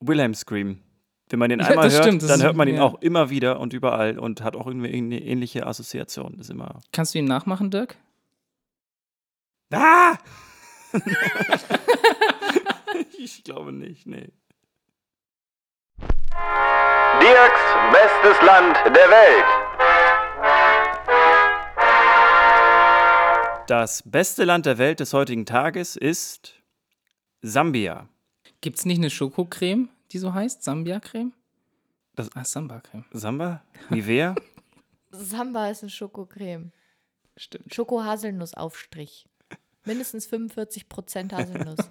Wilhelm 0.00 0.34
Scream. 0.34 0.80
Wenn 1.28 1.38
man 1.38 1.50
den 1.50 1.60
Ja, 1.60 1.66
einmal 1.66 1.90
hört, 1.90 2.04
stimmt, 2.04 2.22
dann 2.28 2.42
hört 2.42 2.56
man 2.56 2.68
ihn 2.68 2.76
ja. 2.76 2.82
auch 2.82 3.00
immer 3.00 3.30
wieder 3.30 3.58
und 3.60 3.72
überall 3.72 4.18
und 4.18 4.42
hat 4.42 4.56
auch 4.56 4.66
irgendwie 4.66 4.92
eine 4.92 5.20
ähnliche 5.22 5.66
Assoziation. 5.66 6.34
Das 6.36 6.46
ist 6.46 6.50
immer. 6.50 6.80
Kannst 6.92 7.14
du 7.14 7.18
ihn 7.18 7.24
nachmachen, 7.24 7.70
Dirk? 7.70 7.96
Ah! 9.72 10.16
ich 13.18 13.42
glaube 13.44 13.72
nicht, 13.72 14.06
nee. 14.06 14.28
Dirks 17.24 17.60
bestes 17.90 18.36
Land 18.46 18.76
der 18.94 19.08
Welt. 19.08 19.46
Das 23.66 24.02
beste 24.04 24.44
Land 24.44 24.66
der 24.66 24.76
Welt 24.76 25.00
des 25.00 25.14
heutigen 25.14 25.46
Tages 25.46 25.96
ist 25.96 26.52
Sambia. 27.40 28.08
Gibt 28.60 28.76
es 28.78 28.84
nicht 28.84 28.98
eine 28.98 29.08
Schokocreme, 29.08 29.88
die 30.12 30.18
so 30.18 30.34
heißt? 30.34 30.62
Sambia-Creme? 30.64 31.32
Das- 32.14 32.28
ah, 32.36 32.44
Samba-Creme. 32.44 33.06
Samba? 33.12 33.62
Nivea? 33.88 34.34
Samba 35.10 35.70
ist 35.70 35.82
eine 35.82 35.88
Schokocreme. 35.90 36.72
Stimmt. 37.38 37.74
Schoko-Haselnuss-Aufstrich. 37.74 39.24
Mindestens 39.86 40.28
45% 40.30 41.32
Haselnuss. 41.32 41.78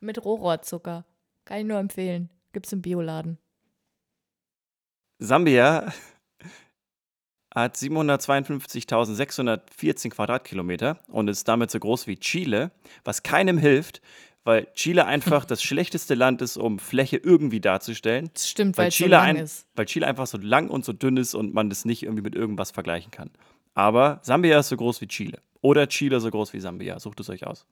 Mit 0.00 0.24
Rohrzucker. 0.24 1.04
Kann 1.44 1.58
ich 1.58 1.64
nur 1.66 1.78
empfehlen. 1.78 2.30
Gibt's 2.52 2.72
im 2.72 2.82
Bioladen. 2.82 3.38
Sambia 5.18 5.92
hat 7.54 7.76
752.614 7.76 10.10
Quadratkilometer 10.10 10.98
und 11.08 11.28
ist 11.28 11.46
damit 11.48 11.70
so 11.70 11.78
groß 11.78 12.06
wie 12.06 12.16
Chile, 12.18 12.70
was 13.04 13.22
keinem 13.22 13.58
hilft, 13.58 14.00
weil 14.44 14.66
Chile 14.74 15.06
einfach 15.06 15.44
das 15.46 15.62
schlechteste 15.62 16.14
Land 16.14 16.42
ist, 16.42 16.56
um 16.56 16.78
Fläche 16.78 17.16
irgendwie 17.18 17.60
darzustellen. 17.60 18.30
Das 18.34 18.48
stimmt, 18.48 18.76
Weil 18.78 18.84
weil 18.84 18.88
es 18.88 18.96
so 18.96 19.04
Chile, 19.04 19.16
lang 19.16 19.26
ein, 19.28 19.36
ist. 19.36 19.66
weil 19.76 19.86
Chile 19.86 20.06
einfach 20.06 20.26
so 20.26 20.38
lang 20.38 20.68
und 20.68 20.84
so 20.84 20.92
dünn 20.92 21.16
ist 21.16 21.34
und 21.34 21.54
man 21.54 21.70
das 21.70 21.84
nicht 21.84 22.02
irgendwie 22.02 22.22
mit 22.22 22.34
irgendwas 22.34 22.70
vergleichen 22.70 23.10
kann. 23.10 23.30
Aber 23.74 24.20
Sambia 24.22 24.58
ist 24.58 24.68
so 24.68 24.76
groß 24.76 25.00
wie 25.00 25.08
Chile. 25.08 25.40
Oder 25.60 25.88
Chile 25.88 26.20
so 26.20 26.30
groß 26.30 26.52
wie 26.52 26.60
Sambia. 26.60 26.98
Sucht 26.98 27.20
es 27.20 27.30
euch 27.30 27.46
aus. 27.46 27.66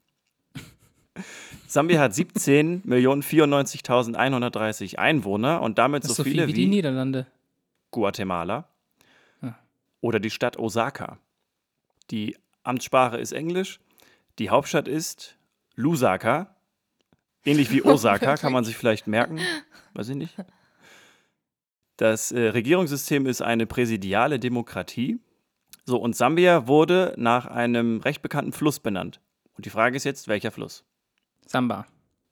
Sambia 1.71 2.01
hat 2.01 2.13
17.094.130 2.13 4.99
Einwohner 4.99 5.63
und 5.63 5.79
damit 5.79 6.05
so 6.05 6.13
so 6.15 6.25
viel 6.25 6.33
viele 6.33 6.49
wie 6.49 6.53
die 6.53 6.67
Niederlande. 6.67 7.27
Guatemala 7.93 8.69
Ah. 9.41 9.55
oder 10.01 10.19
die 10.19 10.31
Stadt 10.31 10.59
Osaka. 10.59 11.19
Die 12.11 12.37
Amtssprache 12.65 13.19
ist 13.19 13.31
Englisch, 13.33 13.79
die 14.41 14.51
Hauptstadt 14.51 14.89
ist 14.89 15.37
Lusaka. 15.77 16.57
Ähnlich 17.45 17.71
wie 17.71 17.83
Osaka, 17.85 18.37
kann 18.37 18.53
man 18.53 18.65
sich 18.65 18.77
vielleicht 18.77 19.07
merken. 19.07 19.39
Weiß 19.95 20.09
ich 20.09 20.17
nicht. 20.17 20.35
Das 21.97 22.33
äh, 22.33 22.49
Regierungssystem 22.49 23.27
ist 23.27 23.43
eine 23.43 23.67
präsidiale 23.67 24.41
Demokratie. 24.41 25.21
So, 25.85 25.99
und 25.99 26.17
Sambia 26.17 26.67
wurde 26.67 27.15
nach 27.17 27.47
einem 27.47 28.01
recht 28.01 28.23
bekannten 28.23 28.53
Fluss 28.53 28.81
benannt. 28.81 29.21
Und 29.55 29.67
die 29.67 29.71
Frage 29.71 29.97
ist 29.97 30.03
jetzt, 30.05 30.27
welcher 30.29 30.51
Fluss? 30.51 30.85
Samba. 31.51 31.85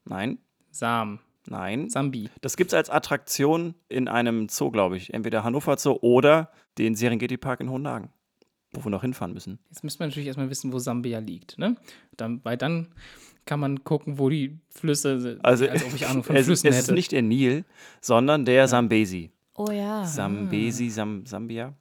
Nein, 0.04 0.38
Sam. 0.70 1.18
nein. 1.48 1.88
Sambi. 1.90 2.30
Das 2.40 2.56
gibt 2.56 2.70
es 2.70 2.74
als 2.74 2.88
Attraktion 2.88 3.74
in 3.88 4.06
einem 4.06 4.48
Zoo, 4.48 4.70
glaube 4.70 4.96
ich. 4.96 5.12
Entweder 5.12 5.42
Hannover 5.42 5.76
Zoo 5.76 5.98
oder 6.02 6.52
den 6.78 6.94
Serengeti 6.94 7.36
Park 7.36 7.58
in 7.60 7.68
Hohenhagen, 7.68 8.10
wo 8.72 8.84
wir 8.84 8.90
noch 8.90 9.02
hinfahren 9.02 9.34
müssen. 9.34 9.58
Jetzt 9.70 9.82
müsste 9.82 10.00
man 10.02 10.10
natürlich 10.10 10.28
erstmal 10.28 10.50
wissen, 10.50 10.72
wo 10.72 10.78
Sambia 10.78 11.18
liegt. 11.18 11.58
Ne? 11.58 11.74
Dann, 12.16 12.44
weil 12.44 12.56
dann 12.56 12.94
kann 13.44 13.58
man 13.58 13.82
gucken, 13.82 14.20
wo 14.20 14.28
die 14.28 14.60
Flüsse 14.70 15.18
sind. 15.20 15.44
Also, 15.44 15.66
als 15.68 15.84
ob 15.84 15.94
ich 15.94 16.06
Ahnung 16.06 16.22
von 16.22 16.36
es, 16.36 16.46
Flüssen 16.46 16.68
es 16.68 16.76
hätte. 16.76 16.92
ist 16.92 16.94
nicht 16.94 17.10
der 17.10 17.22
Nil, 17.22 17.64
sondern 18.00 18.44
der 18.44 18.68
Sambesi. 18.68 19.32
Oh 19.54 19.72
ja. 19.72 20.04
Sambesi, 20.04 20.90
Sam, 20.90 21.26
Sambia. 21.26 21.74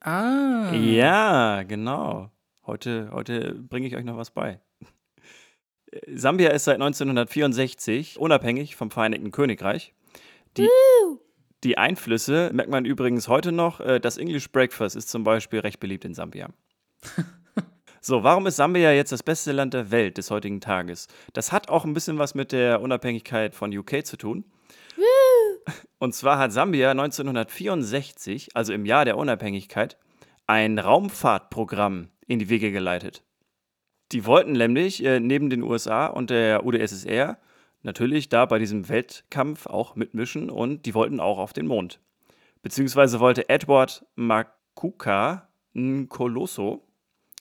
ah. 0.00 0.72
Ja, 0.74 1.62
genau. 1.62 2.30
Heute, 2.66 3.10
heute 3.12 3.54
bringe 3.54 3.86
ich 3.86 3.94
euch 3.94 4.04
noch 4.04 4.16
was 4.16 4.32
bei. 4.32 4.60
Sambia 6.14 6.50
ist 6.50 6.64
seit 6.64 6.76
1964 6.76 8.18
unabhängig 8.18 8.76
vom 8.76 8.90
Vereinigten 8.90 9.30
Königreich. 9.30 9.94
Die, 10.56 10.68
die 11.64 11.78
Einflüsse 11.78 12.50
merkt 12.52 12.70
man 12.70 12.84
übrigens 12.84 13.28
heute 13.28 13.52
noch. 13.52 13.80
Äh, 13.80 14.00
Das 14.00 14.18
English 14.18 14.50
Breakfast 14.50 14.96
ist 14.96 15.08
zum 15.08 15.24
Beispiel 15.24 15.60
recht 15.60 15.80
beliebt 15.80 16.04
in 16.04 16.14
Sambia. 16.14 16.48
So, 18.08 18.22
warum 18.22 18.46
ist 18.46 18.54
Sambia 18.54 18.92
jetzt 18.92 19.10
das 19.10 19.24
beste 19.24 19.50
Land 19.50 19.74
der 19.74 19.90
Welt 19.90 20.16
des 20.16 20.30
heutigen 20.30 20.60
Tages? 20.60 21.08
Das 21.32 21.50
hat 21.50 21.68
auch 21.68 21.84
ein 21.84 21.92
bisschen 21.92 22.18
was 22.18 22.36
mit 22.36 22.52
der 22.52 22.80
Unabhängigkeit 22.80 23.52
von 23.52 23.76
UK 23.76 24.06
zu 24.06 24.16
tun. 24.16 24.44
Und 25.98 26.14
zwar 26.14 26.38
hat 26.38 26.52
Sambia 26.52 26.92
1964, 26.92 28.50
also 28.54 28.72
im 28.72 28.86
Jahr 28.86 29.04
der 29.04 29.16
Unabhängigkeit, 29.16 29.96
ein 30.46 30.78
Raumfahrtprogramm 30.78 32.10
in 32.28 32.38
die 32.38 32.48
Wege 32.48 32.70
geleitet. 32.70 33.24
Die 34.12 34.24
wollten 34.24 34.52
nämlich 34.52 35.04
äh, 35.04 35.20
neben 35.20 35.50
den 35.50 35.62
USA 35.62 36.06
und 36.06 36.30
der 36.30 36.64
UdSSR 36.64 37.38
natürlich 37.82 38.28
da 38.28 38.46
bei 38.46 38.58
diesem 38.58 38.88
Weltkampf 38.88 39.66
auch 39.66 39.96
mitmischen 39.96 40.50
und 40.50 40.86
die 40.86 40.94
wollten 40.94 41.20
auch 41.20 41.38
auf 41.38 41.52
den 41.52 41.66
Mond. 41.66 42.00
Beziehungsweise 42.62 43.20
wollte 43.20 43.48
Edward 43.48 44.04
Makuka 44.14 45.48
Nkoloso, 45.74 46.82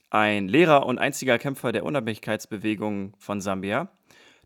ein 0.10 0.48
Lehrer 0.48 0.86
und 0.86 1.00
einziger 1.00 1.38
Kämpfer 1.38 1.72
der 1.72 1.84
Unabhängigkeitsbewegung 1.84 3.14
von 3.18 3.42
Sambia, 3.42 3.90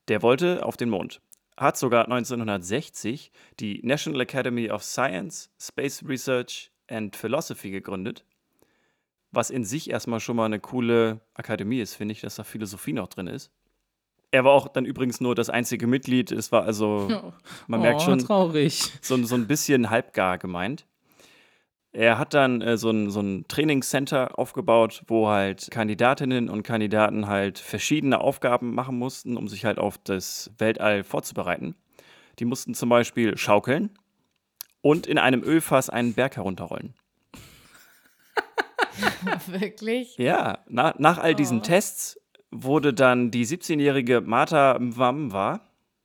der 0.08 0.22
wollte 0.22 0.66
auf 0.66 0.78
den 0.78 0.90
Mond. 0.90 1.22
Hat 1.58 1.78
sogar 1.78 2.06
1960 2.06 3.32
die 3.60 3.82
National 3.84 4.22
Academy 4.22 4.72
of 4.72 4.84
Science, 4.84 5.52
Space 5.60 6.04
Research 6.08 6.72
and 6.88 7.16
Philosophy 7.16 7.72
gegründet. 7.72 8.24
Was 9.32 9.50
in 9.50 9.64
sich 9.64 9.90
erstmal 9.90 10.20
schon 10.20 10.36
mal 10.36 10.46
eine 10.46 10.60
coole 10.60 11.22
Akademie 11.34 11.80
ist, 11.80 11.96
finde 11.96 12.14
ich, 12.14 12.22
dass 12.22 12.36
da 12.36 12.44
Philosophie 12.44 12.94
noch 12.94 13.08
drin 13.08 13.28
ist. 13.28 13.52
Er 14.32 14.44
war 14.44 14.52
auch 14.52 14.68
dann 14.68 14.86
übrigens 14.86 15.22
nur 15.22 15.36
das 15.36 15.50
einzige 15.50 15.88
Mitglied. 15.88 16.32
Es 16.32 16.52
war 16.52 16.64
also, 16.64 17.32
man 17.68 17.82
merkt 17.82 18.02
oh, 18.02 18.06
schon, 18.06 18.20
traurig. 18.20 18.92
so, 19.02 19.22
so 19.24 19.36
ein 19.36 19.48
bisschen 19.48 19.90
halbgar 19.90 20.38
gemeint. 20.38 20.86
Er 21.92 22.20
hat 22.20 22.36
dann 22.36 22.62
äh, 22.62 22.78
so, 22.78 22.92
ein, 22.92 23.10
so 23.10 23.20
ein 23.20 23.46
Trainingscenter 23.48 24.38
aufgebaut, 24.38 25.04
wo 25.08 25.28
halt 25.28 25.72
Kandidatinnen 25.72 26.48
und 26.50 26.62
Kandidaten 26.62 27.28
halt 27.28 27.58
verschiedene 27.58 28.22
Aufgaben 28.22 28.76
machen 28.76 28.98
mussten, 28.98 29.38
um 29.38 29.48
sich 29.48 29.66
halt 29.66 29.80
auf 29.80 29.98
das 29.98 30.52
Weltall 30.60 31.04
vorzubereiten. 31.04 31.76
Die 32.38 32.46
mussten 32.46 32.76
zum 32.76 32.90
Beispiel 32.90 33.38
schaukeln 33.38 33.90
und 34.82 35.08
in 35.08 35.18
einem 35.18 35.44
Ölfass 35.44 35.90
einen 35.90 36.14
Berg 36.14 36.36
herunterrollen. 36.36 36.94
Wirklich? 39.48 40.18
Ja, 40.18 40.60
na, 40.68 40.94
nach 40.98 41.18
all 41.18 41.36
diesen 41.36 41.60
Oh. 41.60 41.64
Tests 41.64 42.20
wurde 42.52 42.94
dann 42.94 43.32
die 43.32 43.46
17-jährige 43.46 44.22
Martha 44.22 44.78
Mwamba, 44.80 45.62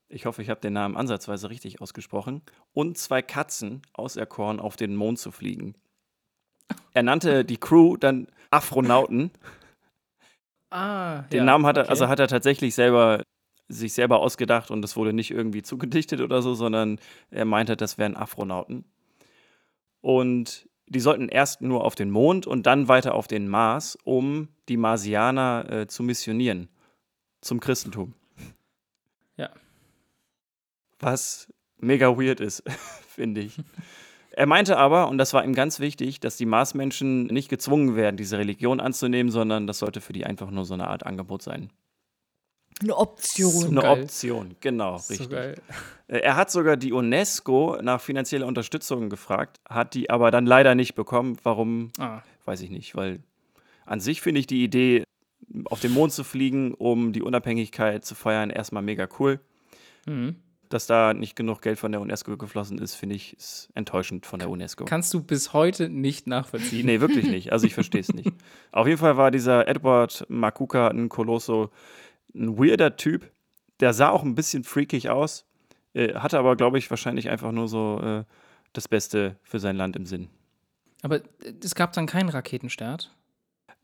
ich 0.09 0.27
hoffe, 0.27 0.43
ich 0.43 0.51
habe 0.51 0.61
den 0.61 0.75
Namen 0.75 0.97
ansatzweise 0.97 1.51
richtig 1.51 1.81
ausgesprochen, 1.81 2.43
und 2.73 2.99
zwei 2.99 3.23
Katzen 3.23 3.83
auserkoren, 3.93 4.61
auf 4.61 4.77
den 4.77 4.95
Mond 4.97 5.19
zu 5.19 5.31
fliegen. 5.31 5.75
Er 6.93 7.03
nannte 7.03 7.45
die 7.45 7.57
Crew 7.57 7.97
dann 7.97 8.29
Afronauten. 8.51 9.31
Ah, 10.71 11.23
Den 11.33 11.39
ja, 11.39 11.45
Namen 11.45 11.67
hat 11.67 11.77
er, 11.77 11.85
okay. 11.85 11.91
also 11.91 12.09
hat 12.09 12.19
er 12.19 12.29
tatsächlich 12.29 12.75
selber 12.75 13.23
sich 13.69 13.95
selber 13.95 14.21
ausgedacht 14.21 14.71
und 14.71 14.85
es 14.85 14.97
wurde 14.97 15.13
nicht 15.15 15.31
irgendwie 15.31 15.63
zugedichtet 15.63 16.21
oder 16.21 16.43
so, 16.43 16.55
sondern 16.55 16.99
er 17.31 17.47
meinte, 17.47 17.77
das 17.77 17.97
wären 17.97 18.17
Afronauten. 18.17 18.85
Und 20.03 20.69
die 20.87 21.01
sollten 21.01 21.29
erst 21.29 21.63
nur 21.63 21.85
auf 21.85 21.95
den 21.95 22.11
Mond 22.11 22.47
und 22.47 22.67
dann 22.67 22.89
weiter 22.89 23.15
auf 23.15 23.27
den 23.27 23.49
Mars, 23.49 23.99
um 24.05 24.49
die 24.69 24.77
Marsianer 24.77 25.71
äh, 25.71 25.87
zu 25.87 26.03
missionieren 26.03 26.69
zum 27.41 27.61
Christentum. 27.61 28.15
Ja. 29.37 29.51
Was 30.99 31.53
mega 31.79 32.17
weird 32.19 32.41
ist, 32.41 32.63
finde 33.09 33.43
ich. 33.43 33.59
Er 34.31 34.47
meinte 34.47 34.77
aber, 34.77 35.09
und 35.09 35.19
das 35.19 35.33
war 35.33 35.45
ihm 35.45 35.55
ganz 35.55 35.79
wichtig, 35.79 36.19
dass 36.19 36.37
die 36.37 36.47
Marsmenschen 36.47 37.27
nicht 37.27 37.49
gezwungen 37.49 37.95
werden, 37.95 38.17
diese 38.17 38.39
Religion 38.39 38.81
anzunehmen, 38.81 39.31
sondern 39.31 39.67
das 39.69 39.79
sollte 39.79 40.01
für 40.01 40.13
die 40.13 40.27
einfach 40.27 40.51
nur 40.51 40.65
so 40.65 40.75
eine 40.75 40.89
Art 40.89 41.07
Angebot 41.07 41.43
sein. 41.43 41.71
Eine 42.83 42.97
Option. 42.97 43.67
Eine 43.67 43.81
geil. 43.81 44.03
Option, 44.03 44.57
genau, 44.61 44.99
So 44.99 45.13
richtig. 45.13 45.31
geil. 45.31 45.55
Äh, 46.09 46.19
Er 46.19 46.37
hat 46.37 46.51
sogar 46.51 46.77
die 46.77 46.93
UNESCO 46.93 47.79
nach 47.83 48.01
finanzieller 48.01 48.47
Unterstützung 48.47 49.09
gefragt, 49.11 49.61
hat 49.69 49.95
die 49.95 50.11
aber 50.11 50.31
dann 50.31 50.45
leider 50.47 50.75
nicht 50.75 50.95
bekommen. 50.95 51.37
Warum, 51.45 51.91
Ah, 51.99 52.23
weiß 52.45 52.61
ich 52.63 52.71
nicht, 52.71 52.95
weil 52.97 53.21
an 53.87 54.01
sich 54.01 54.21
finde 54.21 54.41
ich 54.41 54.47
die 54.47 54.65
Idee, 54.65 55.05
auf 55.67 55.81
den 55.81 55.93
Mond 55.93 56.13
zu 56.13 56.25
fliegen, 56.25 56.75
um 56.75 57.13
die 57.13 57.23
Unabhängigkeit 57.23 58.05
zu 58.05 58.15
feiern, 58.15 58.51
erstmal 58.51 58.83
mega 58.83 59.09
cool. 59.19 59.41
mhm. 60.07 60.37
Dass 60.71 60.87
da 60.87 61.15
nicht 61.15 61.37
genug 61.37 61.61
Geld 61.63 61.79
von 61.79 61.93
der 61.93 62.01
UNESCO 62.01 62.37
geflossen 62.37 62.79
ist, 62.79 62.95
finde 62.97 63.15
ich, 63.15 63.37
ist 63.37 63.69
enttäuschend 63.75 64.27
von 64.27 64.41
der 64.41 64.51
UNESCO. 64.51 64.87
Kannst 64.87 65.15
du 65.15 65.23
bis 65.23 65.53
heute 65.53 65.89
nicht 65.89 66.27
nachvollziehen. 66.27 66.87
Nee, 66.87 67.01
wirklich 67.01 67.27
nicht. 67.27 67.53
Also 67.53 67.67
ich 67.67 67.75
verstehe 67.75 68.01
es 68.01 68.13
nicht. 68.13 68.33
Auf 68.73 68.89
jeden 68.89 68.99
Fall 68.99 69.17
war 69.17 69.31
dieser 69.31 69.69
Edward 69.69 70.25
Makuka 70.29 70.89
ein 70.89 71.09
Kolosso, 71.11 71.71
ein 72.35 72.59
weirder 72.59 72.97
Typ. 72.97 73.31
Der 73.81 73.93
sah 73.93 74.11
auch 74.11 74.23
ein 74.23 74.35
bisschen 74.35 74.65
freakig 74.65 75.11
aus, 75.11 75.47
äh, 75.95 76.15
hatte 76.15 76.39
aber, 76.39 76.57
glaube 76.57 76.79
ich, 76.79 76.91
wahrscheinlich 76.91 77.29
einfach 77.29 77.53
nur 77.53 77.69
so 77.69 78.01
äh, 78.01 78.25
das 78.73 78.89
Beste 78.89 79.37
für 79.43 79.59
sein 79.59 79.77
Land 79.77 79.97
im 79.97 80.07
Sinn. 80.07 80.29
Aber 81.03 81.17
äh, 81.17 81.55
es 81.63 81.75
gab 81.75 81.93
dann 81.93 82.07
keinen 82.07 82.29
Raketenstart. 82.29 83.15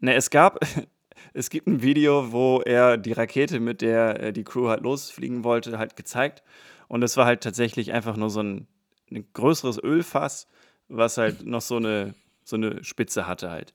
Ne, 0.01 0.15
es 0.15 0.31
gab, 0.31 0.59
es 1.35 1.51
gibt 1.51 1.67
ein 1.67 1.83
Video, 1.83 2.33
wo 2.33 2.61
er 2.61 2.97
die 2.97 3.13
Rakete, 3.13 3.61
mit 3.61 3.81
der 3.81 4.21
äh, 4.21 4.33
die 4.33 4.45
Crew 4.45 4.69
halt 4.69 4.83
losfliegen 4.83 5.45
wollte, 5.45 5.79
halt 5.79 5.97
gezeigt. 5.97 6.43
Und 6.89 7.03
es 7.03 7.17
war 7.17 7.27
halt 7.27 7.43
tatsächlich 7.43 7.93
einfach 7.93 8.17
nur 8.17 8.31
so 8.31 8.43
ein, 8.43 8.67
ein 9.11 9.27
größeres 9.33 9.83
Ölfass, 9.83 10.49
was 10.89 11.19
halt 11.19 11.47
noch 11.47 11.61
so 11.61 11.77
eine, 11.77 12.15
so 12.45 12.57
eine 12.57 12.83
Spitze 12.85 13.27
hatte 13.27 13.51
halt. 13.51 13.75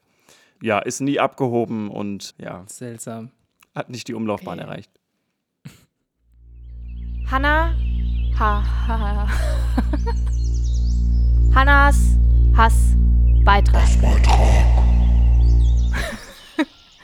Ja, 0.61 0.79
ist 0.79 1.01
nie 1.01 1.19
abgehoben 1.19 1.89
und 1.89 2.33
ja, 2.37 2.63
Seltsam. 2.67 3.31
Hat 3.75 3.89
nicht 3.89 4.07
die 4.07 4.13
Umlaufbahn 4.13 4.59
Okay. 4.59 4.67
erreicht. 4.67 4.91
Hanna. 7.29 7.75
Ha, 8.39 8.63
ha, 8.87 8.99
ha. 8.99 9.27
Hannas 11.53 12.17
Hass 12.55 12.93
Beitrag. 13.43 13.87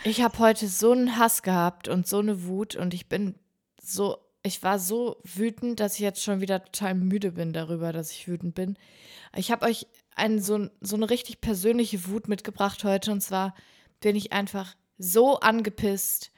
Ich 0.04 0.22
habe 0.22 0.40
heute 0.40 0.68
so 0.68 0.92
einen 0.92 1.18
Hass 1.18 1.42
gehabt 1.44 1.88
und 1.88 2.08
so 2.08 2.20
eine 2.20 2.44
Wut 2.46 2.76
und 2.76 2.94
ich 2.94 3.08
bin 3.08 3.36
so, 3.82 4.18
ich 4.44 4.62
war 4.64 4.80
so 4.80 5.18
wütend, 5.24 5.80
dass 5.80 5.94
ich 5.94 6.00
jetzt 6.00 6.24
schon 6.24 6.42
wieder 6.42 6.64
total 6.66 6.96
müde 6.96 7.34
bin 7.34 7.54
darüber, 7.54 7.94
dass 7.94 8.12
ich 8.12 8.28
wütend 8.28 8.56
bin. 8.56 8.78
Ich 9.36 9.52
habe 9.52 9.66
euch 9.66 9.86
ein, 10.16 10.40
so, 10.42 10.68
so 10.82 10.96
eine 10.96 11.10
richtig 11.10 11.40
persönliche 11.40 12.08
Wut 12.08 12.28
mitgebracht 12.28 12.84
heute 12.84 13.12
und 13.12 13.22
zwar 13.22 13.54
bin 14.02 14.16
ich 14.16 14.34
einfach 14.34 14.76
so 14.98 15.40
angepisst 15.40 16.32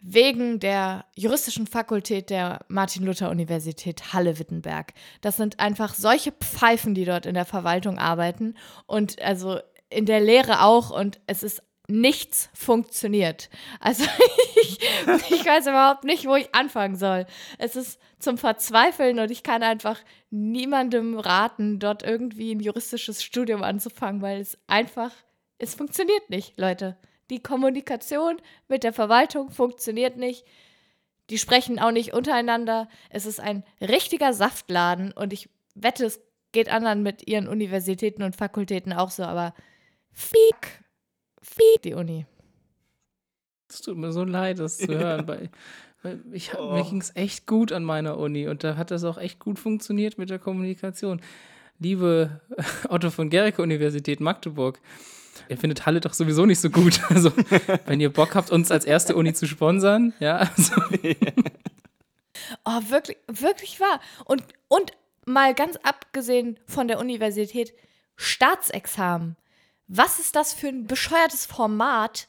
wegen 0.00 0.60
der 0.60 1.04
juristischen 1.14 1.66
Fakultät 1.66 2.30
der 2.30 2.60
Martin-Luther-Universität 2.68 4.12
Halle-Wittenberg. 4.12 4.92
Das 5.20 5.36
sind 5.36 5.58
einfach 5.58 5.94
solche 5.94 6.32
Pfeifen, 6.32 6.94
die 6.94 7.04
dort 7.04 7.26
in 7.26 7.34
der 7.34 7.44
Verwaltung 7.44 7.98
arbeiten 7.98 8.54
und 8.86 9.20
also 9.22 9.58
in 9.90 10.06
der 10.06 10.20
Lehre 10.20 10.62
auch 10.62 10.90
und 10.90 11.20
es 11.26 11.42
ist 11.42 11.62
nichts 11.88 12.50
funktioniert. 12.54 13.48
Also 13.80 14.04
ich, 14.62 14.80
ich 15.30 15.46
weiß 15.46 15.66
überhaupt 15.66 16.04
nicht, 16.04 16.26
wo 16.26 16.34
ich 16.34 16.54
anfangen 16.54 16.96
soll. 16.96 17.26
Es 17.58 17.76
ist 17.76 18.00
zum 18.18 18.38
Verzweifeln 18.38 19.18
und 19.18 19.30
ich 19.30 19.42
kann 19.42 19.62
einfach 19.62 20.00
niemandem 20.30 21.18
raten, 21.18 21.78
dort 21.78 22.02
irgendwie 22.02 22.54
ein 22.54 22.60
juristisches 22.60 23.22
Studium 23.22 23.62
anzufangen, 23.62 24.22
weil 24.22 24.40
es 24.40 24.58
einfach, 24.66 25.12
es 25.58 25.74
funktioniert 25.74 26.28
nicht, 26.30 26.58
Leute. 26.58 26.96
Die 27.30 27.42
Kommunikation 27.42 28.36
mit 28.68 28.84
der 28.84 28.92
Verwaltung 28.92 29.50
funktioniert 29.50 30.16
nicht. 30.16 30.44
Die 31.30 31.38
sprechen 31.38 31.78
auch 31.78 31.90
nicht 31.90 32.12
untereinander. 32.12 32.88
Es 33.10 33.26
ist 33.26 33.40
ein 33.40 33.64
richtiger 33.80 34.32
Saftladen 34.32 35.12
und 35.12 35.32
ich 35.32 35.48
wette, 35.74 36.04
es 36.06 36.20
geht 36.52 36.68
anderen 36.68 37.02
mit 37.02 37.26
ihren 37.28 37.48
Universitäten 37.48 38.22
und 38.22 38.36
Fakultäten 38.36 38.92
auch 38.92 39.10
so, 39.10 39.24
aber 39.24 39.52
fiek, 40.12 40.84
fiek 41.42 41.82
die 41.82 41.94
Uni. 41.94 42.26
Es 43.68 43.80
tut 43.82 43.96
mir 43.98 44.12
so 44.12 44.24
leid, 44.24 44.60
das 44.60 44.78
zu 44.78 44.86
hören, 44.96 45.26
weil, 45.26 45.50
weil 46.02 46.22
ich, 46.32 46.54
Oh. 46.56 46.72
mir 46.74 46.84
ging 46.84 47.00
es 47.00 47.14
echt 47.16 47.46
gut 47.46 47.72
an 47.72 47.82
meiner 47.82 48.16
Uni 48.18 48.46
und 48.46 48.62
da 48.62 48.76
hat 48.76 48.92
das 48.92 49.02
auch 49.04 49.18
echt 49.18 49.40
gut 49.40 49.58
funktioniert 49.58 50.18
mit 50.18 50.30
der 50.30 50.38
Kommunikation. 50.38 51.20
Liebe 51.78 52.40
Otto 52.88 53.10
von 53.10 53.28
Gericke 53.28 53.60
Universität 53.62 54.20
Magdeburg, 54.20 54.80
ihr 55.48 55.58
findet 55.58 55.86
Halle 55.86 56.00
doch 56.00 56.14
sowieso 56.14 56.46
nicht 56.46 56.60
so 56.60 56.70
gut. 56.70 57.00
Also, 57.10 57.32
wenn 57.86 58.00
ihr 58.00 58.12
Bock 58.12 58.34
habt, 58.34 58.50
uns 58.50 58.70
als 58.70 58.84
erste 58.84 59.16
Uni 59.16 59.32
zu 59.32 59.46
sponsern, 59.46 60.12
ja, 60.18 60.36
also, 60.36 60.74
Oh, 62.64 62.80
wirklich, 62.88 63.16
wirklich 63.26 63.80
wahr. 63.80 64.00
Und, 64.24 64.42
und 64.68 64.92
mal 65.24 65.54
ganz 65.54 65.76
abgesehen 65.82 66.58
von 66.66 66.88
der 66.88 66.98
Universität, 66.98 67.74
Staatsexamen. 68.16 69.36
Was 69.88 70.18
ist 70.18 70.36
das 70.36 70.52
für 70.52 70.68
ein 70.68 70.86
bescheuertes 70.86 71.46
Format, 71.46 72.28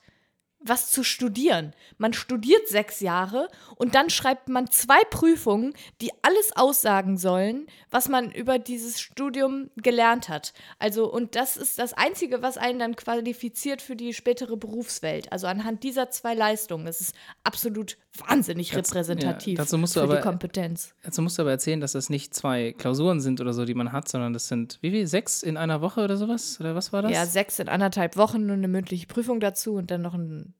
was 0.67 0.91
zu 0.91 1.03
studieren? 1.03 1.73
Man 1.97 2.13
studiert 2.13 2.67
sechs 2.67 2.99
Jahre 2.99 3.47
und 3.75 3.95
dann 3.95 4.09
schreibt 4.09 4.49
man 4.49 4.69
zwei 4.69 5.01
Prüfungen, 5.09 5.73
die 6.01 6.11
alles 6.21 6.55
aussagen 6.55 7.17
sollen, 7.17 7.67
was 7.91 8.09
man 8.09 8.31
über 8.31 8.59
dieses 8.59 8.99
Studium 8.99 9.69
gelernt 9.77 10.29
hat. 10.29 10.53
Also, 10.79 11.11
und 11.11 11.35
das 11.35 11.57
ist 11.57 11.79
das 11.79 11.93
Einzige, 11.93 12.41
was 12.41 12.57
einen 12.57 12.79
dann 12.79 12.95
qualifiziert 12.95 13.81
für 13.81 13.95
die 13.95 14.13
spätere 14.13 14.57
Berufswelt. 14.57 15.31
Also 15.31 15.47
anhand 15.47 15.83
dieser 15.83 16.09
zwei 16.09 16.33
Leistungen. 16.33 16.85
Das 16.85 17.01
ist 17.01 17.15
absolut 17.43 17.97
wahnsinnig 18.19 18.75
repräsentativ 18.75 19.57
ja, 19.57 19.63
dazu 19.63 19.77
musst 19.77 19.95
du 19.95 19.99
für 19.99 20.03
aber- 20.05 20.15
die 20.17 20.21
Kompetenz. 20.21 20.93
dazu 21.03 21.21
musst 21.21 21.37
du 21.37 21.41
aber 21.43 21.51
erzählen, 21.51 21.79
dass 21.79 21.91
das 21.93 22.09
nicht 22.09 22.33
zwei 22.33 22.73
Klausuren 22.77 23.19
sind 23.21 23.41
oder 23.41 23.53
so, 23.53 23.65
die 23.65 23.73
man 23.73 23.91
hat, 23.91 24.07
sondern 24.07 24.33
das 24.33 24.47
sind, 24.47 24.77
wie 24.81 24.91
viel, 24.91 25.07
sechs 25.07 25.43
in 25.43 25.57
einer 25.57 25.81
Woche 25.81 26.03
oder 26.03 26.17
sowas? 26.17 26.59
Oder 26.59 26.75
was 26.75 26.93
war 26.93 27.01
das? 27.01 27.11
Ja, 27.11 27.25
sechs 27.25 27.59
in 27.59 27.69
anderthalb 27.69 28.17
Wochen, 28.17 28.45
nur 28.45 28.55
eine 28.55 28.67
mündliche 28.67 29.07
Prüfung 29.07 29.39
dazu 29.39 29.75
und 29.75 29.91
dann 29.91 30.01
noch 30.01 30.13
ein, 30.13 30.53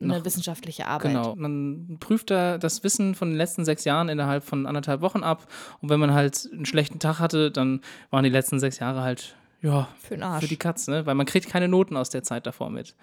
eine 0.00 0.18
Noch- 0.18 0.24
wissenschaftliche 0.24 0.86
Arbeit. 0.86 1.12
Genau. 1.12 1.34
Man 1.36 1.96
prüft 2.00 2.30
da 2.30 2.58
das 2.58 2.82
Wissen 2.84 3.14
von 3.14 3.30
den 3.30 3.36
letzten 3.38 3.64
sechs 3.64 3.84
Jahren 3.84 4.08
innerhalb 4.08 4.44
von 4.44 4.66
anderthalb 4.66 5.00
Wochen 5.00 5.22
ab. 5.22 5.46
Und 5.80 5.88
wenn 5.88 6.00
man 6.00 6.12
halt 6.12 6.48
einen 6.52 6.66
schlechten 6.66 6.98
Tag 6.98 7.20
hatte, 7.20 7.50
dann 7.50 7.80
waren 8.10 8.24
die 8.24 8.30
letzten 8.30 8.58
sechs 8.60 8.78
Jahre 8.80 9.02
halt, 9.02 9.36
ja, 9.62 9.88
Für 10.00 10.14
den 10.14 10.22
Arsch. 10.24 10.42
für 10.42 10.48
die 10.48 10.56
Katz, 10.58 10.88
ne? 10.88 11.06
Weil 11.06 11.14
man 11.14 11.24
kriegt 11.26 11.48
keine 11.48 11.68
Noten 11.68 11.96
aus 11.96 12.10
der 12.10 12.22
Zeit 12.22 12.46
davor 12.46 12.68
mit. 12.70 12.94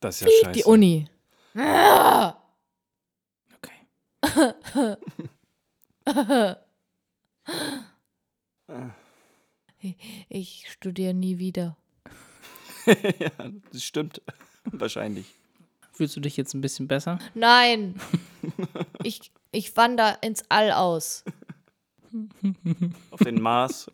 Das 0.00 0.16
ist 0.16 0.20
ja 0.22 0.26
Fiek 0.28 0.44
scheiße. 0.46 0.52
die 0.58 0.64
Uni. 0.64 1.06
Ah! 1.56 2.34
Ich 10.28 10.70
studiere 10.70 11.14
nie 11.14 11.38
wieder. 11.38 11.76
ja, 12.86 13.30
das 13.72 13.82
stimmt. 13.82 14.22
Wahrscheinlich. 14.64 15.34
Fühlst 15.92 16.16
du 16.16 16.20
dich 16.20 16.36
jetzt 16.36 16.54
ein 16.54 16.60
bisschen 16.60 16.86
besser? 16.86 17.18
Nein. 17.34 17.94
ich, 19.02 19.32
ich 19.52 19.76
wandere 19.76 20.18
ins 20.22 20.44
All 20.48 20.72
aus. 20.72 21.24
Auf 23.10 23.20
den 23.20 23.40
Mars. 23.40 23.90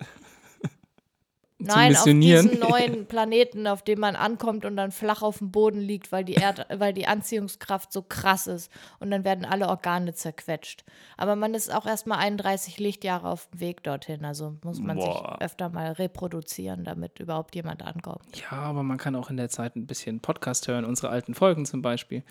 Nein, 1.58 1.96
auf 1.96 2.04
diesen 2.04 2.58
neuen 2.60 3.06
Planeten, 3.06 3.66
auf 3.66 3.82
dem 3.82 4.00
man 4.00 4.14
ankommt 4.14 4.66
und 4.66 4.76
dann 4.76 4.92
flach 4.92 5.22
auf 5.22 5.38
dem 5.38 5.50
Boden 5.50 5.80
liegt, 5.80 6.12
weil 6.12 6.24
die, 6.24 6.34
Erd 6.34 6.66
weil 6.78 6.92
die 6.92 7.06
Anziehungskraft 7.06 7.92
so 7.92 8.02
krass 8.02 8.46
ist. 8.46 8.70
Und 9.00 9.10
dann 9.10 9.24
werden 9.24 9.46
alle 9.46 9.68
Organe 9.68 10.12
zerquetscht. 10.12 10.84
Aber 11.16 11.34
man 11.34 11.54
ist 11.54 11.72
auch 11.72 11.86
erstmal 11.86 12.18
31 12.18 12.78
Lichtjahre 12.78 13.28
auf 13.28 13.48
dem 13.48 13.60
Weg 13.60 13.82
dorthin. 13.82 14.24
Also 14.24 14.56
muss 14.62 14.80
man 14.80 14.98
Boah. 14.98 15.36
sich 15.38 15.42
öfter 15.42 15.70
mal 15.70 15.92
reproduzieren, 15.92 16.84
damit 16.84 17.20
überhaupt 17.20 17.54
jemand 17.54 17.82
ankommt. 17.82 18.42
Ja, 18.50 18.58
aber 18.58 18.82
man 18.82 18.98
kann 18.98 19.16
auch 19.16 19.30
in 19.30 19.38
der 19.38 19.48
Zeit 19.48 19.76
ein 19.76 19.86
bisschen 19.86 20.20
Podcast 20.20 20.68
hören, 20.68 20.84
unsere 20.84 21.08
alten 21.08 21.34
Folgen 21.34 21.64
zum 21.64 21.80
Beispiel. 21.80 22.22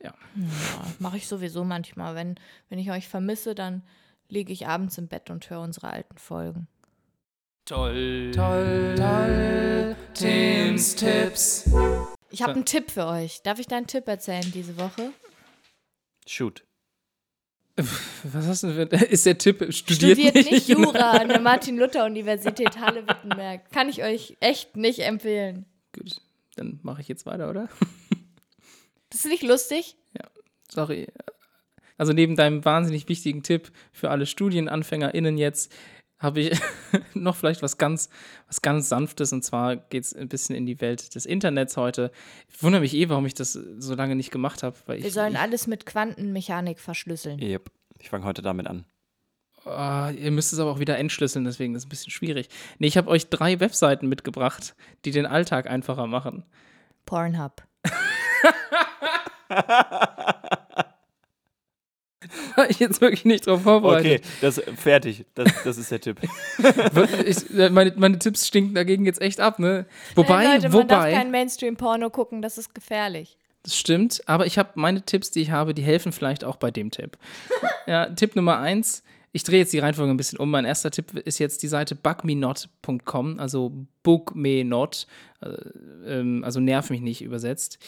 Ja, 0.00 0.14
mache 1.00 1.16
ich 1.16 1.26
sowieso 1.26 1.64
manchmal. 1.64 2.14
Wenn, 2.14 2.36
wenn 2.68 2.78
ich 2.78 2.90
euch 2.92 3.08
vermisse, 3.08 3.56
dann 3.56 3.82
liege 4.28 4.52
ich 4.52 4.68
abends 4.68 4.98
im 4.98 5.08
Bett 5.08 5.30
und 5.30 5.48
höre 5.50 5.60
unsere 5.60 5.88
alten 5.88 6.18
Folgen. 6.18 6.68
Toll, 7.66 8.30
toll, 8.32 8.94
toll. 8.96 9.96
Tims 10.14 10.94
Tipps. 10.94 11.68
Ich 12.30 12.40
habe 12.40 12.52
einen 12.52 12.64
Tipp 12.64 12.92
für 12.92 13.06
euch. 13.06 13.42
Darf 13.42 13.58
ich 13.58 13.66
deinen 13.66 13.88
Tipp 13.88 14.06
erzählen 14.06 14.52
diese 14.54 14.78
Woche? 14.78 15.10
Shoot. 16.28 16.62
Was 18.22 18.46
hast 18.46 18.62
du 18.62 18.68
für 18.68 18.82
Ist 19.10 19.26
der 19.26 19.36
Tipp 19.36 19.66
studiert, 19.74 20.16
Studiert 20.16 20.34
nicht 20.48 20.68
Jura 20.68 21.10
an 21.10 21.26
der 21.26 21.40
Martin-Luther-Universität 21.40 22.78
Halle-Wittenberg. 22.78 23.68
Kann 23.72 23.88
ich 23.88 24.04
euch 24.04 24.36
echt 24.38 24.76
nicht 24.76 25.00
empfehlen. 25.00 25.66
Gut, 25.92 26.20
dann 26.54 26.78
mache 26.84 27.00
ich 27.00 27.08
jetzt 27.08 27.26
weiter, 27.26 27.50
oder? 27.50 27.68
Das 29.10 29.24
ist 29.24 29.30
nicht 29.30 29.44
lustig? 29.44 29.96
Sorry. 30.68 31.08
Also 31.98 32.12
neben 32.12 32.36
deinem 32.36 32.64
wahnsinnig 32.64 33.08
wichtigen 33.08 33.42
Tipp 33.42 33.72
für 33.92 34.10
alle 34.10 34.26
StudienanfängerInnen 34.26 35.38
jetzt 35.38 35.72
habe 36.18 36.40
ich 36.40 36.60
noch 37.14 37.36
vielleicht 37.36 37.62
was 37.62 37.78
ganz, 37.78 38.08
was 38.46 38.62
ganz 38.62 38.88
Sanftes 38.88 39.32
und 39.32 39.42
zwar 39.42 39.76
geht 39.76 40.04
es 40.04 40.14
ein 40.14 40.28
bisschen 40.28 40.56
in 40.56 40.66
die 40.66 40.80
Welt 40.80 41.14
des 41.14 41.26
Internets 41.26 41.76
heute. 41.76 42.10
Ich 42.48 42.62
wundere 42.62 42.80
mich 42.80 42.94
eh, 42.94 43.08
warum 43.08 43.26
ich 43.26 43.34
das 43.34 43.52
so 43.52 43.94
lange 43.94 44.16
nicht 44.16 44.30
gemacht 44.30 44.62
habe. 44.62 44.76
Weil 44.86 44.98
Wir 44.98 45.06
ich, 45.06 45.14
sollen 45.14 45.34
ich, 45.34 45.38
alles 45.38 45.66
mit 45.66 45.86
Quantenmechanik 45.86 46.80
verschlüsseln. 46.80 47.40
Yep. 47.40 47.70
Ich 47.98 48.10
fange 48.10 48.24
heute 48.24 48.42
damit 48.42 48.66
an. 48.66 48.84
Ah, 49.64 50.10
ihr 50.10 50.30
müsst 50.30 50.52
es 50.52 50.60
aber 50.60 50.70
auch 50.70 50.78
wieder 50.78 50.96
entschlüsseln, 50.96 51.44
deswegen 51.44 51.74
ist 51.74 51.82
es 51.82 51.86
ein 51.86 51.88
bisschen 51.88 52.12
schwierig. 52.12 52.48
Nee, 52.78 52.86
ich 52.86 52.96
habe 52.96 53.10
euch 53.10 53.28
drei 53.28 53.58
Webseiten 53.58 54.08
mitgebracht, 54.08 54.76
die 55.04 55.10
den 55.10 55.26
Alltag 55.26 55.68
einfacher 55.68 56.06
machen. 56.06 56.44
Pornhub. 57.04 57.64
War 62.66 62.70
ich 62.70 62.78
jetzt 62.78 63.00
wirklich 63.00 63.24
nicht 63.24 63.46
drauf 63.46 63.62
vorbereitet. 63.62 64.20
Okay, 64.20 64.20
das 64.40 64.60
fertig. 64.76 65.24
Das, 65.34 65.48
das 65.64 65.78
ist 65.78 65.90
der 65.90 66.00
Tipp. 66.00 66.20
Ich, 67.26 67.50
äh, 67.56 67.70
meine, 67.70 67.92
meine 67.96 68.18
Tipps 68.18 68.46
stinken 68.46 68.74
dagegen 68.74 69.04
jetzt 69.06 69.20
echt 69.20 69.40
ab, 69.40 69.58
ne? 69.58 69.86
Wobei, 70.14 70.44
Nein, 70.44 70.62
Leute, 70.62 70.76
man 70.76 70.88
darf 70.88 71.00
wobei. 71.00 71.12
kein 71.12 71.30
Mainstream-Porno 71.30 72.10
gucken, 72.10 72.42
das 72.42 72.58
ist 72.58 72.74
gefährlich. 72.74 73.36
Das 73.62 73.76
stimmt, 73.76 74.22
aber 74.26 74.46
ich 74.46 74.58
habe 74.58 74.70
meine 74.74 75.02
Tipps, 75.02 75.30
die 75.30 75.42
ich 75.42 75.50
habe, 75.50 75.74
die 75.74 75.82
helfen 75.82 76.12
vielleicht 76.12 76.44
auch 76.44 76.56
bei 76.56 76.70
dem 76.70 76.90
Tipp. 76.90 77.18
ja, 77.86 78.06
Tipp 78.06 78.36
Nummer 78.36 78.58
eins. 78.58 79.02
Ich 79.36 79.44
drehe 79.44 79.58
jetzt 79.58 79.74
die 79.74 79.80
Reihenfolge 79.80 80.10
ein 80.10 80.16
bisschen 80.16 80.38
um. 80.38 80.50
Mein 80.50 80.64
erster 80.64 80.90
Tipp 80.90 81.12
ist 81.12 81.38
jetzt 81.38 81.62
die 81.62 81.68
Seite 81.68 81.94
bugmenot.com, 81.94 83.38
also 83.38 83.86
bookmenot, 84.02 85.06
äh, 85.42 85.48
ähm, 86.06 86.42
also 86.42 86.58
nerv 86.58 86.88
mich 86.88 87.02
nicht 87.02 87.20
übersetzt. 87.20 87.78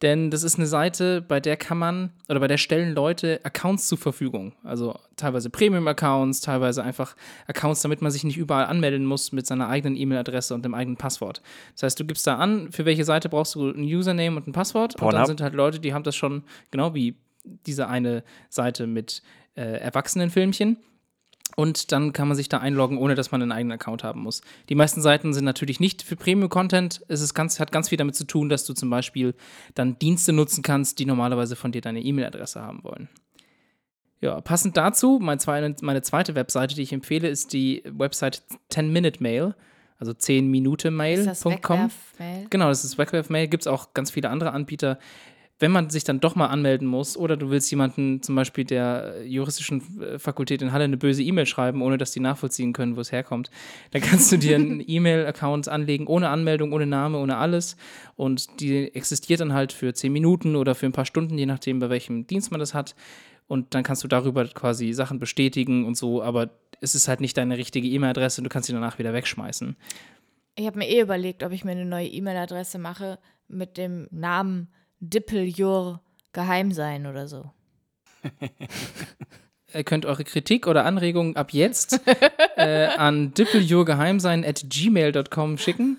Denn 0.00 0.30
das 0.30 0.44
ist 0.44 0.56
eine 0.56 0.66
Seite, 0.66 1.20
bei 1.20 1.40
der 1.40 1.58
kann 1.58 1.76
man 1.76 2.14
oder 2.30 2.40
bei 2.40 2.48
der 2.48 2.56
stellen 2.56 2.94
Leute 2.94 3.38
Accounts 3.42 3.86
zur 3.86 3.98
Verfügung. 3.98 4.54
Also 4.64 4.98
teilweise 5.16 5.50
Premium-Accounts, 5.50 6.40
teilweise 6.40 6.82
einfach 6.82 7.16
Accounts, 7.46 7.82
damit 7.82 8.00
man 8.00 8.10
sich 8.10 8.24
nicht 8.24 8.38
überall 8.38 8.64
anmelden 8.64 9.04
muss 9.04 9.30
mit 9.30 9.46
seiner 9.46 9.68
eigenen 9.68 9.94
E-Mail-Adresse 9.94 10.54
und 10.54 10.64
dem 10.64 10.72
eigenen 10.72 10.96
Passwort. 10.96 11.42
Das 11.74 11.82
heißt, 11.82 12.00
du 12.00 12.06
gibst 12.06 12.26
da 12.26 12.36
an, 12.36 12.72
für 12.72 12.86
welche 12.86 13.04
Seite 13.04 13.28
brauchst 13.28 13.56
du 13.56 13.68
ein 13.68 13.84
Username 13.84 14.38
und 14.38 14.46
ein 14.46 14.52
Passwort. 14.52 14.94
Und 14.94 15.02
dann 15.02 15.10
Pornhub. 15.10 15.26
sind 15.26 15.42
halt 15.42 15.52
Leute, 15.52 15.80
die 15.80 15.92
haben 15.92 16.04
das 16.04 16.16
schon, 16.16 16.44
genau 16.70 16.94
wie 16.94 17.14
diese 17.66 17.88
eine 17.88 18.24
Seite 18.48 18.86
mit 18.86 19.22
äh, 19.58 19.78
Erwachsenenfilmchen. 19.78 20.78
Und 21.56 21.90
dann 21.90 22.12
kann 22.12 22.28
man 22.28 22.36
sich 22.36 22.48
da 22.48 22.58
einloggen, 22.58 22.98
ohne 22.98 23.16
dass 23.16 23.32
man 23.32 23.42
einen 23.42 23.50
eigenen 23.50 23.72
Account 23.72 24.04
haben 24.04 24.20
muss. 24.20 24.42
Die 24.68 24.76
meisten 24.76 25.00
Seiten 25.00 25.32
sind 25.32 25.44
natürlich 25.44 25.80
nicht 25.80 26.02
für 26.02 26.14
Premium-Content. 26.14 27.02
Es 27.08 27.20
ist 27.20 27.34
ganz, 27.34 27.58
hat 27.58 27.72
ganz 27.72 27.88
viel 27.88 27.98
damit 27.98 28.14
zu 28.14 28.24
tun, 28.24 28.48
dass 28.48 28.64
du 28.64 28.74
zum 28.74 28.90
Beispiel 28.90 29.34
dann 29.74 29.98
Dienste 29.98 30.32
nutzen 30.32 30.62
kannst, 30.62 31.00
die 31.00 31.06
normalerweise 31.06 31.56
von 31.56 31.72
dir 31.72 31.80
deine 31.80 32.00
E-Mail-Adresse 32.00 32.60
haben 32.60 32.84
wollen. 32.84 33.08
Ja, 34.20 34.40
passend 34.40 34.76
dazu, 34.76 35.18
mein 35.20 35.40
zwei, 35.40 35.74
meine 35.80 36.02
zweite 36.02 36.34
Webseite, 36.34 36.74
die 36.74 36.82
ich 36.82 36.92
empfehle, 36.92 37.28
ist 37.28 37.52
die 37.52 37.82
Website 37.86 38.42
10-Minute-Mail, 38.70 39.54
also 39.98 40.12
10-Minute-Mail.com. 40.12 41.32
Ist 41.32 41.44
das 41.44 41.44
Wegwerfmail? 41.44 42.46
Genau, 42.50 42.68
das 42.68 42.84
ist 42.84 42.98
Wegwerfmail. 42.98 43.48
Gibt 43.48 43.64
es 43.64 43.66
auch 43.66 43.94
ganz 43.94 44.10
viele 44.10 44.30
andere 44.30 44.52
Anbieter. 44.52 44.98
Wenn 45.60 45.72
man 45.72 45.90
sich 45.90 46.04
dann 46.04 46.20
doch 46.20 46.36
mal 46.36 46.46
anmelden 46.46 46.86
muss 46.86 47.16
oder 47.16 47.36
du 47.36 47.50
willst 47.50 47.70
jemanden 47.70 48.22
zum 48.22 48.36
Beispiel 48.36 48.64
der 48.64 49.16
äh, 49.16 49.24
juristischen 49.24 50.00
äh, 50.00 50.18
Fakultät 50.18 50.62
in 50.62 50.72
Halle 50.72 50.84
eine 50.84 50.96
böse 50.96 51.22
E-Mail 51.22 51.46
schreiben, 51.46 51.82
ohne 51.82 51.98
dass 51.98 52.12
die 52.12 52.20
nachvollziehen 52.20 52.72
können, 52.72 52.96
wo 52.96 53.00
es 53.00 53.10
herkommt, 53.10 53.50
dann 53.90 54.02
kannst 54.02 54.30
du 54.30 54.36
dir 54.36 54.54
einen 54.54 54.82
E-Mail-Account 54.86 55.68
anlegen, 55.68 56.06
ohne 56.06 56.28
Anmeldung, 56.28 56.72
ohne 56.72 56.86
Name, 56.86 57.18
ohne 57.18 57.36
alles. 57.38 57.76
Und 58.14 58.60
die 58.60 58.94
existiert 58.94 59.40
dann 59.40 59.52
halt 59.52 59.72
für 59.72 59.92
10 59.92 60.12
Minuten 60.12 60.54
oder 60.54 60.74
für 60.74 60.86
ein 60.86 60.92
paar 60.92 61.06
Stunden, 61.06 61.36
je 61.36 61.46
nachdem, 61.46 61.80
bei 61.80 61.90
welchem 61.90 62.26
Dienst 62.26 62.52
man 62.52 62.60
das 62.60 62.72
hat. 62.74 62.94
Und 63.48 63.74
dann 63.74 63.82
kannst 63.82 64.04
du 64.04 64.08
darüber 64.08 64.44
quasi 64.46 64.92
Sachen 64.92 65.18
bestätigen 65.18 65.86
und 65.86 65.96
so, 65.96 66.22
aber 66.22 66.50
es 66.80 66.94
ist 66.94 67.08
halt 67.08 67.20
nicht 67.20 67.36
deine 67.36 67.58
richtige 67.58 67.88
E-Mail-Adresse 67.88 68.40
und 68.40 68.44
du 68.44 68.50
kannst 68.50 68.68
sie 68.68 68.72
danach 68.72 68.98
wieder 68.98 69.12
wegschmeißen. 69.12 69.76
Ich 70.54 70.66
habe 70.66 70.78
mir 70.78 70.88
eh 70.88 71.00
überlegt, 71.00 71.42
ob 71.42 71.52
ich 71.52 71.64
mir 71.64 71.72
eine 71.72 71.84
neue 71.86 72.08
E-Mail-Adresse 72.08 72.78
mache 72.78 73.18
mit 73.48 73.76
dem 73.76 74.06
Namen 74.10 74.68
Dippeljur 75.00 76.00
Geheimsein 76.32 77.06
oder 77.06 77.28
so. 77.28 77.50
Ihr 79.74 79.84
könnt 79.84 80.06
eure 80.06 80.24
Kritik 80.24 80.66
oder 80.66 80.84
Anregungen 80.84 81.36
ab 81.36 81.52
jetzt 81.52 82.00
äh, 82.56 82.86
an 82.86 83.34
dippeljurgeheimsein 83.34 84.44
at 84.44 84.64
gmail.com 84.68 85.58
schicken. 85.58 85.98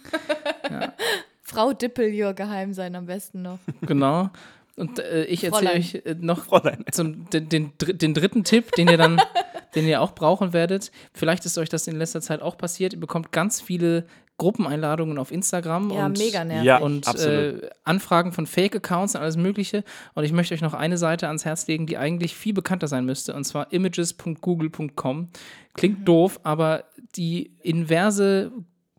Frau 1.44 1.74
Dippeljur 1.74 2.34
Geheimsein 2.34 2.96
am 2.96 3.06
besten 3.06 3.44
noch. 3.44 3.60
Genau. 3.82 4.30
Und 4.76 5.00
äh, 5.00 5.26
ich 5.26 5.44
erzähle 5.44 5.74
euch 5.74 5.96
äh, 6.06 6.16
noch 6.18 6.46
Fräulein. 6.46 6.86
zum, 6.92 7.30
den, 7.30 7.50
den, 7.50 7.74
den 7.80 8.14
dritten 8.14 8.44
Tipp, 8.44 8.72
den 8.72 8.88
ihr 8.88 8.98
dann, 8.98 9.22
den 9.76 9.86
ihr 9.86 10.02
auch 10.02 10.16
brauchen 10.16 10.54
werdet. 10.54 10.92
Vielleicht 11.14 11.46
ist 11.46 11.58
euch 11.58 11.70
das 11.70 11.86
in 11.88 11.98
letzter 11.98 12.22
Zeit 12.22 12.42
auch 12.42 12.58
passiert. 12.58 12.94
Ihr 12.94 13.00
bekommt 13.00 13.32
ganz 13.32 13.62
viele 13.62 14.06
Gruppeneinladungen 14.40 15.20
auf 15.20 15.32
Instagram 15.32 15.92
Ja, 15.92 16.08
und, 16.08 16.18
mega 16.18 16.44
nervig. 16.44 16.66
Ja, 16.66 16.78
und 16.80 17.08
absolut. 17.08 17.64
äh, 17.64 17.70
Anfragen 17.84 18.32
von 18.32 18.48
Fake-Accounts 18.48 19.14
und 19.14 19.22
alles 19.22 19.38
Mögliche. 19.38 19.84
Und 20.16 20.24
ich 20.24 20.32
möchte 20.32 20.56
euch 20.56 20.62
noch 20.62 20.74
eine 20.74 20.98
Seite 20.98 21.28
ans 21.28 21.46
Herz 21.46 21.68
legen, 21.68 21.86
die 21.86 21.98
eigentlich 21.98 22.36
viel 22.36 22.54
bekannter 22.54 22.88
sein 22.88 23.06
müsste, 23.06 23.36
und 23.36 23.44
zwar 23.44 23.72
images.google.com. 23.72 25.30
Klingt 25.76 26.08
doof, 26.08 26.40
aber 26.44 26.86
die 27.16 27.56
inverse 27.62 28.52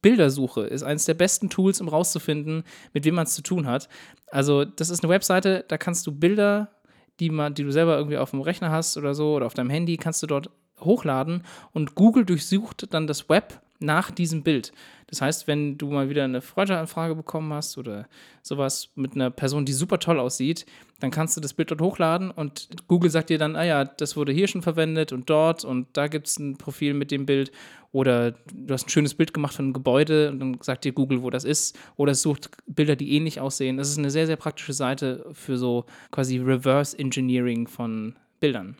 Bildersuche 0.02 0.62
ist 0.62 0.82
eines 0.82 1.04
der 1.04 1.14
besten 1.14 1.50
Tools, 1.50 1.80
um 1.80 1.88
rauszufinden, 1.88 2.62
mit 2.92 3.04
wem 3.04 3.16
man 3.16 3.24
es 3.24 3.34
zu 3.34 3.42
tun 3.42 3.66
hat. 3.66 3.88
Also, 4.30 4.64
das 4.64 4.90
ist 4.90 5.02
eine 5.02 5.10
Webseite, 5.10 5.64
da 5.68 5.76
kannst 5.76 6.06
du 6.06 6.12
Bilder, 6.12 6.70
die, 7.18 7.30
man, 7.30 7.54
die 7.54 7.64
du 7.64 7.72
selber 7.72 7.96
irgendwie 7.98 8.16
auf 8.16 8.30
dem 8.30 8.40
Rechner 8.40 8.70
hast 8.70 8.96
oder 8.96 9.14
so, 9.14 9.34
oder 9.34 9.46
auf 9.46 9.54
deinem 9.54 9.70
Handy, 9.70 9.96
kannst 9.96 10.22
du 10.22 10.26
dort 10.26 10.50
hochladen 10.80 11.44
und 11.72 11.94
Google 11.94 12.24
durchsucht 12.24 12.92
dann 12.92 13.06
das 13.06 13.28
Web 13.28 13.60
nach 13.80 14.10
diesem 14.10 14.42
Bild. 14.42 14.72
Das 15.08 15.20
heißt, 15.20 15.48
wenn 15.48 15.76
du 15.76 15.88
mal 15.88 16.08
wieder 16.08 16.22
eine 16.22 16.40
Freundschaftsanfrage 16.40 17.16
bekommen 17.16 17.52
hast 17.52 17.76
oder 17.78 18.06
sowas 18.42 18.90
mit 18.94 19.14
einer 19.14 19.30
Person, 19.30 19.64
die 19.64 19.72
super 19.72 19.98
toll 19.98 20.20
aussieht, 20.20 20.66
dann 21.00 21.10
kannst 21.10 21.36
du 21.36 21.40
das 21.40 21.54
Bild 21.54 21.70
dort 21.70 21.80
hochladen 21.80 22.30
und 22.30 22.68
Google 22.86 23.10
sagt 23.10 23.30
dir 23.30 23.38
dann, 23.38 23.56
ah 23.56 23.64
ja, 23.64 23.84
das 23.84 24.16
wurde 24.16 24.32
hier 24.32 24.46
schon 24.46 24.62
verwendet 24.62 25.12
und 25.12 25.28
dort 25.28 25.64
und 25.64 25.88
da 25.94 26.06
gibt 26.06 26.28
es 26.28 26.38
ein 26.38 26.58
Profil 26.58 26.94
mit 26.94 27.10
dem 27.10 27.26
Bild 27.26 27.50
oder 27.90 28.32
du 28.32 28.72
hast 28.72 28.86
ein 28.86 28.90
schönes 28.90 29.14
Bild 29.14 29.34
gemacht 29.34 29.54
von 29.54 29.64
einem 29.64 29.72
Gebäude 29.72 30.30
und 30.30 30.38
dann 30.38 30.58
sagt 30.60 30.84
dir 30.84 30.92
Google, 30.92 31.22
wo 31.22 31.30
das 31.30 31.44
ist 31.44 31.76
oder 31.96 32.12
es 32.12 32.22
sucht 32.22 32.50
Bilder, 32.66 32.94
die 32.94 33.12
ähnlich 33.16 33.40
aussehen. 33.40 33.78
Das 33.78 33.88
ist 33.88 33.98
eine 33.98 34.10
sehr, 34.10 34.26
sehr 34.26 34.36
praktische 34.36 34.74
Seite 34.74 35.26
für 35.32 35.56
so 35.56 35.86
quasi 36.12 36.38
Reverse 36.38 36.96
Engineering 36.96 37.66
von 37.66 38.14
Bildern. 38.38 38.76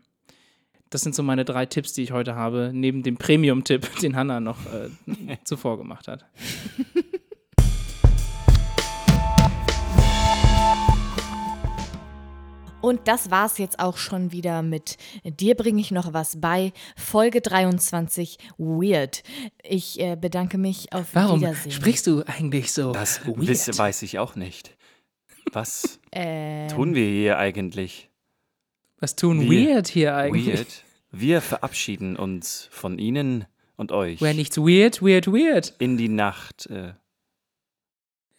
Das 0.90 1.02
sind 1.02 1.14
so 1.14 1.22
meine 1.22 1.44
drei 1.44 1.66
Tipps, 1.66 1.92
die 1.92 2.02
ich 2.02 2.10
heute 2.10 2.34
habe, 2.34 2.72
neben 2.74 3.04
dem 3.04 3.16
Premium-Tipp, 3.16 3.88
den 4.02 4.16
Hanna 4.16 4.40
noch 4.40 4.58
äh, 4.66 5.36
zuvor 5.44 5.78
gemacht 5.78 6.08
hat. 6.08 6.26
Und 12.80 13.06
das 13.06 13.30
war's 13.30 13.58
jetzt 13.58 13.78
auch 13.78 13.98
schon 13.98 14.32
wieder 14.32 14.62
mit 14.62 14.96
Dir 15.22 15.54
bringe 15.54 15.80
ich 15.80 15.90
noch 15.90 16.14
was 16.14 16.40
bei. 16.40 16.72
Folge 16.96 17.42
23 17.42 18.38
Weird. 18.56 19.22
Ich 19.62 20.00
äh, 20.00 20.16
bedanke 20.16 20.56
mich 20.56 20.92
auf 20.92 21.08
Warum 21.12 21.40
Wiedersehen. 21.40 21.72
sprichst 21.72 22.06
du 22.06 22.24
eigentlich 22.26 22.72
so? 22.72 22.92
Das 22.92 23.26
weird? 23.26 23.46
wisse, 23.46 23.76
weiß 23.76 24.02
ich 24.02 24.18
auch 24.18 24.34
nicht. 24.34 24.76
Was 25.52 26.00
Ähm, 26.12 26.66
tun 26.68 26.94
wir 26.96 27.06
hier 27.06 27.38
eigentlich? 27.38 28.09
Was 29.00 29.16
tun 29.16 29.40
Wir- 29.50 29.68
weird 29.76 29.88
hier 29.88 30.14
eigentlich? 30.16 30.46
Weird. 30.58 30.84
Wir 31.12 31.40
verabschieden 31.40 32.16
uns 32.16 32.68
von 32.70 32.98
Ihnen 32.98 33.46
und 33.76 33.90
euch 33.92 34.20
Wäre 34.20 34.34
nichts 34.34 34.58
weird, 34.58 35.02
weird, 35.02 35.26
weird. 35.26 35.74
in 35.78 35.96
die 35.96 36.08
Nacht. 36.08 36.66
Äh, 36.66 36.92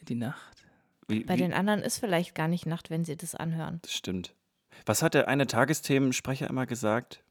Die 0.04 0.16
Nacht. 0.16 0.64
wie, 1.08 1.22
Bei 1.26 1.34
wie, 1.36 1.40
den 1.42 1.54
anderen 1.54 1.82
ist 1.82 1.98
vielleicht 2.00 2.34
gar 2.36 2.48
nicht 2.48 2.66
Nacht, 2.66 2.90
wenn 2.90 3.04
sie 3.06 3.18
das 3.18 3.36
anhören. 3.36 3.80
das 3.82 3.94
stimmt. 3.94 4.34
Was 4.86 5.04
hat 5.04 5.14
der 5.16 5.28
eine 5.28 5.48
Tagesthemensprecher 5.48 6.48
immer 6.50 6.66
gesagt? 6.66 7.24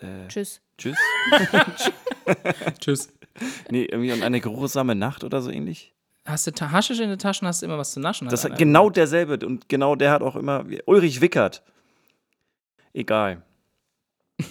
Äh, 0.00 0.28
Tschüss. 0.28 0.60
tschüss? 0.78 0.96
Tschüss. 2.80 3.08
nee, 3.70 3.84
irgendwie 3.84 4.12
und 4.12 4.22
eine 4.22 4.40
geruhsame 4.40 4.94
Nacht 4.94 5.24
oder 5.24 5.42
so 5.42 5.50
ähnlich? 5.50 5.94
Hast 6.26 6.46
du 6.46 6.52
Ta- 6.52 6.70
Haschisch 6.72 7.00
in 7.00 7.08
den 7.08 7.18
Taschen, 7.18 7.46
hast 7.46 7.62
du 7.62 7.66
immer 7.66 7.78
was 7.78 7.92
zu 7.92 8.00
naschen. 8.00 8.28
Das 8.28 8.44
einer 8.44 8.56
genau 8.56 8.90
derselbe 8.90 9.44
und 9.46 9.68
genau 9.68 9.94
der 9.94 10.10
hat 10.10 10.22
auch 10.22 10.36
immer 10.36 10.64
Ulrich 10.86 11.20
Wickert. 11.20 11.62
Egal. 12.92 13.42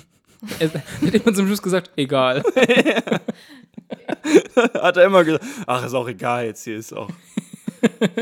Er 0.59 0.71
hat 0.71 0.83
immer 1.01 1.33
zum 1.33 1.47
Schluss 1.47 1.61
gesagt, 1.61 1.89
egal. 1.95 2.43
hat 4.75 4.97
er 4.97 5.05
immer 5.05 5.23
gesagt, 5.23 5.43
ach, 5.65 5.83
ist 5.83 5.93
auch 5.95 6.07
egal, 6.07 6.45
jetzt 6.45 6.63
hier 6.63 6.77
ist 6.77 6.93
auch. 6.93 7.09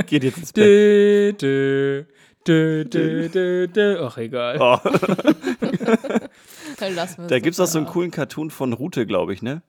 Geht 0.06 0.24
jetzt 0.24 0.38
ins 0.38 0.54
Bett. 0.54 0.64
dö, 0.64 1.34
dö, 1.42 2.06
dö, 2.48 2.86
dö, 2.86 3.28
dö, 3.30 3.68
dö. 3.68 4.06
Ach, 4.06 4.18
egal. 4.18 4.58
Oh, 4.62 4.80
da 6.80 6.88
es 6.88 7.18
gibt 7.44 7.48
es 7.54 7.60
auch 7.60 7.66
so 7.68 7.78
einen 7.78 7.88
coolen 7.88 8.12
Cartoon 8.12 8.50
von 8.52 8.72
Rute, 8.74 9.06
glaube 9.06 9.34
ich, 9.34 9.42
ne? 9.42 9.62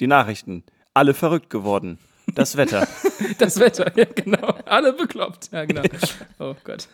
Die 0.00 0.06
Nachrichten. 0.06 0.64
Alle 0.94 1.12
verrückt 1.14 1.50
geworden. 1.50 1.98
Das 2.34 2.56
Wetter. 2.56 2.86
Das 3.38 3.58
Wetter, 3.60 3.92
ja, 3.96 4.04
genau. 4.04 4.48
Alle 4.64 4.92
bekloppt. 4.92 5.50
Ja, 5.52 5.64
genau. 5.64 5.82
Oh 6.38 6.54
Gott. 6.64 6.88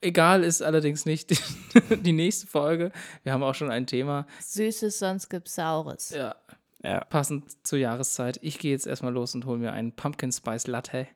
Egal 0.00 0.42
ist 0.44 0.62
allerdings 0.62 1.04
nicht 1.06 1.30
die, 1.30 1.96
die 1.96 2.12
nächste 2.12 2.46
Folge. 2.46 2.90
Wir 3.22 3.32
haben 3.32 3.42
auch 3.42 3.54
schon 3.54 3.70
ein 3.70 3.86
Thema. 3.86 4.26
Süßes, 4.40 4.98
sonst 4.98 5.28
gibt's 5.28 5.54
Saures. 5.54 6.10
Ja, 6.10 6.34
Ja. 6.82 7.00
passend 7.04 7.66
zur 7.66 7.78
Jahreszeit. 7.78 8.38
Ich 8.42 8.58
gehe 8.58 8.70
jetzt 8.72 8.86
erstmal 8.86 9.12
los 9.12 9.34
und 9.34 9.46
hole 9.46 9.58
mir 9.58 9.72
einen 9.72 9.92
Pumpkin 9.94 10.32
Spice 10.32 10.66
Latte. 10.66 11.06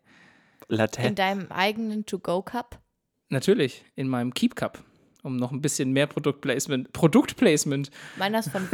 In 0.68 0.76
Latte. 0.76 1.12
deinem 1.12 1.50
eigenen 1.50 2.06
To-Go-Cup? 2.06 2.78
Natürlich 3.28 3.84
in 3.96 4.08
meinem 4.08 4.32
Keep 4.34 4.56
Cup, 4.56 4.78
um 5.22 5.36
noch 5.36 5.50
ein 5.52 5.60
bisschen 5.62 5.92
mehr 5.92 6.06
Produktplacement. 6.06 6.92
Produktplacement. 6.92 7.90
Meiner 8.16 8.38
ist 8.40 8.50
von 8.50 8.68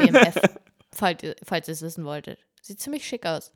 falls, 0.92 1.22
ihr- 1.22 1.36
falls 1.44 1.68
ihr 1.68 1.72
es 1.72 1.82
wissen 1.82 2.04
wolltet. 2.04 2.38
Sieht 2.62 2.80
ziemlich 2.80 3.06
schick 3.06 3.26
aus. 3.26 3.52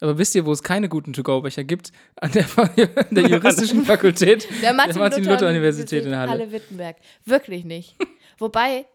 Aber 0.00 0.16
wisst 0.16 0.34
ihr, 0.34 0.46
wo 0.46 0.52
es 0.52 0.62
keine 0.62 0.88
guten 0.88 1.12
To-Go-Becher 1.12 1.64
gibt? 1.64 1.92
An 2.16 2.32
der, 2.32 2.46
an 2.56 3.06
der 3.10 3.28
juristischen 3.28 3.84
Fakultät 3.84 4.48
Der 4.62 4.72
Martin-Luther-Universität 4.72 4.96
Martin-Luther-Universität 4.98 6.06
in 6.06 6.16
Halle. 6.16 6.30
Halle-Wittenberg. 6.30 6.96
Wirklich 7.26 7.64
nicht. 7.64 7.96
Wobei, 8.38 8.86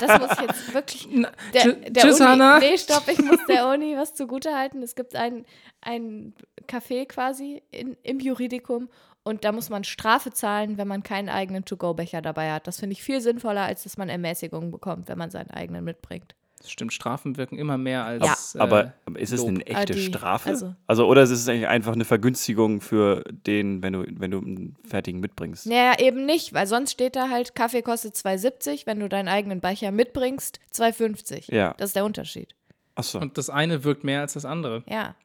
das 0.00 0.20
muss 0.20 0.32
ich 0.32 0.40
jetzt 0.40 0.74
wirklich. 0.74 1.08
Der, 1.54 1.72
der 1.72 2.02
tschüss, 2.02 2.20
Uni, 2.20 2.28
Hanna. 2.28 2.58
Nee, 2.58 2.76
stopp, 2.76 3.08
ich 3.08 3.18
muss 3.18 3.38
der 3.48 3.68
Uni 3.68 3.96
was 3.96 4.14
zugutehalten. 4.14 4.82
Es 4.82 4.94
gibt 4.94 5.16
ein, 5.16 5.46
ein 5.80 6.34
Café 6.68 7.06
quasi 7.06 7.62
in, 7.70 7.96
im 8.02 8.20
Juridikum 8.20 8.90
und 9.24 9.44
da 9.44 9.52
muss 9.52 9.70
man 9.70 9.84
Strafe 9.84 10.32
zahlen, 10.32 10.78
wenn 10.78 10.88
man 10.88 11.02
keinen 11.02 11.28
eigenen 11.28 11.64
To-Go-Becher 11.64 12.20
dabei 12.20 12.52
hat. 12.52 12.66
Das 12.66 12.80
finde 12.80 12.94
ich 12.94 13.02
viel 13.02 13.20
sinnvoller, 13.20 13.62
als 13.62 13.84
dass 13.84 13.96
man 13.96 14.08
Ermäßigung 14.08 14.70
bekommt, 14.70 15.08
wenn 15.08 15.18
man 15.18 15.30
seinen 15.30 15.50
eigenen 15.50 15.84
mitbringt. 15.84 16.34
Das 16.62 16.70
stimmt, 16.70 16.92
Strafen 16.92 17.36
wirken 17.36 17.58
immer 17.58 17.76
mehr 17.76 18.04
als. 18.04 18.54
Aber, 18.56 18.84
äh, 18.84 18.90
aber 19.06 19.18
ist 19.18 19.32
es 19.32 19.40
Lob. 19.40 19.48
eine 19.48 19.66
echte 19.66 19.76
Ah, 19.80 19.84
die- 19.84 20.00
Strafe? 20.04 20.48
also- 20.48 20.74
Also, 20.86 21.06
oder 21.08 21.22
ist 21.22 21.30
es 21.30 21.48
eigentlich 21.48 21.66
einfach 21.66 21.92
eine 21.92 22.04
Vergünstigung 22.04 22.80
für 22.80 23.24
den, 23.46 23.82
wenn 23.82 23.92
du, 23.92 24.04
wenn 24.08 24.30
du 24.30 24.38
einen 24.38 24.76
fertigen 24.84 25.20
mitbringst? 25.20 25.66
Naja, 25.66 25.98
eben 25.98 26.24
nicht, 26.24 26.54
weil 26.54 26.66
sonst 26.68 26.92
steht 26.92 27.16
da 27.16 27.28
halt, 27.30 27.54
Kaffee 27.56 27.82
kostet 27.82 28.14
2,70, 28.16 28.86
wenn 28.86 29.00
du 29.00 29.08
deinen 29.08 29.26
eigenen 29.28 29.60
Becher 29.60 29.90
mitbringst, 29.90 30.60
2,50. 30.72 31.52
Ja. 31.52 31.74
Das 31.78 31.90
ist 31.90 31.96
der 31.96 32.04
Unterschied. 32.04 32.54
Achso. 32.94 33.18
Und 33.18 33.36
das 33.38 33.50
eine 33.50 33.82
wirkt 33.84 34.04
mehr 34.04 34.20
als 34.20 34.34
das 34.34 34.44
andere. 34.44 34.84
Ja. 34.88 35.16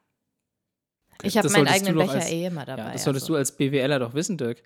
Ich 1.22 1.36
habe 1.38 1.48
meinen 1.50 1.68
eigenen 1.68 1.96
Becher 1.96 2.12
als- 2.14 2.30
eh 2.30 2.46
immer 2.46 2.64
dabei. 2.64 2.82
Ja, 2.82 2.92
das 2.92 3.04
solltest 3.04 3.24
also. 3.24 3.34
du 3.34 3.38
als 3.38 3.52
BWLer 3.56 3.98
doch 4.00 4.14
wissen, 4.14 4.38
Dirk. 4.38 4.62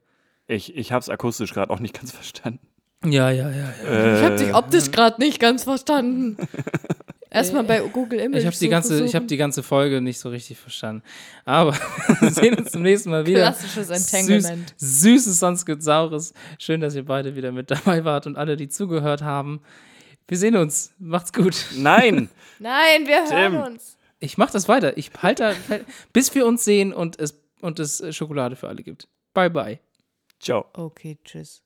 Ich, 0.46 0.74
ich 0.76 0.90
habe 0.92 1.00
es 1.00 1.08
akustisch 1.08 1.52
gerade 1.52 1.70
auch 1.70 1.80
nicht 1.80 1.94
ganz 2.00 2.12
verstanden. 2.12 2.60
Ja, 3.04 3.30
ja, 3.30 3.50
ja, 3.50 3.56
ja. 3.84 3.88
Äh, 3.90 4.18
Ich 4.18 4.24
habe 4.24 4.36
dich 4.36 4.54
optisch 4.54 4.90
gerade 4.90 5.20
nicht 5.20 5.40
ganz 5.40 5.64
verstanden. 5.64 6.36
Erstmal 7.30 7.64
bei 7.64 7.80
Google 7.80 8.20
Image. 8.20 8.40
Ich 8.40 8.46
habe 8.46 8.56
die, 8.56 8.68
ganze, 8.68 9.02
ich 9.04 9.14
hab 9.14 9.26
die 9.26 9.38
ganze 9.38 9.62
Folge 9.62 10.02
nicht 10.02 10.18
so 10.18 10.28
richtig 10.28 10.58
verstanden. 10.58 11.02
Aber 11.46 11.72
wir 12.20 12.30
sehen 12.30 12.54
uns 12.58 12.72
zum 12.72 12.82
nächsten 12.82 13.08
Mal 13.10 13.24
wieder. 13.26 13.40
Klassisches 13.40 13.88
Entanglement. 13.88 14.74
Süß, 14.76 15.00
süßes, 15.02 15.38
sonst 15.38 15.64
gibt 15.64 15.82
Saures. 15.82 16.34
Schön, 16.58 16.82
dass 16.82 16.94
ihr 16.94 17.06
beide 17.06 17.34
wieder 17.34 17.50
mit 17.50 17.70
dabei 17.70 18.04
wart 18.04 18.26
und 18.26 18.36
alle, 18.36 18.56
die 18.58 18.68
zugehört 18.68 19.22
haben. 19.22 19.62
Wir 20.28 20.36
sehen 20.36 20.56
uns. 20.56 20.92
Macht's 20.98 21.32
gut. 21.32 21.56
Nein! 21.74 22.28
Nein, 22.58 23.06
wir 23.06 23.24
Tim. 23.26 23.36
hören 23.36 23.72
uns. 23.72 23.96
Ich 24.20 24.36
mach 24.36 24.50
das 24.50 24.68
weiter. 24.68 24.96
Ich 24.98 25.10
halte, 25.22 25.56
da- 25.68 25.80
bis 26.12 26.34
wir 26.34 26.46
uns 26.46 26.64
sehen 26.64 26.92
und 26.92 27.18
es, 27.18 27.40
und 27.62 27.80
es 27.80 28.00
äh, 28.02 28.12
Schokolade 28.12 28.56
für 28.56 28.68
alle 28.68 28.82
gibt. 28.82 29.08
Bye, 29.32 29.48
bye. 29.50 29.80
Ciao. 30.38 30.66
Okay, 30.74 31.18
tschüss. 31.24 31.62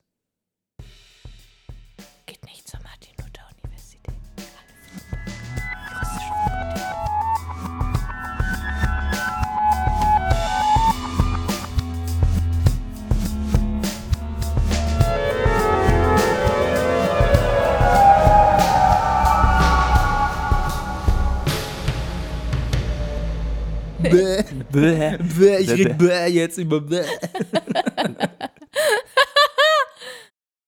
Bäh. 24.09 25.59
Ich 25.59 25.67
krieg 25.67 25.97
bäh 25.97 26.27
jetzt 26.27 26.57
über 26.57 26.81
bäh. 26.81 27.05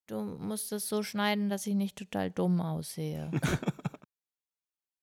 Du 0.07 0.21
musst 0.39 0.71
es 0.71 0.89
so 0.89 1.03
schneiden, 1.03 1.49
dass 1.49 1.67
ich 1.67 1.75
nicht 1.75 1.95
total 1.95 2.31
dumm 2.31 2.61
aussehe. 2.61 3.29